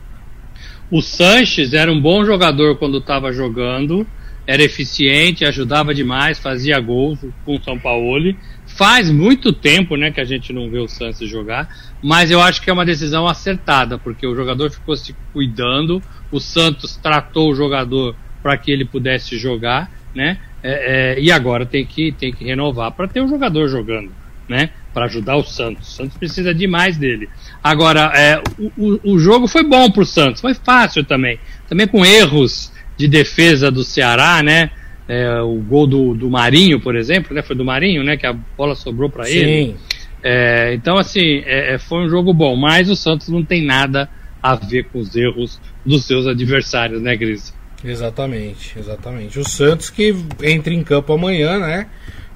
O 0.92 1.02
Sanches 1.02 1.74
era 1.74 1.92
um 1.92 2.02
bom 2.02 2.26
jogador 2.26 2.78
quando 2.78 2.98
estava 2.98 3.32
jogando 3.32 4.06
era 4.48 4.64
eficiente, 4.64 5.44
ajudava 5.44 5.94
demais, 5.94 6.40
fazia 6.40 6.80
gols 6.80 7.20
com 7.44 7.58
o 7.58 7.62
São 7.62 7.78
Paulo. 7.78 8.34
Faz 8.66 9.12
muito 9.12 9.52
tempo 9.52 9.98
né, 9.98 10.10
que 10.10 10.22
a 10.22 10.26
gente 10.26 10.54
não 10.54 10.70
vê 10.70 10.80
o 10.80 10.88
Santos 10.88 11.30
jogar, 11.30 11.70
mas 12.02 12.32
eu 12.32 12.42
acho 12.42 12.62
que 12.62 12.70
é 12.70 12.74
uma 12.74 12.86
decisão 12.86 13.28
acertada, 13.28 13.98
porque 13.98 14.26
o 14.26 14.36
jogador 14.36 14.72
ficou 14.72 14.96
se 14.96 15.14
cuidando, 15.34 16.02
o 16.32 16.40
Santos 16.40 16.96
tratou 16.96 17.52
o 17.52 17.56
jogador 17.56 18.16
para 18.42 18.58
que 18.58 18.72
ele 18.72 18.86
pudesse 18.86 19.38
jogar, 19.38 19.92
né? 20.16 20.38
É, 20.64 21.16
é, 21.16 21.20
e 21.20 21.32
agora 21.32 21.66
tem 21.66 21.86
que, 21.86 22.12
tem 22.12 22.32
que 22.32 22.44
renovar 22.44 22.92
para 22.92 23.08
ter 23.08 23.20
o 23.20 23.26
um 23.26 23.28
jogador 23.28 23.68
jogando, 23.68 24.12
né? 24.48 24.70
Para 24.94 25.06
ajudar 25.06 25.36
o 25.36 25.44
Santos. 25.44 25.90
O 25.90 25.92
Santos 25.92 26.18
precisa 26.18 26.54
demais 26.54 26.98
dele. 26.98 27.30
Agora, 27.64 28.12
é, 28.16 28.42
o, 28.58 28.72
o, 28.78 29.14
o 29.14 29.20
jogo 29.20 29.48
foi 29.48 29.64
bom 29.64 29.90
para 29.92 30.04
o 30.04 30.06
Santos, 30.06 30.42
foi 30.42 30.54
fácil 30.54 31.04
também. 31.04 31.40
Também 31.68 31.88
com 31.88 32.06
erros 32.06 32.72
de 32.98 33.08
defesa 33.08 33.72
do 33.72 33.84
Ceará, 33.84 34.42
né? 34.44 34.72
É, 35.08 35.40
o 35.40 35.56
gol 35.62 35.88
do, 35.88 36.14
do 36.14 36.30
Marinho, 36.30 36.82
por 36.82 36.96
exemplo, 36.96 37.34
né? 37.34 37.42
Foi 37.42 37.56
do 37.56 37.64
Marinho, 37.64 38.04
né? 38.04 38.18
Que 38.18 38.26
a 38.26 38.34
bola 38.34 38.76
sobrou 38.76 39.10
para 39.10 39.30
ele. 39.30 39.76
É, 40.24 40.74
então, 40.74 40.98
assim, 40.98 41.44
é, 41.46 41.76
é, 41.76 41.78
foi 41.78 42.00
um 42.00 42.10
jogo 42.10 42.34
bom, 42.34 42.56
mas 42.56 42.90
o 42.90 42.96
Santos 42.96 43.30
não 43.30 43.46
tem 43.46 43.64
nada 43.64 44.10
a 44.42 44.56
ver 44.56 44.86
com 44.86 45.00
os 45.00 45.16
erros 45.16 45.60
dos 45.86 46.06
seus 46.06 46.28
adversários, 46.28 47.02
né, 47.02 47.16
Gris? 47.16 47.54
Exatamente, 47.84 48.78
exatamente. 48.78 49.40
O 49.40 49.48
Santos 49.48 49.90
que 49.90 50.16
entra 50.44 50.74
em 50.74 50.84
campo 50.84 51.14
amanhã, 51.14 51.60
né? 51.60 51.88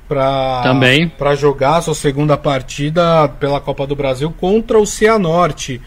Pra, 0.08 0.62
Também. 0.62 1.08
Para 1.08 1.36
jogar 1.36 1.78
a 1.78 1.82
sua 1.82 1.96
segunda 1.96 2.38
partida 2.38 3.28
pela 3.28 3.60
Copa 3.60 3.88
do 3.88 3.96
Brasil 3.96 4.32
contra 4.32 4.78
o 4.78 4.86
Cianorte. 4.86 5.82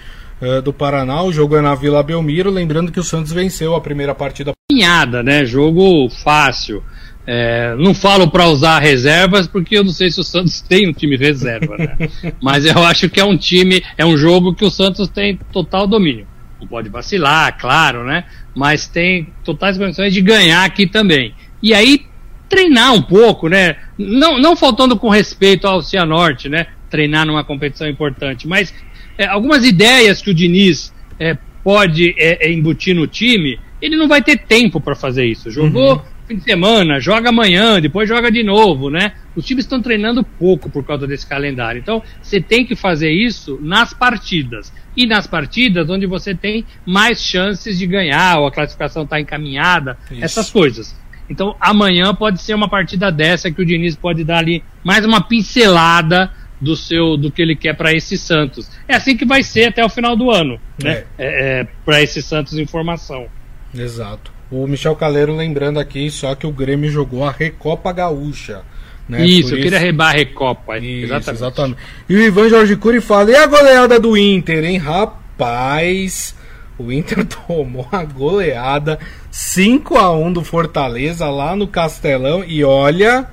Eh, 0.45 0.61
do 0.61 0.75
Paraná. 0.75 1.23
O 1.23 1.33
jogo 1.33 1.57
é 1.57 1.63
na 1.63 1.75
Vila 1.75 2.03
Belmiro. 2.03 2.51
Lembrando 2.51 2.93
que 2.93 3.01
o 3.01 3.05
Santos 3.05 3.33
venceu 3.33 3.75
a 3.75 3.81
primeira 3.81 4.15
partida. 4.15 4.53
Pinhada, 4.71 5.23
né? 5.23 5.47
Jogo 5.47 6.11
fácil. 6.23 6.83
É, 7.27 7.75
não 7.79 7.95
falo 7.95 8.31
para 8.31 8.47
usar 8.49 8.79
reservas 8.81 9.47
porque 9.47 9.79
eu 9.79 9.85
não 9.85 9.93
sei 9.93 10.11
se 10.11 10.21
o 10.21 10.25
Santos 10.25 10.61
tem 10.69 10.87
um 10.87 10.93
time 10.93 11.17
reserva, 11.17 11.79
né? 11.79 11.97
Mas 12.43 12.67
eu 12.67 12.79
acho 12.85 13.09
que 13.09 13.19
é 13.19 13.25
um 13.25 13.39
time, 13.39 13.83
é 13.97 14.05
um 14.05 14.19
jogo 14.19 14.55
que 14.55 14.65
o 14.65 14.71
Santos 14.71 15.09
tem 15.09 15.39
total 15.51 15.87
domínio. 15.87 16.27
Não 16.61 16.69
pode 16.69 16.91
vacilar, 16.91 17.57
claro, 17.59 18.05
né? 18.05 18.25
Mas 18.55 18.87
tem 18.87 19.29
totais 19.43 19.79
condições 19.79 20.13
de 20.13 20.21
ganhar 20.21 20.65
aqui 20.65 20.87
também. 20.87 21.35
E 21.63 21.73
aí 21.73 22.05
treinar 22.51 22.93
um 22.93 23.01
pouco, 23.01 23.49
né? 23.49 23.77
Não, 23.97 24.39
não 24.39 24.55
faltando 24.55 24.95
com 24.99 25.09
respeito 25.09 25.67
ao 25.67 25.81
Cianorte, 25.81 26.51
né? 26.51 26.67
Treinar 26.91 27.25
numa 27.25 27.43
competição 27.43 27.89
importante, 27.89 28.47
mas 28.47 28.73
é, 29.19 29.27
algumas 29.27 29.65
ideias 29.65 30.21
que 30.21 30.31
o 30.31 30.35
Diniz 30.35 30.93
é, 31.19 31.37
pode 31.63 32.15
é, 32.19 32.47
é 32.47 32.53
embutir 32.53 32.95
no 32.95 33.07
time, 33.07 33.59
ele 33.81 33.97
não 33.97 34.09
vai 34.09 34.23
ter 34.23 34.39
tempo 34.39 34.81
para 34.81 34.95
fazer 34.95 35.27
isso. 35.27 35.51
Jogou 35.51 35.95
uhum. 35.95 36.03
fim 36.27 36.37
de 36.37 36.45
semana, 36.45 37.01
joga 37.01 37.29
amanhã, 37.29 37.81
depois 37.81 38.09
joga 38.09 38.31
de 38.31 38.43
novo, 38.43 38.91
né? 38.91 39.13
Os 39.37 39.45
times 39.45 39.65
estão 39.65 39.83
treinando 39.83 40.25
pouco 40.25 40.71
por 40.71 40.85
causa 40.85 41.07
desse 41.07 41.27
calendário. 41.27 41.79
Então, 41.79 42.03
você 42.23 42.41
tem 42.41 42.65
que 42.65 42.75
fazer 42.75 43.11
isso 43.11 43.59
nas 43.61 43.93
partidas. 43.93 44.73
E 44.97 45.07
nas 45.07 45.27
partidas 45.27 45.91
onde 45.91 46.07
você 46.07 46.35
tem 46.35 46.65
mais 46.87 47.23
chances 47.23 47.79
de 47.79 47.87
ganhar, 47.87 48.39
ou 48.39 48.47
a 48.47 48.53
classificação 48.53 49.03
está 49.03 49.21
encaminhada, 49.21 49.99
isso. 50.11 50.25
essas 50.25 50.51
coisas. 50.51 50.97
Então, 51.29 51.57
amanhã 51.59 52.15
pode 52.15 52.41
ser 52.41 52.55
uma 52.55 52.69
partida 52.69 53.11
dessa 53.11 53.51
que 53.51 53.61
o 53.61 53.67
Diniz 53.67 53.97
pode 53.97 54.25
dar 54.25 54.39
ali 54.39 54.63
mais 54.85 55.05
uma 55.05 55.23
pincelada 55.23 56.31
do 56.61 56.77
seu 56.77 57.17
do 57.17 57.31
que 57.31 57.43
ele 57.43 57.57
quer 57.57 57.75
para 57.75 57.93
esse 57.93 58.17
Santos. 58.17 58.71
É 58.89 58.95
assim 58.95 59.17
que 59.17 59.25
vai 59.25 59.43
ser 59.43 59.67
até 59.67 59.85
o 59.85 59.89
final 59.89 60.17
do 60.17 60.31
ano, 60.31 60.59
né? 60.83 61.05
É. 61.19 61.25
É, 61.27 61.61
é 61.61 61.67
para 61.85 62.03
esse 62.03 62.23
Santos 62.23 62.59
em 62.59 62.67
formação. 62.67 63.27
Exato. 63.75 64.33
O 64.51 64.67
Michel 64.67 64.95
Caleiro 64.95 65.35
lembrando 65.35 65.81
aqui 65.81 66.11
só 66.11 66.35
que 66.35 66.47
o 66.47 66.53
Grêmio 66.53 66.91
jogou 66.91 67.25
a 67.25 67.31
Recopa 67.31 67.93
Gaúcha. 67.93 68.63
Né? 69.09 69.27
Isso, 69.27 69.51
Por 69.51 69.59
eu 69.59 69.63
queria 69.63 69.79
rebar 69.79 70.11
a 70.11 70.17
Recopa. 70.17 70.79
Isso, 70.79 71.07
exatamente. 71.07 71.31
exatamente. 71.31 71.79
E 72.09 72.15
o 72.15 72.23
Ivan 72.23 72.49
Jorge 72.49 72.77
Cury 72.77 73.01
fala: 73.01 73.31
e 73.31 73.37
a 73.37 73.47
goleada 73.47 74.01
do 74.01 74.17
Inter, 74.17 74.65
hein? 74.65 74.79
Rapaz, 74.79 76.35
o 76.79 76.91
Inter 76.91 77.25
tomou 77.47 77.87
a 77.93 78.05
goleada 78.05 78.99
5 79.31 79.97
a 79.99 80.17
1 80.17 80.33
do 80.33 80.45
Fortaleza 80.45 81.29
lá 81.29 81.55
no 81.55 81.67
Castelão. 81.67 82.43
E 82.45 82.65
olha, 82.65 83.27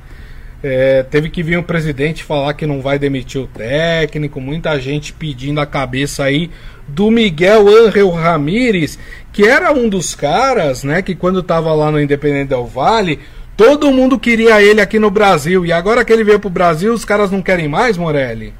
é, 0.64 1.02
teve 1.04 1.30
que 1.30 1.42
vir 1.42 1.58
o 1.58 1.64
presidente 1.64 2.24
falar 2.24 2.54
que 2.54 2.68
não 2.68 2.82
vai 2.82 3.00
demitir 3.00 3.42
o 3.42 3.48
técnico, 3.48 4.40
muita 4.40 4.80
gente 4.80 5.12
pedindo 5.12 5.60
a 5.60 5.66
cabeça 5.66 6.24
aí 6.24 6.52
do 6.88 7.10
Miguel 7.10 7.68
Ángel 7.68 8.10
Ramírez, 8.12 9.00
que 9.34 9.44
era 9.44 9.72
um 9.72 9.90
dos 9.90 10.14
caras, 10.14 10.84
né, 10.84 11.02
que 11.02 11.16
quando 11.16 11.42
tava 11.42 11.74
lá 11.74 11.90
no 11.90 12.00
Independente 12.00 12.50
Del 12.50 12.68
Vale, 12.68 13.20
todo 13.58 13.92
mundo 13.92 14.20
queria 14.20 14.62
ele 14.62 14.82
aqui 14.82 15.00
no 15.00 15.10
Brasil, 15.10 15.66
e 15.66 15.72
agora 15.72 16.06
que 16.06 16.14
ele 16.14 16.24
veio 16.24 16.40
pro 16.40 16.50
Brasil, 16.50 16.94
os 16.94 17.06
caras 17.06 17.32
não 17.32 17.42
querem 17.42 17.68
mais, 17.68 17.98
Morelli? 17.98 18.54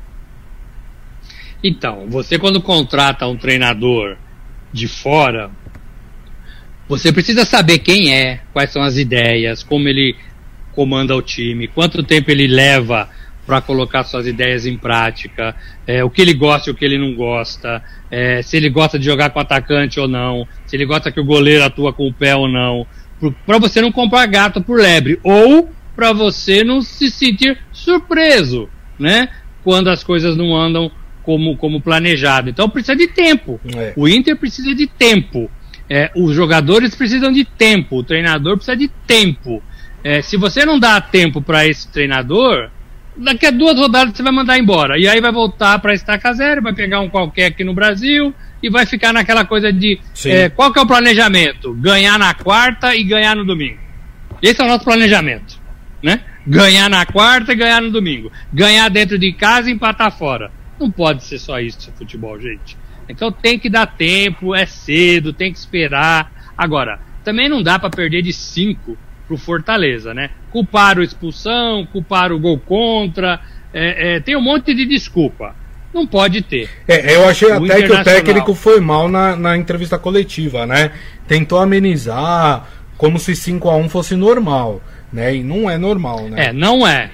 Então, 1.64 2.08
você 2.10 2.40
quando 2.40 2.62
contrata 2.62 3.28
um 3.28 3.38
treinador 3.38 4.18
de 4.74 4.88
fora, 4.88 5.52
você 6.88 7.12
precisa 7.12 7.46
saber 7.46 7.80
quem 7.80 8.14
é, 8.14 8.42
quais 8.52 8.72
são 8.72 8.82
as 8.82 8.98
ideias, 8.98 9.62
como 9.62 9.88
ele 9.88 10.16
comanda 10.74 11.16
o 11.16 11.22
time, 11.22 11.68
quanto 11.68 12.04
tempo 12.04 12.32
ele 12.32 12.48
leva 12.48 13.10
para 13.46 13.62
colocar 13.62 14.04
suas 14.04 14.28
ideias 14.28 14.66
em 14.66 14.78
prática, 14.78 15.56
é, 15.86 16.04
o 16.04 16.10
que 16.10 16.22
ele 16.22 16.34
gosta 16.34 16.70
e 16.70 16.74
o 16.74 16.76
que 16.76 16.86
ele 16.86 16.98
não 16.98 17.14
gosta, 17.16 17.84
é, 18.10 18.42
se 18.42 18.56
ele 18.56 18.70
gosta 18.70 18.98
de 19.00 19.06
jogar 19.06 19.32
com 19.32 19.40
atacante 19.40 20.00
ou 20.00 20.08
não, 20.08 20.48
se 20.66 20.76
ele 20.76 20.86
gosta 20.86 21.12
que 21.12 21.20
o 21.20 21.26
goleiro 21.26 21.64
atua 21.64 21.92
com 21.92 22.08
o 22.08 22.14
pé 22.14 22.36
ou 22.36 22.48
não, 22.48 22.86
para 23.46 23.58
você 23.58 23.82
não 23.82 23.92
comprar 23.92 24.26
gato 24.28 24.62
por 24.62 24.80
lebre, 24.80 25.20
ou 25.24 25.70
para 25.96 26.14
você 26.14 26.64
não 26.64 26.82
se 26.82 27.12
sentir 27.12 27.58
surpreso, 27.72 28.70
né? 28.98 29.30
Quando 29.64 29.90
as 29.90 30.04
coisas 30.04 30.36
não 30.36 30.56
andam 30.56 30.92
como, 31.22 31.56
como 31.58 31.82
planejado. 31.82 32.50
Então 32.50 32.70
precisa 32.70 32.96
de 32.96 33.08
tempo. 33.08 33.60
É. 33.76 33.94
O 33.96 34.08
Inter 34.08 34.36
precisa 34.36 34.74
de 34.74 34.88
tempo. 34.88 35.50
É, 35.90 36.10
os 36.16 36.34
jogadores 36.34 36.96
precisam 36.96 37.32
de 37.32 37.44
tempo, 37.44 37.98
o 37.98 38.04
treinador 38.04 38.56
precisa 38.56 38.78
de 38.78 38.88
tempo. 38.88 39.62
É, 40.04 40.22
se 40.22 40.38
você 40.38 40.66
não 40.66 40.80
dá 40.80 41.00
tempo 41.00 41.42
para 41.42 41.66
esse 41.68 41.88
treinador, 41.88 42.70
daqui 43.16 43.46
a 43.46 43.52
duas 43.52 43.78
rodadas 43.78 44.16
você 44.16 44.24
vai 44.24 44.32
mandar 44.32 44.58
embora. 44.58 44.98
E 44.98 45.08
aí 45.08 45.22
vai 45.22 45.32
voltar 45.32 45.80
para 45.80 45.94
estaca 45.94 46.34
zero, 46.34 46.62
vai 46.62 46.74
pegar 46.74 47.02
um 47.02 47.10
qualquer 47.10 47.48
aqui 47.48 47.64
no 47.64 47.74
Brasil 47.74 48.34
e 48.62 48.70
vai 48.70 48.86
ficar 48.86 49.14
naquela 49.14 49.46
coisa 49.46 49.72
de 49.72 50.00
é, 50.26 50.50
qual 50.50 50.72
que 50.72 50.80
é 50.80 50.82
o 50.82 50.88
planejamento? 50.88 51.74
Ganhar 51.74 52.18
na 52.18 52.34
quarta 52.34 52.96
e 52.96 53.04
ganhar 53.04 53.36
no 53.36 53.46
domingo. 53.46 53.80
Esse 54.42 54.62
é 54.62 54.66
o 54.66 54.68
nosso 54.68 54.84
planejamento. 54.84 55.60
Né? 56.02 56.22
Ganhar 56.48 56.90
na 56.90 57.06
quarta 57.06 57.54
e 57.54 57.56
ganhar 57.56 57.82
no 57.82 57.92
domingo. 57.92 58.32
Ganhar 58.52 58.90
dentro 58.90 59.20
de 59.20 59.32
casa 59.34 59.70
e 59.70 59.74
empatar 59.74 60.12
fora. 60.12 60.52
Não 60.80 60.90
pode 60.90 61.24
ser 61.24 61.38
só 61.38 61.60
isso 61.60 61.92
futebol, 61.96 62.40
gente. 62.40 62.76
Então 63.08 63.32
tem 63.32 63.60
que 63.60 63.70
dar 63.70 63.86
tempo, 63.86 64.56
é 64.56 64.66
cedo, 64.66 65.34
tem 65.34 65.52
que 65.52 65.60
esperar. 65.60 66.32
Agora, 66.58 67.00
também 67.24 67.48
não 67.48 67.62
dá 67.62 67.78
para 67.78 67.90
perder 67.90 68.24
de 68.24 68.34
cinco 68.34 68.98
pro 69.32 69.38
Fortaleza, 69.38 70.14
né? 70.14 70.30
Culpar 70.52 71.00
o 71.00 71.04
expulsão, 71.04 71.86
culpar 71.86 72.34
o 72.34 72.40
gol 72.40 72.60
contra, 72.60 73.40
é, 73.74 74.16
é, 74.16 74.20
tem 74.20 74.36
um 74.36 74.42
monte 74.42 74.74
de 74.74 74.86
desculpa. 74.86 75.56
Não 75.94 76.06
pode 76.06 76.42
ter. 76.42 76.70
É, 76.88 77.16
eu 77.16 77.28
achei 77.28 77.50
o 77.50 77.64
até 77.66 77.82
que 77.84 77.92
o 77.92 78.04
técnico 78.04 78.54
foi 78.54 78.80
mal 78.82 79.08
na, 79.08 79.36
na 79.36 79.58
entrevista 79.58 79.98
coletiva, 79.98 80.66
né? 80.66 80.92
Tentou 81.28 81.60
amenizar 81.60 82.68
como 82.98 83.18
se 83.18 83.36
5 83.36 83.70
a 83.70 83.76
1 83.78 83.90
fosse 83.90 84.16
normal, 84.16 84.82
né? 85.12 85.36
E 85.36 85.44
não 85.44 85.70
é 85.70 85.78
normal, 85.78 86.28
né? 86.30 86.48
É, 86.48 86.54
não 86.54 86.86
é. 86.86 87.12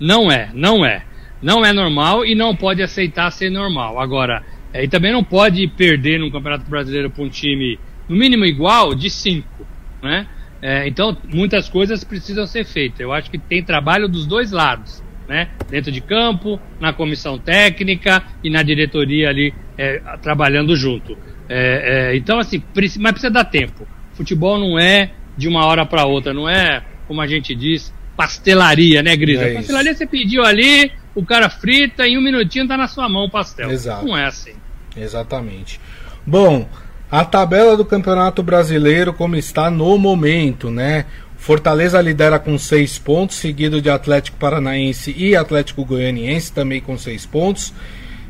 Não 0.00 0.32
é, 0.32 0.50
não 0.54 0.84
é. 0.84 1.02
Não 1.42 1.64
é 1.64 1.72
normal 1.72 2.24
e 2.24 2.34
não 2.34 2.56
pode 2.56 2.82
aceitar 2.82 3.30
ser 3.30 3.50
normal. 3.50 4.00
Agora, 4.00 4.42
é, 4.72 4.84
e 4.84 4.88
também 4.88 5.12
não 5.12 5.24
pode 5.24 5.66
perder 5.68 6.18
no 6.18 6.30
Campeonato 6.30 6.68
Brasileiro 6.68 7.10
para 7.10 7.22
um 7.22 7.28
time, 7.28 7.78
no 8.08 8.16
mínimo 8.16 8.44
igual, 8.44 8.94
de 8.94 9.08
5, 9.10 9.46
né? 10.02 10.26
É, 10.66 10.88
então, 10.88 11.14
muitas 11.28 11.68
coisas 11.68 12.02
precisam 12.02 12.46
ser 12.46 12.64
feitas. 12.64 13.00
Eu 13.00 13.12
acho 13.12 13.30
que 13.30 13.36
tem 13.36 13.62
trabalho 13.62 14.08
dos 14.08 14.24
dois 14.24 14.50
lados, 14.50 15.02
né? 15.28 15.50
Dentro 15.68 15.92
de 15.92 16.00
campo, 16.00 16.58
na 16.80 16.90
comissão 16.90 17.38
técnica 17.38 18.24
e 18.42 18.48
na 18.48 18.62
diretoria 18.62 19.28
ali 19.28 19.52
é, 19.76 19.98
trabalhando 20.22 20.74
junto. 20.74 21.18
É, 21.50 22.12
é 22.12 22.16
então, 22.16 22.38
assim, 22.38 22.62
mas 22.74 23.12
precisa 23.12 23.30
dar 23.30 23.44
tempo. 23.44 23.86
Futebol 24.14 24.58
não 24.58 24.78
é 24.78 25.10
de 25.36 25.48
uma 25.48 25.66
hora 25.66 25.84
para 25.84 26.06
outra, 26.06 26.32
não 26.32 26.48
é, 26.48 26.82
como 27.06 27.20
a 27.20 27.26
gente 27.26 27.54
diz, 27.54 27.92
pastelaria, 28.16 29.02
né, 29.02 29.14
Grisa? 29.14 29.44
É 29.44 29.52
pastelaria 29.52 29.94
você 29.94 30.06
pediu 30.06 30.42
ali, 30.42 30.90
o 31.14 31.26
cara 31.26 31.50
frita, 31.50 32.08
em 32.08 32.16
um 32.16 32.22
minutinho 32.22 32.66
tá 32.66 32.78
na 32.78 32.88
sua 32.88 33.06
mão 33.06 33.26
o 33.26 33.30
pastel. 33.30 33.70
Exato. 33.70 34.06
Não 34.06 34.16
é 34.16 34.24
assim. 34.24 34.54
Exatamente. 34.96 35.78
Bom, 36.26 36.66
a 37.10 37.24
tabela 37.24 37.76
do 37.76 37.84
Campeonato 37.84 38.42
Brasileiro 38.42 39.12
como 39.12 39.36
está 39.36 39.70
no 39.70 39.96
momento, 39.98 40.70
né? 40.70 41.06
Fortaleza 41.36 42.00
lidera 42.00 42.38
com 42.38 42.56
seis 42.58 42.98
pontos, 42.98 43.36
seguido 43.36 43.80
de 43.80 43.90
Atlético 43.90 44.38
Paranaense 44.38 45.14
e 45.16 45.36
Atlético 45.36 45.84
Goianiense 45.84 46.52
também 46.52 46.80
com 46.80 46.96
seis 46.96 47.26
pontos. 47.26 47.72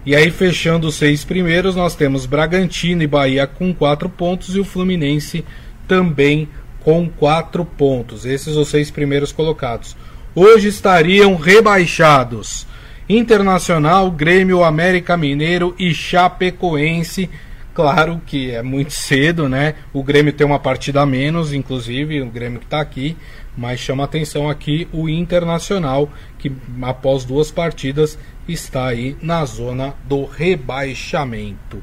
E 0.05 0.15
aí, 0.15 0.31
fechando 0.31 0.89
os 0.89 0.97
seis 0.97 1.25
primeiros, 1.25 1.77
nós 1.77 1.95
temos 1.95 2.27
Bragantino 2.27 3.03
e 3.03 3.07
Bahia 3.07 3.47
com 3.47 3.73
quatro 3.73 4.09
pontos 4.09 4.55
e 4.55 4.61
o 4.61 4.65
Fluminense 4.65 5.45
também 5.87 6.49
com 6.81 7.09
quatro 7.09 7.65
pontos. 7.65 8.27
Esses 8.27 8.57
os 8.57 8.69
seis 8.69 8.91
primeiros 8.91 9.33
colocados. 9.33 9.97
Hoje 10.35 10.69
estariam 10.69 11.37
rebaixados 11.37 12.67
Internacional, 13.09 14.11
Grêmio, 14.11 14.65
América 14.65 15.17
Mineiro 15.17 15.75
e 15.79 15.93
Chapecoense 15.93 17.29
Claro 17.75 18.23
que 18.25 18.53
é 18.53 18.63
muito 18.63 18.93
cedo, 18.93 19.49
né? 19.49 19.75
O 19.93 20.05
Grêmio 20.05 20.33
tem 20.33 20.47
uma 20.47 20.61
partida 20.61 21.03
a 21.03 21.07
menos, 21.07 21.53
inclusive, 21.53 22.23
o 22.23 22.31
Grêmio 22.31 22.61
que 22.61 22.67
está 22.67 22.81
aqui, 22.81 23.17
mas 23.57 23.81
chama 23.81 24.05
atenção 24.05 24.49
aqui 24.49 24.87
o 24.93 25.09
Internacional, 25.09 26.09
que 26.39 26.53
após 26.83 27.25
duas 27.25 27.51
partidas 27.51 28.17
está 28.49 28.87
aí 28.87 29.17
na 29.21 29.45
zona 29.45 29.93
do 30.05 30.25
rebaixamento. 30.25 31.83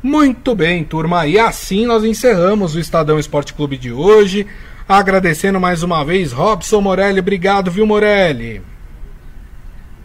Muito 0.00 0.54
bem, 0.54 0.84
turma, 0.84 1.26
e 1.26 1.38
assim 1.40 1.86
nós 1.86 2.04
encerramos 2.04 2.76
o 2.76 2.80
Estadão 2.80 3.18
Esporte 3.18 3.52
Clube 3.52 3.76
de 3.76 3.90
hoje. 3.90 4.46
Agradecendo 4.88 5.60
mais 5.60 5.82
uma 5.82 6.04
vez, 6.04 6.32
Robson 6.32 6.80
Morelli. 6.80 7.18
Obrigado, 7.18 7.68
viu, 7.68 7.86
Morelli? 7.86 8.62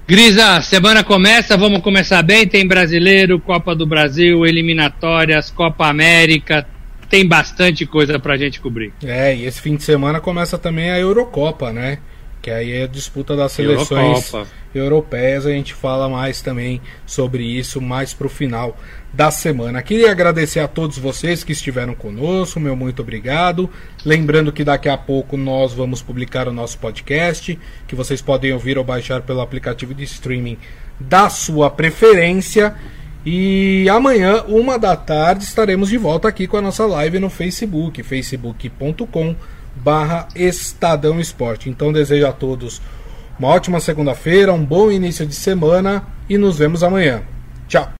Grisa, 0.07 0.61
semana 0.61 1.03
começa, 1.03 1.57
vamos 1.57 1.81
começar 1.81 2.23
bem. 2.23 2.47
Tem 2.47 2.65
brasileiro, 2.65 3.41
Copa 3.41 3.75
do 3.75 3.85
Brasil, 3.85 4.45
eliminatórias, 4.45 5.49
Copa 5.51 5.85
América. 5.85 6.65
Tem 7.09 7.27
bastante 7.27 7.85
coisa 7.85 8.17
pra 8.17 8.37
gente 8.37 8.61
cobrir. 8.61 8.93
É, 9.03 9.35
e 9.35 9.43
esse 9.43 9.59
fim 9.59 9.75
de 9.75 9.83
semana 9.83 10.21
começa 10.21 10.57
também 10.57 10.89
a 10.91 10.97
Eurocopa, 10.97 11.73
né? 11.73 11.99
Que 12.41 12.49
aí 12.49 12.71
é 12.71 12.83
a 12.83 12.87
disputa 12.87 13.35
das 13.35 13.51
seleções 13.51 14.31
Eurocopa. 14.33 14.47
europeias. 14.73 15.45
A 15.45 15.51
gente 15.51 15.73
fala 15.73 16.07
mais 16.07 16.41
também 16.41 16.79
sobre 17.05 17.43
isso 17.43 17.81
mais 17.81 18.13
pro 18.13 18.29
final 18.29 18.77
da 19.17 19.31
semana. 19.31 19.81
Queria 19.81 20.11
agradecer 20.11 20.59
a 20.59 20.67
todos 20.67 20.99
vocês 20.99 21.43
que 21.43 21.51
estiveram 21.51 21.95
conosco, 21.95 22.59
meu 22.59 22.75
muito 22.75 23.01
obrigado. 23.01 23.67
Lembrando 24.05 24.51
que 24.51 24.63
daqui 24.63 24.87
a 24.87 24.95
pouco 24.95 25.35
nós 25.35 25.73
vamos 25.73 26.03
publicar 26.03 26.47
o 26.47 26.53
nosso 26.53 26.77
podcast, 26.77 27.57
que 27.87 27.95
vocês 27.95 28.21
podem 28.21 28.53
ouvir 28.53 28.77
ou 28.77 28.83
baixar 28.83 29.23
pelo 29.23 29.41
aplicativo 29.41 29.91
de 29.95 30.03
streaming 30.03 30.59
da 30.99 31.31
sua 31.31 31.71
preferência. 31.71 32.75
E 33.25 33.89
amanhã, 33.89 34.43
uma 34.47 34.77
da 34.77 34.95
tarde, 34.95 35.43
estaremos 35.45 35.89
de 35.89 35.97
volta 35.97 36.27
aqui 36.27 36.45
com 36.45 36.57
a 36.57 36.61
nossa 36.61 36.85
live 36.85 37.17
no 37.17 37.31
Facebook, 37.31 38.03
facebook.com 38.03 39.35
barra 39.75 40.27
Estadão 40.35 41.19
Esporte. 41.19 41.71
Então 41.71 41.91
desejo 41.91 42.27
a 42.27 42.31
todos 42.31 42.79
uma 43.39 43.47
ótima 43.47 43.79
segunda-feira, 43.79 44.53
um 44.53 44.63
bom 44.63 44.91
início 44.91 45.25
de 45.25 45.33
semana 45.33 46.03
e 46.29 46.37
nos 46.37 46.59
vemos 46.59 46.83
amanhã. 46.83 47.23
Tchau! 47.67 47.91